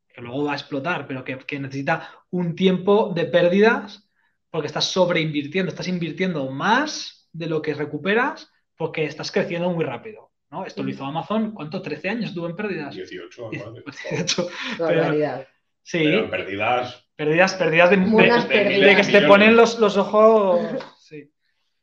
Que 0.08 0.20
luego 0.20 0.44
va 0.44 0.52
a 0.52 0.56
explotar, 0.56 1.06
pero 1.06 1.24
que, 1.24 1.60
necesita 1.60 2.08
un 2.30 2.54
tiempo 2.54 3.12
de 3.14 3.26
pérdidas 3.26 4.08
porque 4.50 4.66
estás 4.66 4.86
sobreinvirtiendo, 4.86 5.70
estás 5.70 5.88
invirtiendo 5.88 6.50
más 6.50 7.28
de 7.32 7.46
lo 7.46 7.62
que 7.62 7.74
recuperas 7.74 8.50
porque 8.76 9.04
estás 9.04 9.30
creciendo 9.30 9.70
muy 9.70 9.84
rápido. 9.84 10.29
¿No? 10.50 10.64
Esto 10.64 10.82
lo 10.82 10.90
hizo 10.90 11.04
Amazon, 11.04 11.52
¿cuánto? 11.52 11.82
¿13 11.82 12.10
años 12.10 12.34
tuvo 12.34 12.48
en 12.48 12.56
pérdidas? 12.56 12.94
18, 12.94 13.50
18. 13.50 14.48
Pero, 14.78 15.44
sí. 15.82 15.98
Pero 16.04 16.30
pérdidas. 16.30 17.06
Pérdidas, 17.16 17.54
pérdidas 17.54 17.90
de, 17.90 17.96
de, 17.96 18.96
que 18.96 19.04
se 19.04 19.12
te 19.12 19.26
ponen 19.26 19.56
los, 19.56 19.78
los 19.78 19.96
ojos. 19.96 20.60
Sí. 20.98 21.30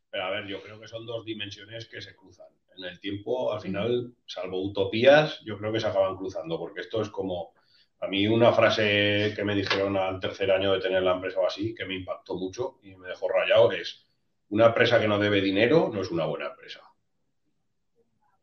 Pero 0.10 0.23
a 0.23 0.30
ver, 0.32 0.47
yo 0.47 0.62
creo 0.62 0.80
que 0.80 0.88
son 0.88 1.06
dos 1.06 1.25
dimensiones 1.25 1.88
que 1.88 2.01
se 2.01 2.15
cruzan 2.15 2.47
en 2.77 2.86
el 2.86 2.99
tiempo, 2.99 3.53
al 3.53 3.62
final, 3.62 4.13
salvo 4.25 4.62
utopías, 4.62 5.41
yo 5.43 5.58
creo 5.58 5.71
que 5.71 5.80
se 5.80 5.88
acaban 5.88 6.15
cruzando, 6.15 6.58
porque 6.60 6.82
esto 6.82 7.01
es 7.01 7.10
como, 7.10 7.53
a 7.99 8.08
mí 8.08 8.27
una 8.27 8.53
frase 8.53 9.34
que 9.36 9.43
me 9.43 9.56
dijeron 9.56 9.97
al 9.97 10.19
tercer 10.19 10.51
año 10.51 10.73
de 10.73 10.80
tener 10.80 11.03
la 11.03 11.13
empresa 11.13 11.39
o 11.39 11.47
así, 11.47 11.73
que 11.73 11.86
me 11.86 11.95
impactó 11.95 12.36
mucho 12.36 12.80
y 12.84 12.95
me 12.95 13.08
dejó 13.08 13.30
rayado, 13.30 13.71
es, 13.71 14.08
una 14.49 14.67
empresa 14.67 14.99
que 14.99 15.08
no 15.08 15.19
debe 15.19 15.41
dinero 15.41 15.89
no 15.93 16.01
es 16.01 16.10
una 16.10 16.25
buena 16.25 16.47
empresa. 16.47 16.82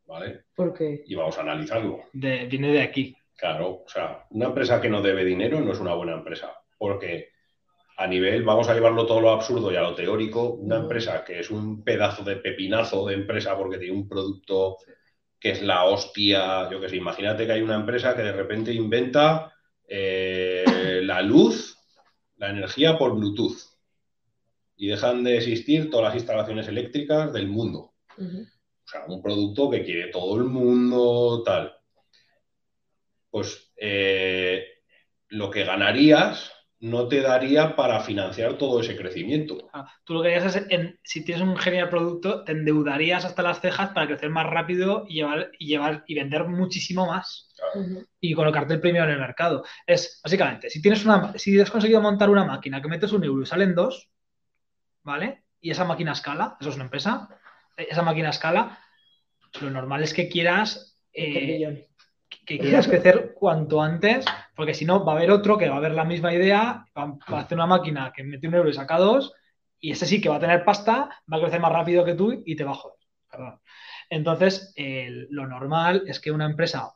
¿Vale? 0.05 0.45
¿Por 0.55 0.73
qué? 0.73 1.03
Y 1.07 1.15
vamos 1.15 1.37
a 1.37 1.41
analizarlo. 1.41 1.99
De, 2.13 2.45
viene 2.45 2.71
de 2.71 2.81
aquí. 2.81 3.15
Claro, 3.35 3.83
o 3.85 3.89
sea, 3.89 4.25
una 4.29 4.45
empresa 4.45 4.79
que 4.79 4.89
no 4.89 5.01
debe 5.01 5.25
dinero 5.25 5.59
no 5.59 5.73
es 5.73 5.79
una 5.79 5.93
buena 5.95 6.13
empresa, 6.13 6.53
porque 6.77 7.29
a 7.97 8.07
nivel, 8.07 8.43
vamos 8.43 8.67
a 8.69 8.73
llevarlo 8.73 9.05
todo 9.05 9.19
a 9.19 9.21
lo 9.21 9.31
absurdo 9.31 9.71
y 9.71 9.75
a 9.75 9.81
lo 9.81 9.95
teórico, 9.95 10.51
una 10.53 10.79
Mm. 10.79 10.81
empresa 10.83 11.23
que 11.25 11.39
es 11.39 11.49
un 11.49 11.83
pedazo 11.83 12.23
de 12.23 12.35
pepinazo 12.37 13.05
de 13.07 13.13
empresa 13.15 13.57
porque 13.57 13.77
tiene 13.77 13.93
un 13.95 14.07
producto 14.07 14.77
que 15.39 15.51
es 15.51 15.61
la 15.61 15.85
hostia, 15.85 16.69
yo 16.69 16.79
que 16.81 16.89
sé, 16.89 16.95
imagínate 16.97 17.45
que 17.45 17.53
hay 17.53 17.61
una 17.61 17.75
empresa 17.75 18.15
que 18.15 18.23
de 18.23 18.31
repente 18.33 18.73
inventa 18.73 19.53
eh, 19.87 21.01
la 21.03 21.21
luz, 21.21 21.77
la 22.37 22.49
energía 22.49 22.97
por 22.97 23.15
Bluetooth 23.15 23.57
y 24.77 24.87
dejan 24.87 25.23
de 25.23 25.37
existir 25.37 25.89
todas 25.89 26.07
las 26.07 26.15
instalaciones 26.15 26.67
eléctricas 26.67 27.31
del 27.31 27.47
mundo. 27.47 27.93
O 28.85 28.87
sea, 28.87 29.05
un 29.07 29.21
producto 29.21 29.69
que 29.69 29.83
quiere 29.83 30.11
todo 30.11 30.37
el 30.37 30.43
mundo, 30.45 31.41
tal. 31.43 31.73
Pues 33.31 33.73
eh, 33.77 34.63
lo 35.29 35.49
que 35.49 35.65
ganarías 35.65 36.51
no 36.79 37.07
te 37.07 37.21
daría 37.21 37.75
para 37.75 37.99
financiar 38.01 38.57
todo 38.57 38.81
ese 38.81 38.95
crecimiento. 38.95 39.57
Ah, 39.73 39.91
Tú 40.03 40.13
lo 40.13 40.21
que 40.21 40.35
harías 40.35 40.55
es, 40.55 40.67
en- 40.69 40.99
si 41.03 41.23
tienes 41.25 41.41
un 41.43 41.57
genial 41.57 41.89
producto, 41.89 42.43
te 42.43 42.51
endeudarías 42.51 43.25
hasta 43.25 43.41
las 43.41 43.59
cejas 43.59 43.89
para 43.89 44.07
crecer 44.07 44.29
más 44.29 44.45
rápido 44.45 45.05
y 45.07 45.15
llevar, 45.15 45.51
y 45.57 45.67
llevar 45.67 46.03
y 46.07 46.15
vender 46.15 46.45
muchísimo 46.47 47.07
más 47.07 47.49
y 48.19 48.33
colocarte 48.33 48.75
el 48.75 48.81
premio 48.81 49.03
en 49.03 49.09
el 49.09 49.19
mercado. 49.19 49.63
Es 49.87 50.19
básicamente, 50.23 50.69
si 50.69 50.81
tienes 50.81 51.03
una, 51.05 51.33
si 51.37 51.59
has 51.59 51.71
conseguido 51.71 52.01
montar 52.01 52.29
una 52.29 52.45
máquina 52.45 52.81
que 52.81 52.87
metes 52.87 53.11
un 53.13 53.23
euro 53.23 53.41
y 53.41 53.45
salen 53.45 53.73
dos, 53.73 54.09
¿vale? 55.03 55.45
Y 55.61 55.71
esa 55.71 55.85
máquina 55.85 56.11
escala, 56.11 56.57
eso 56.59 56.69
es 56.69 56.75
una 56.75 56.85
empresa, 56.85 57.27
esa 57.77 58.01
máquina 58.01 58.29
escala, 58.29 58.79
lo 59.61 59.69
normal 59.69 60.03
es 60.03 60.13
que 60.13 60.27
quieras 60.27 60.97
eh, 61.13 61.87
que 62.45 62.59
quieras 62.59 62.87
crecer 62.87 63.33
cuanto 63.33 63.81
antes, 63.81 64.25
porque 64.55 64.73
si 64.73 64.85
no, 64.85 65.03
va 65.03 65.13
a 65.13 65.15
haber 65.15 65.31
otro 65.31 65.57
que 65.57 65.69
va 65.69 65.77
a 65.77 65.81
ver 65.81 65.93
la 65.93 66.05
misma 66.05 66.33
idea, 66.33 66.85
va, 66.97 67.17
a 67.25 67.39
hacer 67.39 67.57
una 67.57 67.65
máquina 67.65 68.11
que 68.15 68.23
mete 68.23 68.47
un 68.47 68.53
euro 68.55 68.69
y 68.69 68.73
saca 68.73 68.97
dos, 68.97 69.33
y 69.79 69.91
ese 69.91 70.05
sí 70.05 70.21
que 70.21 70.29
va 70.29 70.35
a 70.35 70.39
tener 70.39 70.63
pasta, 70.63 71.09
va 71.31 71.37
a 71.37 71.41
crecer 71.41 71.59
más 71.59 71.71
rápido 71.71 72.05
que 72.05 72.13
tú 72.13 72.43
y 72.45 72.55
te 72.55 72.63
va 72.63 72.71
a 72.71 72.75
joder. 72.75 72.99
Perdón. 73.29 73.59
Entonces, 74.09 74.73
lo 75.29 75.47
normal 75.47 76.03
es 76.07 76.19
que 76.19 76.31
una 76.31 76.45
empresa 76.45 76.93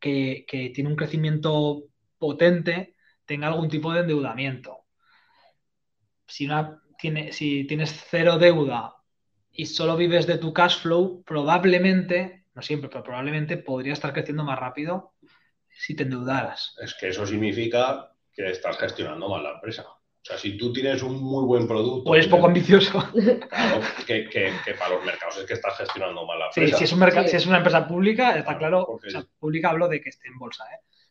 que, 0.00 0.44
que 0.48 0.70
tiene 0.70 0.90
un 0.90 0.96
crecimiento 0.96 1.84
potente 2.18 2.96
tenga 3.24 3.48
algún 3.48 3.68
tipo 3.68 3.92
de 3.92 4.00
endeudamiento. 4.00 4.84
Si, 6.26 6.46
una, 6.46 6.82
tiene, 6.98 7.32
si 7.32 7.64
tienes 7.66 8.04
cero 8.08 8.38
deuda 8.38 8.95
y 9.56 9.66
solo 9.66 9.96
vives 9.96 10.26
de 10.26 10.38
tu 10.38 10.52
cash 10.52 10.78
flow, 10.80 11.22
probablemente, 11.24 12.44
no 12.54 12.62
siempre, 12.62 12.88
pero 12.90 13.02
probablemente 13.04 13.56
podría 13.56 13.92
estar 13.92 14.12
creciendo 14.12 14.44
más 14.44 14.58
rápido 14.58 15.12
si 15.70 15.94
te 15.94 16.04
endeudaras. 16.04 16.74
Es 16.82 16.94
que 16.94 17.08
eso 17.08 17.26
significa 17.26 18.12
que 18.32 18.50
estás 18.50 18.76
gestionando 18.78 19.28
mal 19.28 19.42
la 19.42 19.52
empresa. 19.52 19.82
O 19.88 20.28
sea, 20.28 20.38
si 20.38 20.56
tú 20.56 20.72
tienes 20.72 21.02
un 21.02 21.22
muy 21.22 21.44
buen 21.44 21.68
producto, 21.68 22.10
O 22.10 22.14
eres 22.14 22.26
poco 22.26 22.46
ambicioso. 22.46 22.92
claro, 23.48 23.80
que, 24.06 24.28
que- 24.28 24.52
que 24.64 24.74
para 24.74 24.94
los 24.96 25.04
mercados 25.04 25.36
es 25.38 25.44
que 25.46 25.54
estás 25.54 25.76
gestionando 25.78 26.26
mal 26.26 26.38
la 26.38 26.46
Sí, 26.52 26.60
empresa. 26.60 26.78
si 26.78 26.84
es, 26.84 26.92
un 26.92 26.98
mercado, 26.98 27.24
Sí. 27.24 27.30
si 27.30 27.36
es 27.36 27.46
una 27.46 27.58
empresa 27.58 27.86
pública, 27.86 28.30
está 28.30 28.58
Claro, 28.58 28.58
claro. 28.58 28.86
porque- 28.88 29.08
o 29.08 29.10
sea, 29.10 29.24
pública 29.38 29.70
hablo 29.70 29.88
de 29.88 30.00
que 30.00 30.08
esté 30.08 30.28
en 30.28 30.38
bolsa. 30.38 30.64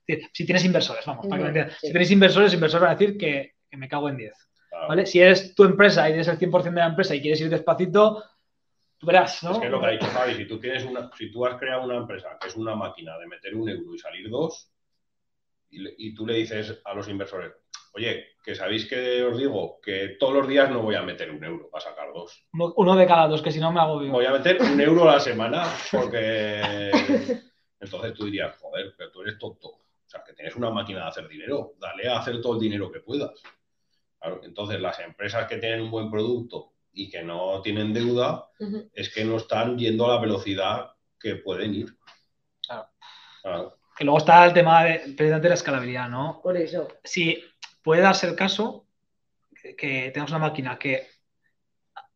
¿eh? 0.07 0.21
Si 0.33 0.45
tienes 0.45 0.65
inversores, 0.65 1.05
vamos, 1.05 1.27
para 1.27 1.37
que 1.37 1.43
me 1.43 1.49
Ujú, 1.49 1.57
entiendas. 1.59 1.77
sí. 1.79 1.87
Si 1.87 1.93
tenéis 1.93 2.11
inversores, 2.11 2.53
inversores 2.53 2.81
van 2.81 2.91
a 2.91 2.95
decir 2.99 3.17
que, 3.17 3.53
que 3.69 3.77
me 3.77 3.87
cago 3.87 4.09
en 4.09 4.17
10. 4.17 4.33
Claro. 4.69 4.87
¿vale? 4.89 5.05
Si 5.05 5.21
eres 5.21 5.55
tu 5.55 5.63
empresa 5.63 6.09
y 6.09 6.13
eres 6.13 6.27
el 6.27 6.37
100% 6.37 6.63
de 6.75 6.81
la 6.81 6.87
empresa 6.87 7.15
y 7.15 7.21
quieres 7.21 7.39
ir 7.39 7.49
despacito, 7.49 8.21
verás, 9.01 9.43
¿no? 9.43 9.51
Es 9.51 9.59
que 9.59 9.65
es 9.65 9.71
lo 9.71 9.79
que 9.79 9.85
ha 9.85 9.91
dicho 9.91 10.05
Javi, 10.07 10.33
si 10.35 10.45
tú, 10.45 10.59
tienes 10.59 10.83
una, 10.83 11.09
si 11.17 11.31
tú 11.31 11.45
has 11.45 11.59
creado 11.59 11.83
una 11.83 11.97
empresa 11.97 12.37
que 12.39 12.47
es 12.47 12.55
una 12.55 12.75
máquina 12.75 13.17
de 13.17 13.27
meter 13.27 13.55
un 13.55 13.69
euro 13.69 13.93
y 13.93 13.99
salir 13.99 14.29
dos, 14.29 14.71
y, 15.69 16.13
tú 16.13 16.25
le 16.25 16.35
dices 16.35 16.79
a 16.85 16.93
los 16.93 17.07
inversores, 17.09 17.51
oye, 17.93 18.35
que 18.43 18.55
sabéis 18.55 18.87
que 18.87 19.23
os 19.23 19.37
digo 19.37 19.79
que 19.81 20.15
todos 20.19 20.33
los 20.33 20.47
días 20.47 20.69
no 20.69 20.81
voy 20.81 20.95
a 20.95 21.01
meter 21.01 21.31
un 21.31 21.43
euro 21.43 21.69
para 21.69 21.83
sacar 21.83 22.13
dos. 22.13 22.45
Uno, 22.53 22.95
de 22.95 23.05
cada 23.05 23.27
dos, 23.27 23.41
que 23.41 23.51
si 23.51 23.59
no 23.59 23.71
me 23.71 23.81
hago 23.81 23.99
Voy 23.99 24.25
a 24.25 24.31
meter 24.31 24.61
un 24.61 24.79
euro 24.79 25.09
a 25.09 25.13
la 25.15 25.19
semana 25.19 25.65
porque 25.91 26.91
entonces 27.79 28.13
tú 28.13 28.25
dirías, 28.25 28.55
joder, 28.57 28.93
pero 28.97 29.11
tú 29.11 29.21
eres 29.21 29.37
tonto. 29.37 29.67
O 29.67 30.07
sea, 30.07 30.23
que 30.23 30.33
tienes 30.33 30.55
una 30.55 30.69
máquina 30.69 31.01
de 31.01 31.07
hacer 31.07 31.27
dinero, 31.27 31.73
dale 31.79 32.07
a 32.07 32.19
hacer 32.19 32.39
todo 32.41 32.53
el 32.53 32.59
dinero 32.59 32.91
que 32.91 32.99
puedas. 32.99 33.41
Claro, 34.19 34.41
entonces 34.43 34.79
las 34.79 34.99
empresas 34.99 35.47
que 35.47 35.57
tienen 35.57 35.81
un 35.81 35.91
buen 35.91 36.09
producto 36.09 36.74
y 36.95 37.09
que 37.09 37.21
no 37.23 37.61
tienen 37.61 37.93
deuda, 37.93 38.47
Ujú. 38.59 38.89
es 38.93 39.13
que 39.13 39.25
no 39.25 39.35
están 39.37 39.77
yendo 39.77 40.05
a 40.09 40.15
la 40.15 40.21
velocidad 40.21 40.91
que 41.19 41.35
pueden 41.35 41.75
ir. 41.75 41.87
Claro. 42.65 42.87
Claro. 43.41 43.77
Que 43.95 44.03
luego 44.05 44.17
está 44.17 44.45
el 44.45 44.53
tema 44.53 44.83
de, 44.83 44.99
precisamente 44.99 45.43
de 45.43 45.49
la 45.49 45.55
escalabilidad, 45.55 46.09
¿no? 46.09 46.39
Por 46.41 46.57
eso. 46.57 46.87
si 47.03 47.43
puede 47.83 48.01
darse 48.01 48.27
el 48.27 48.35
caso 48.35 48.87
que, 49.61 49.75
que 49.75 50.11
tengas 50.13 50.31
una 50.31 50.39
máquina 50.39 50.79
que 50.79 51.07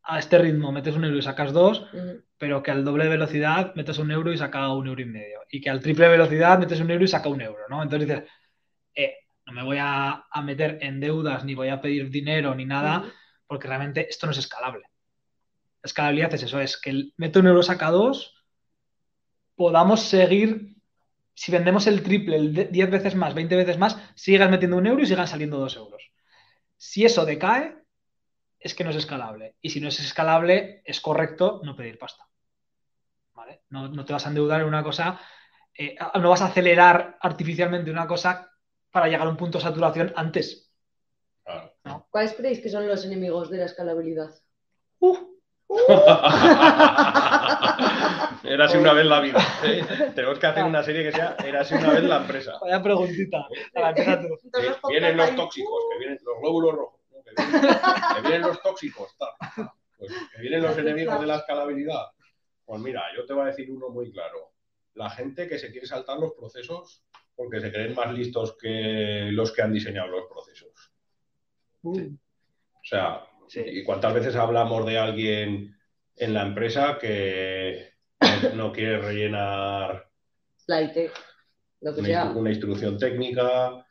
a 0.03 0.17
este 0.17 0.39
ritmo 0.39 0.71
metes 0.71 0.95
un 0.95 1.03
euro 1.05 1.17
y 1.17 1.21
sacas 1.21 1.53
dos, 1.53 1.81
Ujú. 1.93 2.23
pero 2.37 2.63
que 2.63 2.71
al 2.71 2.83
doble 2.83 3.03
de 3.03 3.11
velocidad 3.11 3.75
metes 3.75 3.97
un 3.99 4.11
euro 4.11 4.31
y 4.33 4.37
saca 4.37 4.73
un 4.73 4.87
euro 4.87 5.01
y 5.01 5.05
medio. 5.05 5.41
Y 5.51 5.61
que 5.61 5.69
al 5.69 5.81
triple 5.81 6.05
de 6.05 6.11
velocidad 6.11 6.57
metes 6.57 6.79
un 6.79 6.89
euro 6.89 7.03
y 7.03 7.07
saca 7.07 7.29
un 7.29 7.41
euro, 7.41 7.63
¿no? 7.69 7.83
Entonces 7.83 8.07
dices, 8.07 8.23
eh, 8.95 9.17
no 9.45 9.53
me 9.53 9.63
voy 9.63 9.77
a, 9.79 10.25
a 10.31 10.41
meter 10.41 10.79
en 10.81 10.99
deudas, 10.99 11.43
ni 11.43 11.53
voy 11.53 11.67
a 11.69 11.81
pedir 11.81 12.09
dinero, 12.09 12.55
ni 12.55 12.65
nada. 12.65 13.03
Porque 13.49 13.67
realmente 13.67 14.09
esto 14.09 14.27
no 14.27 14.33
es 14.33 14.39
escalable. 14.39 14.83
La 15.83 15.87
escalabilidad 15.87 16.33
es 16.35 16.43
eso, 16.43 16.61
es 16.61 16.77
que 16.79 16.89
el 16.91 17.13
meto 17.17 17.41
un 17.41 17.47
euro 17.47 17.63
saca 17.63 17.91
dos, 17.91 18.33
podamos 19.55 20.01
seguir, 20.01 20.75
si 21.33 21.51
vendemos 21.51 21.87
el 21.87 22.03
triple, 22.03 22.35
el 22.37 22.53
de- 22.53 22.65
10 22.65 22.89
veces 22.91 23.15
más, 23.15 23.33
20 23.33 23.55
veces 23.55 23.77
más, 23.77 23.97
sigas 24.15 24.49
metiendo 24.51 24.77
un 24.77 24.87
euro 24.87 25.03
y 25.03 25.07
sigan 25.07 25.27
saliendo 25.27 25.57
dos 25.59 25.75
euros. 25.75 26.11
Si 26.77 27.05
eso 27.05 27.25
decae, 27.25 27.75
es 28.59 28.75
que 28.75 28.83
no 28.85 28.91
es 28.91 28.97
escalable. 28.97 29.55
Y 29.61 29.71
si 29.71 29.81
no 29.81 29.89
es 29.89 29.99
escalable, 29.99 30.81
es 30.85 31.01
correcto 31.01 31.61
no 31.65 31.75
pedir 31.75 31.99
pasta. 31.99 32.25
¿Vale? 33.33 33.61
No, 33.69 33.87
no 33.87 34.05
te 34.05 34.13
vas 34.13 34.25
a 34.25 34.29
endeudar 34.29 34.61
en 34.61 34.67
una 34.67 34.83
cosa, 34.83 35.19
eh, 35.73 35.95
no 36.21 36.29
vas 36.29 36.41
a 36.41 36.47
acelerar 36.47 37.17
artificialmente 37.21 37.91
una 37.91 38.07
cosa 38.07 38.51
para 38.91 39.07
llegar 39.07 39.27
a 39.27 39.29
un 39.29 39.37
punto 39.37 39.57
de 39.57 39.63
saturación 39.63 40.13
antes. 40.15 40.68
¿Cuáles 42.09 42.33
creéis 42.33 42.59
que 42.59 42.69
son 42.69 42.87
los 42.87 43.05
enemigos 43.05 43.49
de 43.49 43.57
la 43.57 43.65
escalabilidad? 43.65 44.29
Uh, 44.99 45.17
Érase 48.43 48.79
una 48.79 48.93
vez 48.93 49.05
la 49.05 49.19
vida. 49.19 49.39
¿eh? 49.63 49.83
Tenemos 50.15 50.39
que 50.39 50.47
hacer 50.47 50.63
una 50.63 50.81
serie 50.81 51.03
que 51.03 51.11
sea 51.11 51.35
Érase 51.45 51.75
una 51.75 51.91
vez 51.91 52.03
la 52.03 52.17
empresa. 52.17 52.53
vaya 52.59 52.81
preguntita. 52.81 53.45
Ahora, 53.75 53.89
empieza 53.89 54.21
tú. 54.21 54.27
Todos 54.51 54.65
los 54.65 54.77
Que 54.77 54.87
vienen 54.89 55.17
los 55.17 55.35
tóxicos, 55.35 55.83
que 55.91 55.99
vienen 55.99 56.17
los 56.23 56.39
glóbulos 56.39 56.73
rojos, 56.73 56.99
¿no? 57.11 57.21
que, 57.23 57.31
vienen, 57.35 57.77
que 58.15 58.21
vienen 58.21 58.41
los 58.41 58.61
tóxicos, 58.61 59.15
tal. 59.17 59.29
Pues, 59.97 60.11
que 60.33 60.41
vienen 60.41 60.61
los 60.63 60.77
enemigos 60.77 61.19
de 61.19 61.27
la 61.27 61.35
escalabilidad. 61.35 62.05
Pues 62.65 62.81
mira, 62.81 63.03
yo 63.15 63.25
te 63.25 63.33
voy 63.33 63.43
a 63.43 63.47
decir 63.47 63.69
uno 63.69 63.89
muy 63.89 64.11
claro. 64.11 64.53
La 64.95 65.09
gente 65.09 65.47
que 65.47 65.59
se 65.59 65.71
quiere 65.71 65.85
saltar 65.85 66.17
los 66.17 66.33
procesos 66.33 67.03
porque 67.35 67.59
se 67.59 67.71
creen 67.71 67.93
más 67.95 68.11
listos 68.13 68.57
que 68.59 69.29
los 69.31 69.51
que 69.51 69.61
han 69.61 69.71
diseñado 69.71 70.07
los 70.07 70.25
procesos. 70.25 70.71
Uh, 71.83 71.99
O 72.09 72.83
sea, 72.83 73.23
Sí. 73.47 73.61
¿y 73.65 73.83
cuántas 73.83 74.13
veces 74.13 74.35
hablamos 74.35 74.85
de 74.85 74.99
alguien 74.99 75.75
en 76.15 76.33
la 76.35 76.43
empresa 76.43 76.99
que 77.01 77.93
no, 78.53 78.71
quiere 78.71 78.99
rellenar 78.99 80.07
Flight, 80.65 80.95
lo 81.81 81.93
que 81.95 81.99
una, 82.01 82.07
sea. 82.07 82.25
una 82.31 82.49
instrucción 82.51 82.97
técnica, 82.99 83.83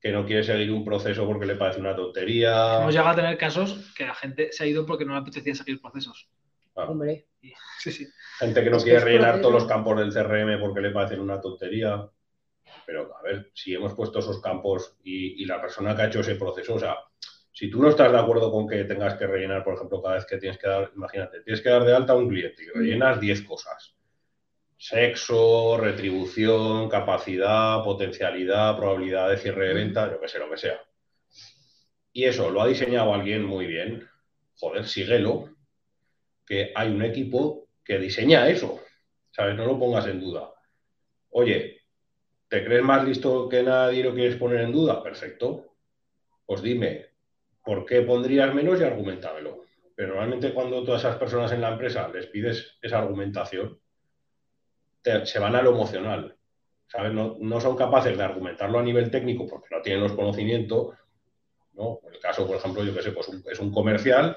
que 0.00 0.10
no 0.10 0.26
quiere 0.26 0.42
seguir 0.42 0.72
un 0.72 0.84
proceso 0.84 1.24
porque 1.26 1.46
le 1.46 1.54
parece 1.54 1.78
una 1.80 1.94
tontería? 1.94 2.80
Hemos 2.80 2.92
llegado 2.92 3.10
a 3.10 3.16
tener 3.16 3.38
casos 3.38 3.92
que 3.96 4.04
la 4.04 4.14
gente 4.16 4.50
se 4.50 4.64
ha 4.64 4.66
ido 4.66 4.84
porque 4.84 5.04
no 5.04 5.12
le 5.12 5.20
apetecía 5.20 5.54
seguir 5.54 5.80
procesos. 5.80 6.28
Ah, 6.74 6.86
Hombre, 6.88 7.28
sí, 7.78 7.92
sí. 7.92 8.08
gente 8.40 8.64
que 8.64 8.70
no 8.70 8.78
Es 8.78 8.82
quiere 8.82 8.98
rellenar 8.98 9.34
proceso. 9.34 9.48
todos 9.48 9.62
los 9.62 9.70
campos 9.70 9.96
del 9.96 10.12
CRM 10.12 10.58
porque 10.60 10.80
le 10.80 10.90
parecen 10.90 11.20
una 11.20 11.40
tontería. 11.40 12.04
Pero, 12.84 13.16
a 13.16 13.22
ver, 13.22 13.52
si 13.54 13.72
hemos 13.74 13.94
puesto 13.94 14.18
esos 14.18 14.42
campos 14.42 14.96
y, 15.04 15.40
y 15.40 15.46
la 15.46 15.60
persona 15.60 15.94
que 15.94 16.02
ha 16.02 16.06
hecho 16.06 16.20
ese 16.20 16.34
proceso, 16.34 16.74
o 16.74 16.78
sea, 16.80 16.96
si 17.54 17.70
tú 17.70 17.80
no 17.80 17.88
estás 17.88 18.10
de 18.10 18.18
acuerdo 18.18 18.50
con 18.50 18.66
que 18.66 18.82
tengas 18.82 19.14
que 19.14 19.28
rellenar, 19.28 19.62
por 19.62 19.74
ejemplo, 19.74 20.02
cada 20.02 20.16
vez 20.16 20.26
que 20.26 20.38
tienes 20.38 20.58
que 20.58 20.68
dar, 20.68 20.90
imagínate, 20.96 21.40
tienes 21.42 21.62
que 21.62 21.68
dar 21.68 21.84
de 21.84 21.94
alta 21.94 22.12
a 22.12 22.16
un 22.16 22.28
cliente 22.28 22.64
y 22.64 22.68
rellenas 22.76 23.20
10 23.20 23.42
cosas. 23.42 23.94
Sexo, 24.76 25.78
retribución, 25.78 26.88
capacidad, 26.88 27.84
potencialidad, 27.84 28.76
probabilidad 28.76 29.30
de 29.30 29.36
cierre 29.36 29.68
de 29.68 29.74
venta, 29.74 30.10
yo 30.10 30.20
que 30.20 30.26
sé, 30.26 30.40
lo 30.40 30.50
que 30.50 30.56
sea. 30.56 30.80
Y 32.12 32.24
eso 32.24 32.50
lo 32.50 32.60
ha 32.60 32.66
diseñado 32.66 33.14
alguien 33.14 33.44
muy 33.44 33.66
bien. 33.66 34.04
Joder, 34.56 34.88
síguelo. 34.88 35.50
Que 36.44 36.72
hay 36.74 36.90
un 36.90 37.04
equipo 37.04 37.68
que 37.84 38.00
diseña 38.00 38.48
eso. 38.48 38.80
¿Sabes? 39.30 39.54
No 39.54 39.64
lo 39.64 39.78
pongas 39.78 40.06
en 40.08 40.18
duda. 40.18 40.52
Oye, 41.30 41.82
¿te 42.48 42.64
crees 42.64 42.82
más 42.82 43.04
listo 43.06 43.48
que 43.48 43.62
nadie 43.62 44.00
y 44.00 44.02
lo 44.02 44.12
quieres 44.12 44.36
poner 44.36 44.62
en 44.62 44.72
duda? 44.72 45.00
Perfecto. 45.04 45.76
Pues 46.44 46.60
dime, 46.60 47.13
¿por 47.64 47.84
qué 47.86 48.02
pondrías 48.02 48.54
menos 48.54 48.80
y 48.80 48.84
argumentámelo? 48.84 49.64
pero 49.96 50.08
normalmente 50.08 50.52
cuando 50.52 50.82
todas 50.82 51.02
esas 51.02 51.16
personas 51.16 51.52
en 51.52 51.60
la 51.60 51.70
empresa 51.70 52.08
les 52.08 52.26
pides 52.26 52.78
esa 52.82 52.98
argumentación, 52.98 53.78
se 55.24 55.38
van 55.38 55.54
a 55.54 55.62
lo 55.62 55.70
emocional. 55.70 56.36
¿sabes? 56.86 57.12
No, 57.12 57.60
son 57.60 57.76
capaces 57.76 58.16
de 58.16 58.24
argumentarlo 58.24 58.78
a 58.78 58.82
nivel 58.82 59.10
técnico 59.10 59.46
porque 59.46 59.68
no 59.70 59.82
tienen 59.82 60.02
los 60.02 60.12
conocimientos. 60.12 60.96
¿no? 61.74 62.00
En 62.06 62.14
el 62.14 62.20
caso, 62.20 62.46
por 62.46 62.56
ejemplo, 62.56 62.84
yo 62.84 62.94
que 62.94 63.02
sé, 63.02 63.12
pues 63.12 63.28
es 63.50 63.60
un 63.60 63.72
comercial 63.72 64.36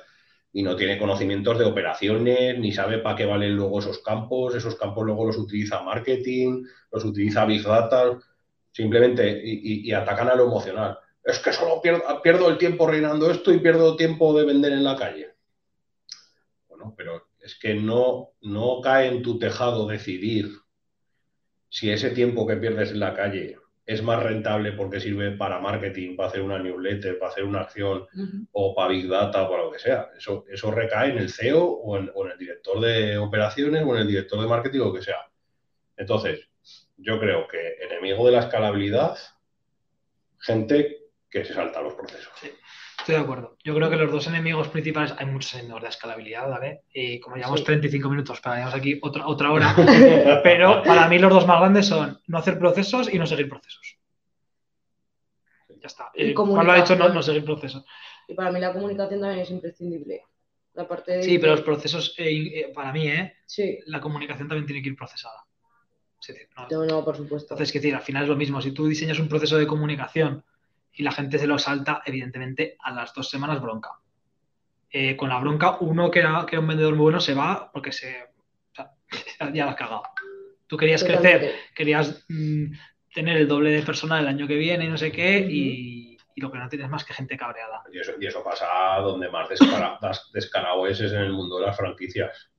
y 0.54 0.64
no 0.64 0.76
tiene 0.76 0.98
conocimientos 0.98 1.60
de 1.60 1.66
operaciones, 1.66 2.58
ni 2.58 2.72
sabe 2.72 3.00
para 3.00 3.16
qué 3.16 3.26
valen 3.26 3.56
luego 3.56 3.80
esos 3.80 4.00
campos, 4.00 4.56
esos 4.56 4.76
campos 4.76 5.06
luego 5.06 5.26
los 5.26 5.38
utiliza 5.38 5.82
marketing, 5.82 6.64
los 6.92 7.04
utiliza 7.04 7.46
Big 7.46 7.64
Data, 7.64 8.18
simplemente, 8.72 9.40
y, 9.44 9.92
atacan 9.92 10.30
a 10.30 10.36
lo 10.36 10.46
emocional. 10.46 10.98
Es 11.28 11.40
que 11.40 11.52
solo 11.52 11.82
pierdo, 11.82 12.22
pierdo 12.22 12.50
el 12.50 12.58
tiempo 12.58 12.88
reinando 12.88 13.30
esto 13.30 13.52
y 13.52 13.60
pierdo 13.60 13.98
tiempo 13.98 14.34
de 14.34 14.46
vender 14.46 14.72
en 14.72 14.86
la 14.86 14.96
calle. 14.96 15.36
Bueno, 16.70 16.94
pero 16.96 17.28
es 17.42 17.60
que 17.60 17.76
no, 17.76 18.30
no 18.42 18.80
cae 18.82 19.10
en 19.10 19.22
tu 19.22 19.38
tejado 19.38 19.86
decidir 19.88 20.50
si 21.68 21.92
ese 21.92 22.12
tiempo 22.12 22.48
que 22.48 22.56
pierdes 22.56 22.92
en 22.92 23.02
la 23.02 23.14
calle 23.14 23.58
es 23.86 24.02
más 24.02 24.24
rentable 24.24 24.72
porque 24.72 25.02
sirve 25.02 25.32
para 25.32 25.60
marketing, 25.60 26.16
para 26.16 26.30
hacer 26.30 26.42
una 26.42 26.60
newsletter, 26.60 27.20
para 27.20 27.32
hacer 27.32 27.44
una 27.44 27.60
acción 27.60 28.06
o 28.54 28.74
para 28.74 28.88
Big 28.88 29.10
Data 29.10 29.44
o 29.44 29.50
para 29.50 29.64
lo 29.64 29.72
que 29.72 29.80
sea. 29.80 30.10
Eso, 30.18 30.46
eso 30.50 30.72
recae 30.72 31.12
en 31.12 31.18
el 31.18 31.30
CEO 31.30 31.62
o 31.62 31.98
en, 31.98 32.10
el 32.32 32.38
director 32.38 32.80
de 32.80 33.18
operaciones 33.18 33.84
o 33.86 33.94
en 33.96 34.02
el 34.02 34.08
director 34.08 34.40
de 34.40 34.48
marketing 34.48 34.80
o 34.80 34.86
lo 34.86 34.94
que 34.94 35.02
sea. 35.02 35.30
Entonces, 35.98 36.48
yo 36.96 37.20
creo 37.20 37.50
que 37.50 37.76
enemigo 37.82 38.26
de 38.26 38.32
la 38.32 38.40
escalabilidad, 38.40 39.18
gente 40.38 41.07
que 41.30 41.46
se 41.46 41.54
salta 41.54 41.82
los 41.82 41.94
procesos. 41.94 42.32
Estoy 43.00 43.16
de 43.16 43.22
acuerdo. 43.22 43.58
Yo 43.64 43.76
creo 43.76 43.90
que 43.90 43.96
los 43.96 44.12
dos 44.12 44.28
enemigos 44.28 44.70
principales, 44.70 45.14
hay 45.18 45.26
muchos 45.28 45.54
enemigos 45.54 45.82
de 45.82 45.90
escalabilidad, 45.90 46.50
¿vale? 46.50 46.82
Y 46.94 47.20
como 47.20 47.36
llevamos 47.36 47.64
35 47.64 48.10
minutos, 48.10 48.42
para 48.42 48.74
aquí 48.74 49.00
otra, 49.02 49.28
otra 49.28 49.52
hora, 49.52 49.76
pero 50.44 50.84
para 50.84 51.08
mí 51.08 51.20
los 51.20 51.32
dos 51.32 51.48
más 51.48 51.60
grandes 51.60 51.86
son 51.86 52.20
no 52.28 52.38
hacer 52.38 52.58
procesos 52.58 53.14
y 53.14 53.20
no 53.20 53.26
seguir 53.26 53.50
procesos. 53.50 53.98
Ya 55.70 55.88
está. 55.88 56.12
Y 56.16 56.34
Pablo 56.34 56.72
ha 56.72 56.78
dicho 56.78 56.96
no, 56.96 57.10
no, 57.10 57.22
seguir 57.22 57.46
procesos. 57.46 57.86
Y 58.28 58.34
para 58.34 58.52
mí 58.52 58.60
la 58.60 58.74
comunicación 58.74 59.22
también 59.22 59.42
es 59.42 59.52
imprescindible. 59.52 60.24
La 60.74 60.88
parte 60.88 61.24
Sí, 61.24 61.40
pero 61.40 61.54
los 61.54 61.62
procesos, 61.62 62.14
eh, 62.18 62.30
eh, 62.30 62.72
para 62.74 62.92
mí, 62.92 63.08
¿eh? 63.08 63.38
Sí. 63.46 63.80
La 63.86 64.00
comunicación 64.00 64.48
también 64.48 64.66
tiene 64.66 64.82
que 64.82 64.90
ir 64.90 64.96
procesada. 64.96 65.46
no, 66.72 66.86
no, 66.86 67.06
por 67.06 67.16
supuesto. 67.16 67.54
Entonces, 67.54 67.76
es 67.76 67.82
decir, 67.82 67.96
al 67.96 68.02
final 68.02 68.24
es 68.24 68.30
lo 68.30 68.36
mismo. 68.36 68.62
Si 68.62 68.72
tú 68.72 68.88
diseñas 68.88 69.20
un 69.20 69.30
proceso 69.30 69.58
de 69.58 69.66
comunicación 69.66 70.44
y 70.98 71.04
la 71.04 71.12
gente 71.12 71.38
se 71.38 71.48
lo 71.48 71.60
salta, 71.60 72.02
evidentemente, 72.06 72.76
a 72.80 72.92
las 72.92 73.14
dos 73.14 73.30
semanas 73.30 73.62
bronca. 73.62 73.92
Eh, 74.90 75.16
con 75.16 75.30
la 75.30 75.40
bronca, 75.40 75.78
uno 75.82 76.10
que 76.10 76.20
era, 76.20 76.46
que 76.50 76.58
un 76.58 76.68
vendedor 76.68 76.96
muy 76.96 77.04
bueno 77.04 77.20
se 77.20 77.36
va 77.36 77.72
porque 77.72 77.92
se, 77.92 78.26
ya 79.54 79.66
lo 79.66 79.72
has 79.72 79.76
cagado. 79.76 80.04
Tú 80.66 80.76
querías 80.76 81.04
crecer, 81.04 81.54
querías 81.76 82.26
mm, 82.28 82.74
tener 83.14 83.38
el 83.38 83.48
doble 83.48 83.70
de 83.70 83.84
personal 83.84 84.24
el 84.24 84.28
año 84.28 84.48
que 84.48 84.56
viene 84.56 84.86
y 84.86 84.90
no 84.90 84.98
sé 84.98 85.12
qué, 85.12 85.40
y, 85.40 86.18
lo 86.38 86.52
que 86.52 86.60
no 86.60 86.70
tienes 86.70 86.88
más 86.88 87.04
que 87.04 87.16
gente 87.16 87.36
cabreada. 87.36 87.82
Y 87.92 88.00
eso, 88.00 88.12
y 88.20 88.28
eso 88.28 88.44
pasa 88.44 88.68
donde 89.02 89.28
más 89.28 89.50
descarado 89.50 90.86
es, 90.88 91.00
en 91.00 91.16
el 91.16 91.34
mundo 91.34 91.60
de 91.60 91.66
las 91.66 91.76
franquicias. 91.76 92.52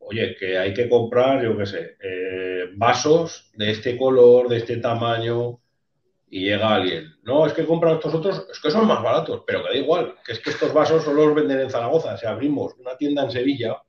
Oye, 0.00 0.34
que 0.36 0.58
hay 0.58 0.74
que 0.74 0.88
comprar, 0.88 1.42
yo 1.42 1.56
qué 1.56 1.66
sé, 1.66 1.96
eh, 2.02 2.70
vasos 2.74 3.52
de 3.54 3.70
este 3.70 3.96
color, 3.96 4.48
de 4.48 4.56
este 4.56 4.78
tamaño, 4.78 5.60
y 6.30 6.44
llega 6.44 6.74
alguien, 6.74 7.16
no, 7.22 7.46
es 7.46 7.52
que 7.52 7.64
compra 7.64 7.92
estos 7.92 8.14
otros, 8.14 8.46
es 8.50 8.60
que 8.60 8.70
son 8.70 8.86
más 8.86 9.02
baratos, 9.02 9.42
pero 9.46 9.62
que 9.62 9.70
da 9.70 9.76
igual, 9.76 10.14
que 10.24 10.32
es 10.32 10.40
que 10.40 10.50
estos 10.50 10.72
vasos 10.72 11.04
solo 11.04 11.26
los 11.26 11.34
venden 11.34 11.60
en 11.60 11.70
Zaragoza, 11.70 12.16
si 12.16 12.26
abrimos 12.26 12.74
una 12.78 12.96
tienda 12.96 13.22
en 13.22 13.30
Sevilla, 13.30 13.82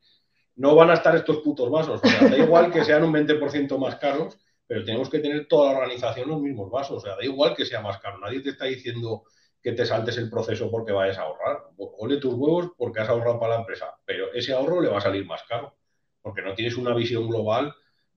no 0.55 0.75
van 0.75 0.91
a 0.91 0.93
estar 0.93 1.15
estos 1.15 1.37
putos 1.37 1.69
vasos, 1.69 2.01
da 2.01 2.37
igual 2.37 2.71
que 2.71 2.83
sean 2.83 3.03
un 3.03 3.13
20% 3.13 3.77
más 3.77 3.95
caros, 3.95 4.37
pero 4.65 4.85
tenemos 4.85 5.09
que 5.09 5.19
tener 5.19 5.47
toda 5.47 5.71
la 5.71 5.79
organización 5.79 6.29
los 6.29 6.41
mismos 6.41 6.69
vasos, 6.69 6.97
o 6.97 6.99
sea, 7.01 7.15
da 7.15 7.25
igual 7.25 7.55
que 7.55 7.65
sea 7.65 7.81
más 7.81 7.97
caro, 7.99 8.19
nadie 8.19 8.41
te 8.41 8.49
está 8.49 8.65
diciendo 8.65 9.23
que 9.61 9.73
te 9.73 9.85
saltes 9.85 10.17
el 10.17 10.29
proceso 10.29 10.71
porque 10.71 10.93
vayas 10.93 11.17
a 11.17 11.23
ahorrar, 11.23 11.63
ole 11.77 12.17
tus 12.17 12.33
huevos 12.33 12.71
porque 12.77 13.01
has 13.01 13.09
ahorrado 13.09 13.39
para 13.39 13.55
la 13.55 13.59
empresa, 13.61 13.93
pero 14.05 14.31
ese 14.33 14.53
ahorro 14.53 14.79
le 14.79 14.89
va 14.89 14.99
a 14.99 15.01
salir 15.01 15.25
más 15.25 15.43
caro, 15.43 15.75
porque 16.21 16.41
no 16.41 16.53
tienes 16.53 16.77
una 16.77 16.93
visión 16.93 17.27
global 17.27 17.73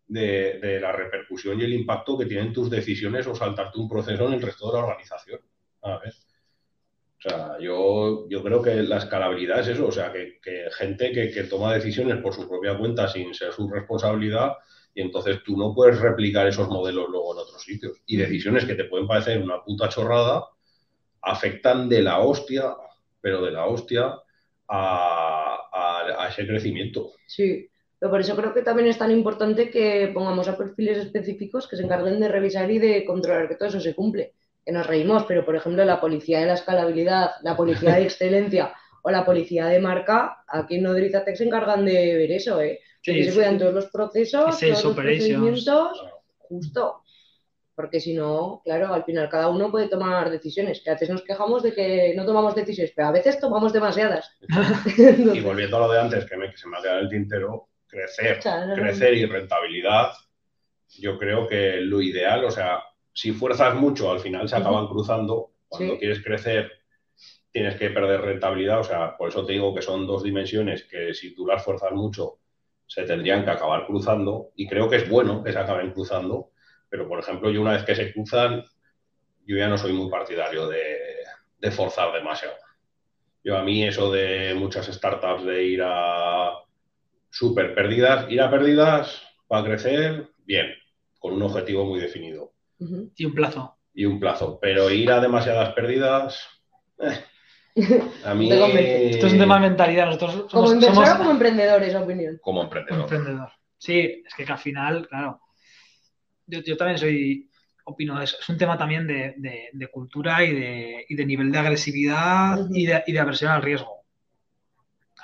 de, 0.07 0.78
la 0.80 0.92
repercusión 0.92 1.61
y 1.61 1.64
el 1.64 1.72
impacto 1.72 2.18
que 2.18 2.26
tienen 2.26 2.53
tus 2.53 2.70
decisiones 2.70 3.26
o 3.26 3.34
saltarte 3.34 3.78
un 3.78 3.88
proceso 3.88 4.26
en 4.26 4.34
el 4.34 4.42
resto 4.42 4.66
de 4.66 4.78
la 4.78 4.84
organización. 4.84 5.40
O 5.80 7.28
sea, 7.28 7.57
yo, 7.61 8.28
yo 8.28 8.42
creo 8.42 8.61
que 8.61 8.74
la 8.82 8.98
escalabilidad 8.98 9.61
es 9.61 9.68
eso, 9.68 9.86
o 9.86 9.92
sea, 9.92 10.12
que, 10.12 10.40
gente 10.76 11.12
que, 11.12 11.44
toma 11.44 11.74
decisiones 11.74 12.18
por 12.18 12.34
su 12.34 12.48
propia 12.48 12.76
cuenta 12.76 13.07
sin 13.09 13.32
ser 13.32 13.53
su 13.53 13.68
responsabilidad 13.68 14.57
y 14.94 15.03
entonces 15.03 15.42
tú 15.44 15.57
no 15.57 15.74
puedes 15.74 16.00
replicar 16.00 16.46
esos 16.46 16.68
modelos 16.68 17.09
luego 17.09 17.32
en 17.32 17.40
otros 17.40 17.62
sitios. 17.62 17.98
Y 18.07 18.16
decisiones 18.16 18.64
que 18.64 18.74
te 18.74 18.84
pueden 18.84 19.07
parecer 19.07 19.40
una 19.40 19.62
puta 19.62 19.88
chorrada 19.88 20.48
afectan 21.22 21.88
de 21.88 22.03
la 22.03 22.18
hostia, 22.18 22.74
pero 23.20 23.40
de 23.42 23.53
la 23.53 23.66
hostia 23.66 24.14
a, 24.68 26.18
a 26.18 26.28
ese 26.28 26.46
crecimiento. 26.46 27.12
Sí, 27.26 27.70
pero 28.03 28.11
por 28.11 28.20
eso 28.20 28.34
creo 28.34 28.53
que 28.53 28.62
también 28.62 28.88
es 28.88 28.98
tan 28.98 29.12
importante 29.12 29.70
que 29.70 30.11
pongamos 30.12 30.48
a 30.48 30.57
perfiles 30.57 30.98
específicos 30.98 31.68
que 31.68 31.76
se 31.76 31.84
encarguen 31.84 32.18
de 32.18 32.26
revisar 32.26 32.68
y 32.68 32.80
de 32.80 33.05
controlar 33.05 33.46
que 33.46 33.55
todo 33.55 33.68
eso 33.68 33.78
se 33.78 33.94
cumple. 33.94 34.34
Que 34.66 34.72
nos 34.72 34.88
reímos, 34.88 35.22
pero 35.28 35.44
por 35.44 35.55
ejemplo 35.55 35.84
la 35.84 36.00
policía 36.00 36.40
de 36.40 36.46
la 36.46 36.55
escalabilidad, 36.55 37.30
la 37.44 37.57
policía 37.57 37.94
de 37.94 38.03
excelencia 38.03 38.74
o 39.05 39.11
la 39.12 39.24
policía 39.24 39.66
de 39.66 39.78
marca, 39.78 40.42
aquí 40.48 40.74
en 40.74 40.82
Nodrizatec 40.82 41.36
se 41.36 41.44
encargan 41.44 41.84
de 41.84 42.16
ver 42.16 42.32
eso, 42.32 42.61
¿eh? 42.61 42.80
que 43.00 43.22
se 43.22 43.32
cuidan 43.32 43.57
todos 43.57 43.72
los 43.72 43.86
procesos, 43.86 44.59
todos 44.59 44.84
los 44.84 44.96
procedimientos, 44.96 46.05
justo. 46.38 47.03
Porque 47.76 48.00
si 48.00 48.14
no, 48.14 48.62
claro, 48.64 48.92
al 48.92 49.05
final 49.05 49.28
cada 49.28 49.48
uno 49.48 49.70
puede 49.70 49.86
tomar 49.86 50.28
decisiones. 50.28 50.80
Que 50.80 50.90
a 50.90 50.94
veces 50.94 51.09
nos 51.09 51.22
quejamos 51.22 51.62
de 51.62 51.72
que 51.72 52.14
no 52.16 52.26
tomamos 52.26 52.57
decisiones, 52.57 52.92
pero 52.96 53.07
a 53.07 53.12
veces 53.12 53.38
tomamos 53.38 53.72
demasiadas. 53.72 54.36
y 54.98 55.40
volviendo 55.40 55.76
a 55.76 55.86
lo 55.86 55.92
de 55.92 56.00
antes, 56.00 56.24
que, 56.24 56.36
me, 56.36 56.50
que 56.50 56.57
se 56.57 56.68
me 56.68 56.78
ha 56.78 56.82
quedado 56.82 56.98
el 56.98 57.09
tintero, 57.09 57.68
crecer, 57.93 58.40
crecer 58.74 59.14
y 59.14 59.26
rentabilidad, 59.26 60.12
yo 60.99 61.18
creo 61.18 61.47
que 61.47 61.76
lo 61.82 62.01
ideal, 62.01 62.43
o 62.45 62.51
sea, 62.51 62.82
si 63.12 63.32
fuerzas 63.32 63.74
mucho, 63.74 64.11
al 64.11 64.20
final 64.20 64.49
se 64.49 64.57
acaban 64.57 64.86
cruzando. 64.88 65.51
Cuando 65.68 65.99
quieres 65.99 66.22
crecer, 66.22 66.72
tienes 67.51 67.76
que 67.76 67.90
perder 67.90 68.22
rentabilidad. 68.22 68.80
O 68.80 68.84
sea, 68.84 69.16
por 69.16 69.28
eso 69.28 69.45
te 69.45 69.53
digo 69.53 69.74
que 69.74 69.82
son 69.82 70.07
dos 70.07 70.22
dimensiones 70.22 70.84
que 70.84 71.12
si 71.12 71.34
tú 71.34 71.47
las 71.47 71.62
fuerzas 71.62 71.93
mucho, 71.93 72.38
se 72.86 73.05
tendrían 73.05 73.45
que 73.45 73.51
acabar 73.51 73.86
cruzando. 73.86 74.53
Y 74.57 74.66
creo 74.66 74.88
que 74.88 74.97
es 74.97 75.09
bueno 75.09 75.43
que 75.43 75.53
se 75.53 75.59
acaben 75.59 75.93
cruzando. 75.93 76.51
Pero, 76.88 77.07
por 77.09 77.20
ejemplo, 77.20 77.51
yo 77.51 77.61
una 77.61 77.72
vez 77.72 77.84
que 77.84 77.95
se 77.95 78.12
cruzan, 78.12 78.64
yo 79.47 79.57
ya 79.57 79.68
no 79.68 79.76
soy 79.76 79.93
muy 79.93 80.11
partidario 80.11 80.68
de, 80.68 80.99
de 81.59 81.70
forzar 81.70 82.12
demasiado. 82.12 82.55
Yo 83.45 83.57
a 83.57 83.62
mí 83.62 83.84
eso 83.84 84.11
de 84.11 84.55
muchas 84.55 84.86
startups 84.86 85.45
de 85.45 85.64
ir 85.64 85.82
a 85.84 86.53
súper 87.32 87.74
perdidas, 87.74 88.30
ir 88.30 88.40
a 88.40 88.50
perdidas 88.50 89.22
para 89.48 89.64
crecer, 89.64 90.28
bien, 90.44 90.66
con 91.18 91.32
un 91.32 91.42
objetivo 91.42 91.84
muy 91.86 91.98
definido. 91.98 92.52
Y 93.16 93.24
un 93.24 93.34
plazo. 93.34 93.76
Y 93.94 94.04
un 94.04 94.20
plazo, 94.20 94.58
pero 94.60 94.90
ir 94.90 95.10
a 95.10 95.20
demasiadas 95.20 95.72
pérdidas, 95.72 96.46
eh, 96.98 97.24
a 98.24 98.34
mí... 98.34 98.50
Esto 98.52 99.26
es 99.26 99.32
un 99.32 99.38
tema 99.38 99.54
de 99.54 99.68
mentalidad. 99.68 100.06
Nosotros 100.06 100.32
somos, 100.32 100.50
como 100.50 100.72
inversor 100.72 101.08
o 101.08 101.18
como 101.18 101.30
emprendedor, 101.30 101.82
esa 101.82 102.02
opinión. 102.02 102.38
Como 102.42 102.62
emprendedor. 102.62 103.50
Sí, 103.78 104.22
es 104.26 104.34
que, 104.34 104.44
al 104.44 104.58
final, 104.58 105.08
claro, 105.08 105.40
yo, 106.46 106.76
también 106.76 106.98
soy, 106.98 107.50
opino 107.84 108.20
eso. 108.20 108.36
Es 108.40 108.48
un 108.48 108.58
tema 108.58 108.76
también 108.76 109.06
de, 109.06 109.88
cultura 109.90 110.44
y 110.44 110.54
de, 110.54 111.06
y 111.08 111.14
de, 111.14 111.26
nivel 111.26 111.50
de 111.50 111.58
agresividad 111.58 112.58
y, 112.70 112.86
de, 112.86 113.02
y 113.06 113.12
de 113.12 113.18
aversión 113.18 113.50
al 113.50 113.62
riesgo. 113.62 114.04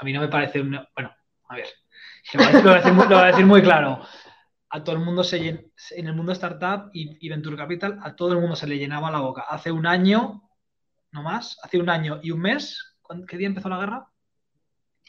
A 0.01 0.05
mí 0.05 0.13
no 0.13 0.21
me 0.21 0.29
parece, 0.29 0.61
un, 0.61 0.79
bueno, 0.95 1.15
a 1.49 1.57
ver, 1.57 1.67
lo 2.35 2.45
voy 2.45 3.15
a 3.15 3.27
decir, 3.27 3.47
muy 3.47 3.63
claro. 3.63 4.01
A 4.71 4.85
todo 4.85 4.97
el 4.97 5.03
mundo 5.03 5.25
se 5.25 5.39
en 5.39 6.07
el 6.07 6.15
mundo 6.15 6.33
startup 6.33 6.91
y, 6.93 7.29
Venture 7.29 7.57
Capital, 7.57 7.99
a 8.03 8.15
todo 8.15 8.33
el 8.33 8.39
mundo 8.39 8.55
se 8.55 8.67
le 8.67 8.79
llenaba 8.79 9.11
la 9.11 9.21
boca. 9.21 9.47
Hace 9.49 9.73
un 9.73 9.87
año, 9.87 10.49
no 11.13 11.23
más, 11.23 11.59
hace 11.63 11.79
un 11.79 11.89
año 11.89 12.21
y 12.23 12.31
un 12.31 12.41
mes, 12.41 12.97
¿qué 13.27 13.39
día 13.39 13.47
empezó 13.47 13.69
la 13.69 13.79
guerra? 13.79 14.09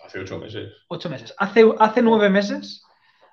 Hace 0.05 0.19
ocho 0.19 0.39
meses. 0.39 0.71
Ocho 0.87 1.09
meses. 1.09 1.35
Hace, 1.37 1.65
hace 1.77 2.01
nueve 2.01 2.29
meses, 2.29 2.83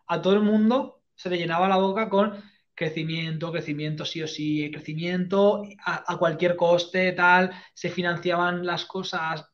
a 0.08 0.20
todo 0.20 0.34
el 0.34 0.42
mundo 0.42 1.02
se 1.14 1.30
le 1.30 1.38
llenaba 1.38 1.68
la 1.68 1.76
boca 1.76 2.08
con 2.08 2.42
crecimiento, 2.76 3.50
crecimiento 3.50 4.04
sí 4.04 4.22
o 4.22 4.28
sí, 4.28 4.70
crecimiento 4.70 5.62
a, 5.84 6.16
cualquier 6.18 6.56
coste, 6.56 7.12
tal, 7.12 7.50
se 7.72 7.88
financiaban 7.88 8.66
las 8.66 8.84
cosas, 8.84 9.46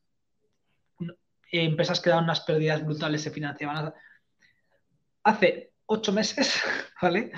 empresas 1.51 2.01
que 2.01 2.09
daban 2.09 2.25
unas 2.25 2.41
pérdidas 2.41 2.83
brutales, 2.83 3.21
se 3.21 3.31
financiaban 3.31 3.93
hace 5.23 5.71
ocho 5.85 6.11
meses, 6.11 6.61
¿vale? 7.01 7.31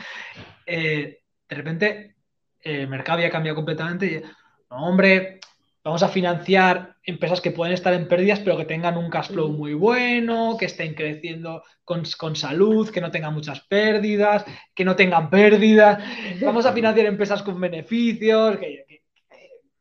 Eh, 0.65 1.19
de 1.49 1.55
repente 1.55 2.15
el 2.61 2.87
mercado 2.87 3.17
había 3.19 3.29
cambiado 3.29 3.55
completamente 3.55 4.05
y, 4.07 4.21
no, 4.69 4.87
hombre, 4.87 5.39
vamos 5.83 6.01
a 6.01 6.09
financiar 6.09 6.95
empresas 7.03 7.39
que 7.39 7.51
pueden 7.51 7.73
estar 7.75 7.93
en 7.93 8.07
pérdidas, 8.07 8.39
pero 8.39 8.57
que 8.57 8.65
tengan 8.65 8.97
un 8.97 9.11
cash 9.11 9.27
flow 9.29 9.49
muy 9.49 9.75
bueno, 9.75 10.57
que 10.57 10.65
estén 10.65 10.95
creciendo 10.95 11.63
con, 11.83 12.01
con 12.17 12.35
salud, 12.35 12.89
que 12.89 13.01
no 13.01 13.11
tengan 13.11 13.33
muchas 13.35 13.61
pérdidas, 13.61 14.43
que 14.73 14.83
no 14.83 14.95
tengan 14.95 15.29
pérdidas. 15.29 16.03
Vamos 16.41 16.65
a 16.65 16.73
financiar 16.73 17.05
empresas 17.05 17.43
con 17.43 17.59
beneficios. 17.61 18.57
Que, 18.57 18.85
que- 18.87 19.01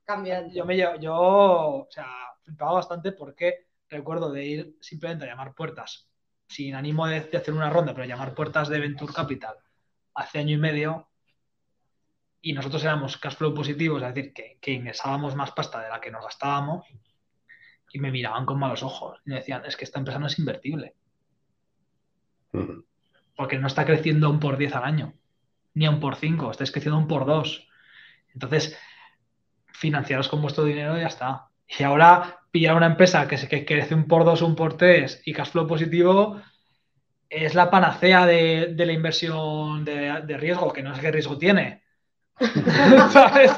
Cambiando. 0.04 0.52
yo 0.54 0.66
me 0.66 0.76
llevo- 0.76 1.00
yo, 1.00 1.14
o 1.16 1.88
sea, 1.90 2.06
flipaba 2.42 2.74
bastante 2.74 3.12
porque 3.12 3.68
recuerdo 3.88 4.30
de 4.30 4.44
ir 4.44 4.76
simplemente 4.82 5.24
a 5.24 5.28
llamar 5.28 5.54
puertas, 5.54 6.06
sin 6.46 6.74
ánimo 6.74 7.06
de, 7.06 7.20
de 7.20 7.36
hacer 7.36 7.54
una 7.54 7.70
ronda, 7.70 7.94
pero 7.94 8.06
llamar 8.06 8.34
puertas 8.34 8.68
de 8.68 8.80
Venture 8.80 9.12
Capital 9.12 9.56
hace 10.14 10.38
año 10.38 10.54
y 10.54 10.58
medio 10.58 11.08
y 12.40 12.52
nosotros 12.52 12.84
éramos 12.84 13.16
cash 13.16 13.36
flow 13.36 13.54
positivos, 13.54 14.02
es 14.02 14.14
decir, 14.14 14.32
que, 14.32 14.58
que 14.60 14.72
ingresábamos 14.72 15.34
más 15.34 15.52
pasta 15.52 15.80
de 15.80 15.88
la 15.88 16.00
que 16.00 16.10
nos 16.10 16.22
gastábamos 16.22 16.86
y 17.92 17.98
me 17.98 18.10
miraban 18.10 18.44
con 18.44 18.58
malos 18.58 18.82
ojos 18.82 19.20
y 19.24 19.30
me 19.30 19.36
decían, 19.36 19.64
es 19.64 19.76
que 19.76 19.84
esta 19.84 19.98
empresa 19.98 20.18
no 20.18 20.26
es 20.26 20.38
invertible 20.38 20.94
porque 23.36 23.58
no 23.58 23.66
está 23.66 23.84
creciendo 23.84 24.30
un 24.30 24.40
por 24.40 24.56
10 24.56 24.74
al 24.76 24.84
año, 24.84 25.14
ni 25.74 25.86
a 25.86 25.90
un 25.90 26.00
por 26.00 26.16
5, 26.16 26.50
estáis 26.50 26.70
creciendo 26.70 26.98
un 26.98 27.08
por 27.08 27.26
2. 27.26 27.68
Entonces, 28.32 28.78
financiaros 29.72 30.28
con 30.28 30.40
vuestro 30.40 30.64
dinero 30.64 30.96
y 30.96 31.00
ya 31.00 31.08
está. 31.08 31.48
Y 31.68 31.82
ahora 31.82 32.40
pillar 32.50 32.76
una 32.76 32.86
empresa 32.86 33.26
que, 33.28 33.36
se- 33.38 33.48
que 33.48 33.64
crece 33.64 33.94
un 33.94 34.06
por 34.06 34.24
2, 34.24 34.42
un 34.42 34.54
por 34.56 34.76
3 34.76 35.22
y 35.24 35.32
cash 35.32 35.50
flow 35.50 35.66
positivo 35.66 36.40
es 37.28 37.54
la 37.54 37.70
panacea 37.70 38.26
de, 38.26 38.68
de 38.74 38.86
la 38.86 38.92
inversión 38.92 39.84
de, 39.84 40.22
de 40.26 40.38
riesgo, 40.38 40.72
que 40.72 40.82
no 40.82 40.94
sé 40.94 41.00
qué 41.02 41.12
riesgo 41.12 41.38
tiene. 41.38 41.82
¿Sabes? 43.12 43.52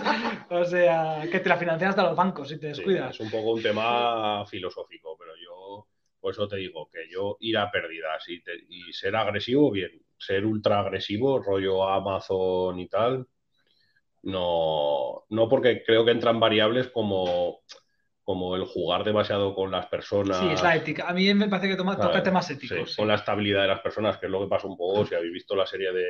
O 0.51 0.65
sea, 0.65 1.29
que 1.31 1.41
te 1.41 1.49
la 1.49 1.57
financian 1.59 1.91
hasta 1.91 2.05
los 2.05 2.17
bancos 2.17 2.49
si 2.49 2.59
te 2.61 2.69
Sí, 2.71 2.83
descuidas. 2.83 3.17
es 3.17 3.21
un 3.21 3.31
poco 3.31 3.53
un 3.53 3.63
tema 3.63 4.45
filosófico, 4.47 5.17
pero 5.19 5.33
yo, 5.37 5.89
por 6.21 6.33
eso 6.33 6.47
te 6.49 6.57
digo 6.57 6.89
que 6.93 7.09
yo 7.11 7.37
ir 7.41 7.57
a 7.59 7.71
pérdidas 7.71 8.29
y, 8.29 8.43
te- 8.43 8.65
y 8.69 8.93
ser 8.93 9.17
agresivo, 9.17 9.71
bien. 9.71 9.91
Ser 10.19 10.45
ultra 10.47 10.81
agresivo, 10.81 11.39
rollo 11.43 11.87
Amazon 11.89 12.79
y 12.79 12.89
tal, 12.89 13.27
no, 14.23 15.25
no 15.31 15.49
porque 15.49 15.83
creo 15.85 16.05
que 16.05 16.13
entran 16.13 16.41
variables 16.41 16.89
como, 16.91 17.61
como 18.27 18.57
el 18.57 18.65
jugar 18.65 19.05
demasiado 19.05 19.55
con 19.55 19.71
las 19.71 19.87
personas. 19.87 20.39
Sí, 20.41 20.49
es 20.53 20.61
la 20.61 20.75
ética. 20.75 21.09
A 21.09 21.15
mí 21.15 21.33
me 21.33 21.49
parece 21.49 21.69
que 21.69 21.77
toma- 21.77 21.97
toca 21.97 22.25
temas 22.25 22.51
éticos. 22.51 22.91
sí. 22.91 22.97
con 22.97 23.07
la 23.07 23.15
estabilidad 23.15 23.63
de 23.63 23.69
las 23.69 23.81
personas, 23.81 24.19
que 24.19 24.27
es 24.27 24.33
lo 24.33 24.41
que 24.41 24.49
pasa 24.49 24.67
un 24.67 24.77
poco 24.77 25.07
si 25.07 25.15
habéis 25.15 25.33
visto 25.33 25.55
la 25.55 25.65
serie 25.65 25.93
de, 25.93 26.09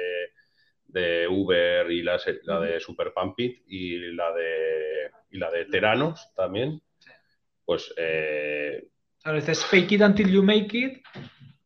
de 0.86 1.28
Uber 1.28 1.90
y 1.90 2.02
la, 2.02 2.16
de 2.16 2.80
Super 2.80 3.12
Pumpit 3.14 3.62
y 3.68 3.98
la 4.14 4.32
de, 4.32 5.10
y 5.30 5.36
la 5.36 5.50
de 5.50 5.66
Teranos 5.66 6.32
también. 6.34 6.80
Sí. 6.98 7.10
Pues 7.66 7.92
eh, 7.98 8.88
A 9.24 9.32
veces 9.32 9.62
fake 9.66 9.92
it 9.92 10.00
until 10.00 10.30
you 10.32 10.42
make 10.42 10.74
it, 10.78 11.04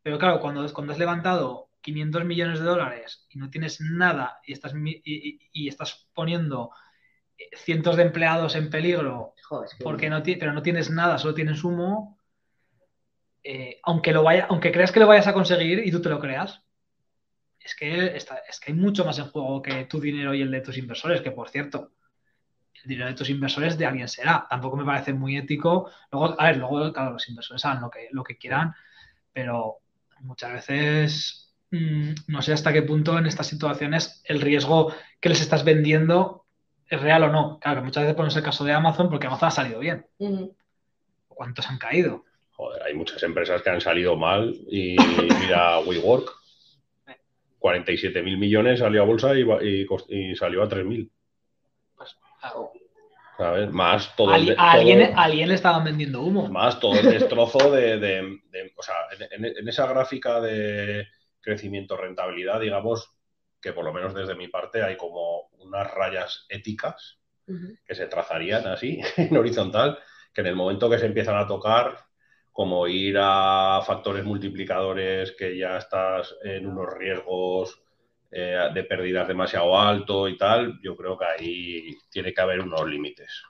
pero 0.03 0.18
claro, 0.18 0.40
cuando, 0.40 0.66
cuando 0.72 0.92
has 0.92 0.98
levantado 0.98 1.68
500 1.80 2.24
millones 2.24 2.59
de 2.59 2.64
dólares 2.66 3.24
y 3.30 3.38
no 3.38 3.51
tienes 3.51 3.80
nada 3.80 4.40
y 4.44 4.53
estás, 4.55 4.74
y, 4.74 5.01
y- 5.05 5.38
y 5.53 5.68
estás 5.68 6.09
poniendo 6.12 6.70
cientos 7.57 7.97
de 7.97 8.03
empleados 8.05 8.55
en 8.55 8.70
peligro 8.70 9.34
Joder, 9.43 9.66
es 9.66 9.74
que- 9.74 9.84
porque 9.84 10.11
no 10.11 10.22
pero 10.22 10.53
no 10.53 10.62
tienes 10.62 10.91
nada, 10.91 11.18
solo 11.18 11.34
tienes 11.34 11.64
humo, 11.64 12.18
eh, 13.43 13.78
aunque, 13.82 14.12
lo 14.12 14.22
vaya, 14.22 14.47
aunque 14.51 14.72
creas 14.72 14.93
que 14.93 15.01
lo 15.01 15.07
vayas 15.07 15.26
a 15.26 15.32
conseguir 15.32 15.86
y 15.86 15.91
tú 15.91 16.01
te 16.03 16.09
lo 16.11 16.20
creas, 16.20 16.62
es 17.59 17.74
que, 17.74 18.16
está- 18.16 18.41
es 18.49 18.61
que 18.61 18.72
hay 18.72 18.78
mucho 18.78 19.05
más 19.05 19.18
en 19.18 19.26
juego 19.26 19.62
que 19.62 19.84
tu 19.84 20.01
dinero 20.01 20.34
y 20.34 20.43
el 20.43 20.51
de 20.51 20.61
tus 20.61 20.76
inversores, 20.78 21.20
que 21.20 21.30
por 21.30 21.49
cierto, 21.49 21.93
el 22.82 22.88
dinero 22.88 23.09
de 23.09 23.14
tus 23.14 23.28
inversores 23.30 23.76
de 23.76 23.86
alguien 23.86 24.09
será. 24.09 24.47
Tampoco 24.49 24.76
me 24.76 24.84
parece 24.84 25.12
muy 25.12 25.36
ético. 25.36 25.91
Luego, 26.11 26.41
a 26.41 26.47
ver, 26.47 26.57
luego, 26.57 26.93
claro, 26.93 27.12
los 27.12 27.28
inversores 27.28 27.64
hagan 27.64 27.82
lo 27.82 27.91
que, 27.91 28.09
lo 28.12 28.24
que 28.24 28.38
quieran, 28.38 28.74
pero 29.32 29.78
muchas 30.20 30.53
veces 30.53 31.55
mm, 31.70 32.12
no 32.28 32.43
sé 32.43 32.53
hasta 32.53 32.72
qué 32.72 32.82
punto 32.82 33.18
en 33.18 33.26
estas 33.26 33.47
situaciones 33.47 34.22
el 34.24 34.41
riesgo 34.41 34.95
que 35.20 35.28
les 35.28 35.41
estás 35.41 35.64
vendiendo 35.64 36.39
es 36.91 37.01
real 37.01 37.22
o 37.24 37.28
no. 37.30 37.59
Claro, 37.61 37.80
que 37.80 37.84
muchas 37.86 38.03
veces 38.03 38.16
ponemos 38.16 38.36
el 38.36 38.43
caso 38.43 38.64
de 38.64 38.72
Amazon 38.72 39.09
porque 39.09 39.26
Amazon 39.28 39.49
ha 39.49 39.53
salido 39.53 39.78
bien. 39.80 40.07
¿Cuántos 41.28 41.68
han 41.68 41.78
caído? 41.78 42.24
joder, 42.53 42.82
hay 42.82 42.93
muchas 42.93 43.22
empresas 43.22 43.62
que 43.62 43.70
han 43.70 43.80
salido 43.80 44.16
mal 44.16 44.55
y 44.68 44.95
mira 45.41 45.78
WeWork. 45.86 46.30
47 47.59 48.22
mil 48.22 48.36
millones 48.38 48.80
salió 48.80 49.03
a 49.03 49.07
bolsa 49.07 49.32
y, 49.34 50.34
salió 50.34 50.62
a 50.62 50.68
3 50.68 50.84
mil. 50.84 51.11
Pues, 51.97 52.16
claro, 52.41 52.72
¿sabes? 53.38 53.70
Más 53.70 54.14
todo, 54.16 54.30
a, 54.30 54.36
el 54.36 54.47
de- 54.47 54.55
a 54.59 54.72
alguien, 54.72 55.12
alguien 55.16 55.49
le 55.49 55.55
estaban 55.55 55.84
vendiendo 55.84 56.22
humo. 56.22 56.49
más 56.49 56.78
todo 56.80 56.99
el 56.99 57.07
destrozo 57.18 57.70
de, 57.70 57.99
de- 57.99 58.41
de- 58.51 58.72
o 58.76 58.82
sea, 58.82 58.95
en, 59.18 59.45
en- 59.45 59.57
en 59.59 59.68
esa 59.68 59.86
gráfica 59.86 60.41
de 60.41 61.07
crecimiento 61.41 61.97
rentabilidad, 61.97 62.61
digamos 62.61 63.11
que 63.61 63.72
por 63.72 63.84
lo 63.84 63.92
menos 63.92 64.14
desde 64.14 64.34
mi 64.34 64.48
parte 64.48 64.82
hay 64.82 64.96
como 64.96 65.48
unas 65.58 65.92
rayas 65.92 66.46
éticas 66.48 67.18
que 67.84 67.94
se 67.96 68.06
trazarían 68.06 68.66
así 68.68 69.00
en 69.16 69.36
horizontal, 69.36 69.98
que 70.32 70.40
en 70.40 70.46
el 70.46 70.56
momento 70.56 70.88
que 70.88 70.98
se 70.98 71.06
empiezan 71.06 71.36
a 71.36 71.46
tocar, 71.46 71.98
como 72.52 72.86
ir 72.86 73.16
a 73.18 73.82
factores 73.84 74.24
multiplicadores 74.24 75.32
que 75.32 75.56
ya 75.56 75.78
estás 75.78 76.36
en 76.44 76.66
unos 76.66 76.94
riesgos 76.94 77.82
eh, 78.30 78.68
de 78.72 78.84
pérdidas 78.84 79.26
demasiado 79.26 79.78
alto 79.78 80.28
y 80.28 80.36
tal, 80.36 80.78
yo 80.82 80.96
creo 80.96 81.18
que 81.18 81.24
ahí 81.24 81.98
tiene 82.11 82.32
que 82.32 82.40
haber 82.40 82.61
unos 82.61 82.86
límites. 82.88 83.42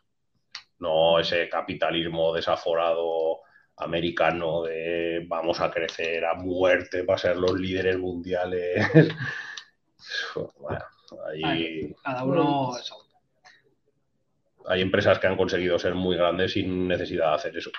No 0.78 1.18
ese 1.18 1.48
capitalismo 1.48 2.32
desaforado 2.34 3.40
americano 3.76 4.62
de 4.62 5.24
vamos 5.26 5.60
a 5.60 5.70
crecer 5.70 6.24
a 6.24 6.34
muerte 6.34 7.04
para 7.04 7.18
ser 7.18 7.36
los 7.36 7.58
líderes 7.58 7.98
mundiales. 7.98 8.86
Bueno, 10.58 10.84
ahí 11.26 11.94
Cada 12.02 12.24
uno. 12.24 12.76
eso. 12.78 12.96
hay 14.66 14.80
empresas 14.82 15.18
que 15.18 15.26
han 15.26 15.36
conseguido 15.36 15.78
ser 15.78 15.94
muy 15.94 16.16
grandes 16.16 16.52
sin 16.52 16.88
necesidad 16.88 17.30
de 17.30 17.34
hacer 17.34 17.56
eso. 17.56 17.70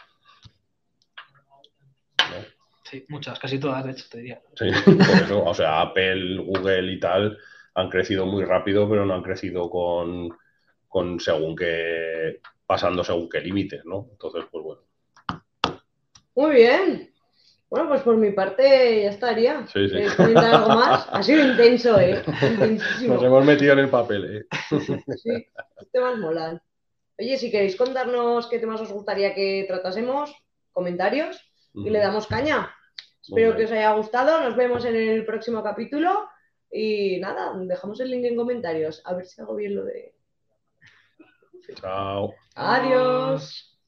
¿no? 2.17 2.45
Sí, 2.84 3.05
muchas, 3.09 3.39
casi 3.39 3.59
todas, 3.59 3.84
de 3.86 3.91
hecho, 3.91 4.05
te 4.09 4.17
diría. 4.17 4.41
Sí, 4.55 4.69
por 4.86 5.23
eso, 5.23 5.43
o 5.43 5.53
sea, 5.53 5.82
Apple, 5.82 6.38
Google 6.38 6.91
y 6.93 6.99
tal 6.99 7.38
han 7.73 7.89
crecido 7.89 8.25
muy 8.25 8.43
rápido, 8.43 8.89
pero 8.89 9.05
no 9.05 9.13
han 9.13 9.23
crecido 9.23 9.69
con, 9.69 10.29
con 10.88 11.19
según 11.19 11.55
qué, 11.55 12.41
pasando 12.65 13.03
según 13.03 13.29
qué 13.29 13.39
límites, 13.39 13.86
¿no? 13.86 14.07
Entonces, 14.11 14.45
pues 14.51 14.63
bueno, 14.63 14.82
Muy 16.36 16.55
bien. 16.55 17.11
Bueno, 17.72 17.88
pues 17.88 18.01
por 18.01 18.17
mi 18.17 18.32
parte 18.32 19.03
ya 19.03 19.09
estaría. 19.11 19.65
Sí, 19.67 19.88
sí. 19.88 19.93
¿Queréis 19.93 20.15
comentar 20.15 20.55
algo 20.55 20.67
más? 20.67 21.07
Ha 21.09 21.24
sido 21.24 21.47
intenso, 21.47 21.97
¿eh? 22.01 22.22
Intensísimo. 22.51 23.13
nos 23.13 23.24
hemos 23.24 23.45
metido 23.45 23.72
en 23.72 23.80
el 23.80 23.89
papel, 23.89 24.38
¿eh? 24.39 24.45
Sí, 25.15 25.47
los 25.78 25.89
temas 25.89 26.17
molan. 26.17 26.61
Oye, 27.17 27.38
si 27.38 27.49
queréis 27.49 27.78
contarnos 27.78 28.47
qué 28.47 28.59
temas 28.59 28.82
os 28.82 28.91
gustaría 28.91 29.34
que 29.34 29.63
tratásemos, 29.69 30.36
comentarios 30.74 31.39
y 31.74 31.89
le 31.89 31.99
damos 31.99 32.28
caña. 32.28 32.76
Muy 33.30 33.39
Espero 33.41 33.55
bien. 33.55 33.57
que 33.57 33.63
os 33.63 33.72
haya 33.72 33.93
gustado. 33.93 34.41
Nos 34.41 34.57
vemos 34.57 34.84
en 34.84 34.97
el 34.97 35.26
próximo 35.26 35.63
capítulo. 35.63 36.28
Y 36.69 37.22
nada, 37.22 37.53
dejamos 37.55 38.01
el 38.01 38.11
link 38.11 38.26
en 38.26 38.36
comentarios. 38.36 39.01
A 39.05 39.13
ver 39.13 39.26
si 39.26 39.39
hago 39.39 39.55
bien 39.55 39.76
lo 39.76 39.86
de. 39.86 40.13
Chao. 41.76 42.34
Adiós. 42.53 43.80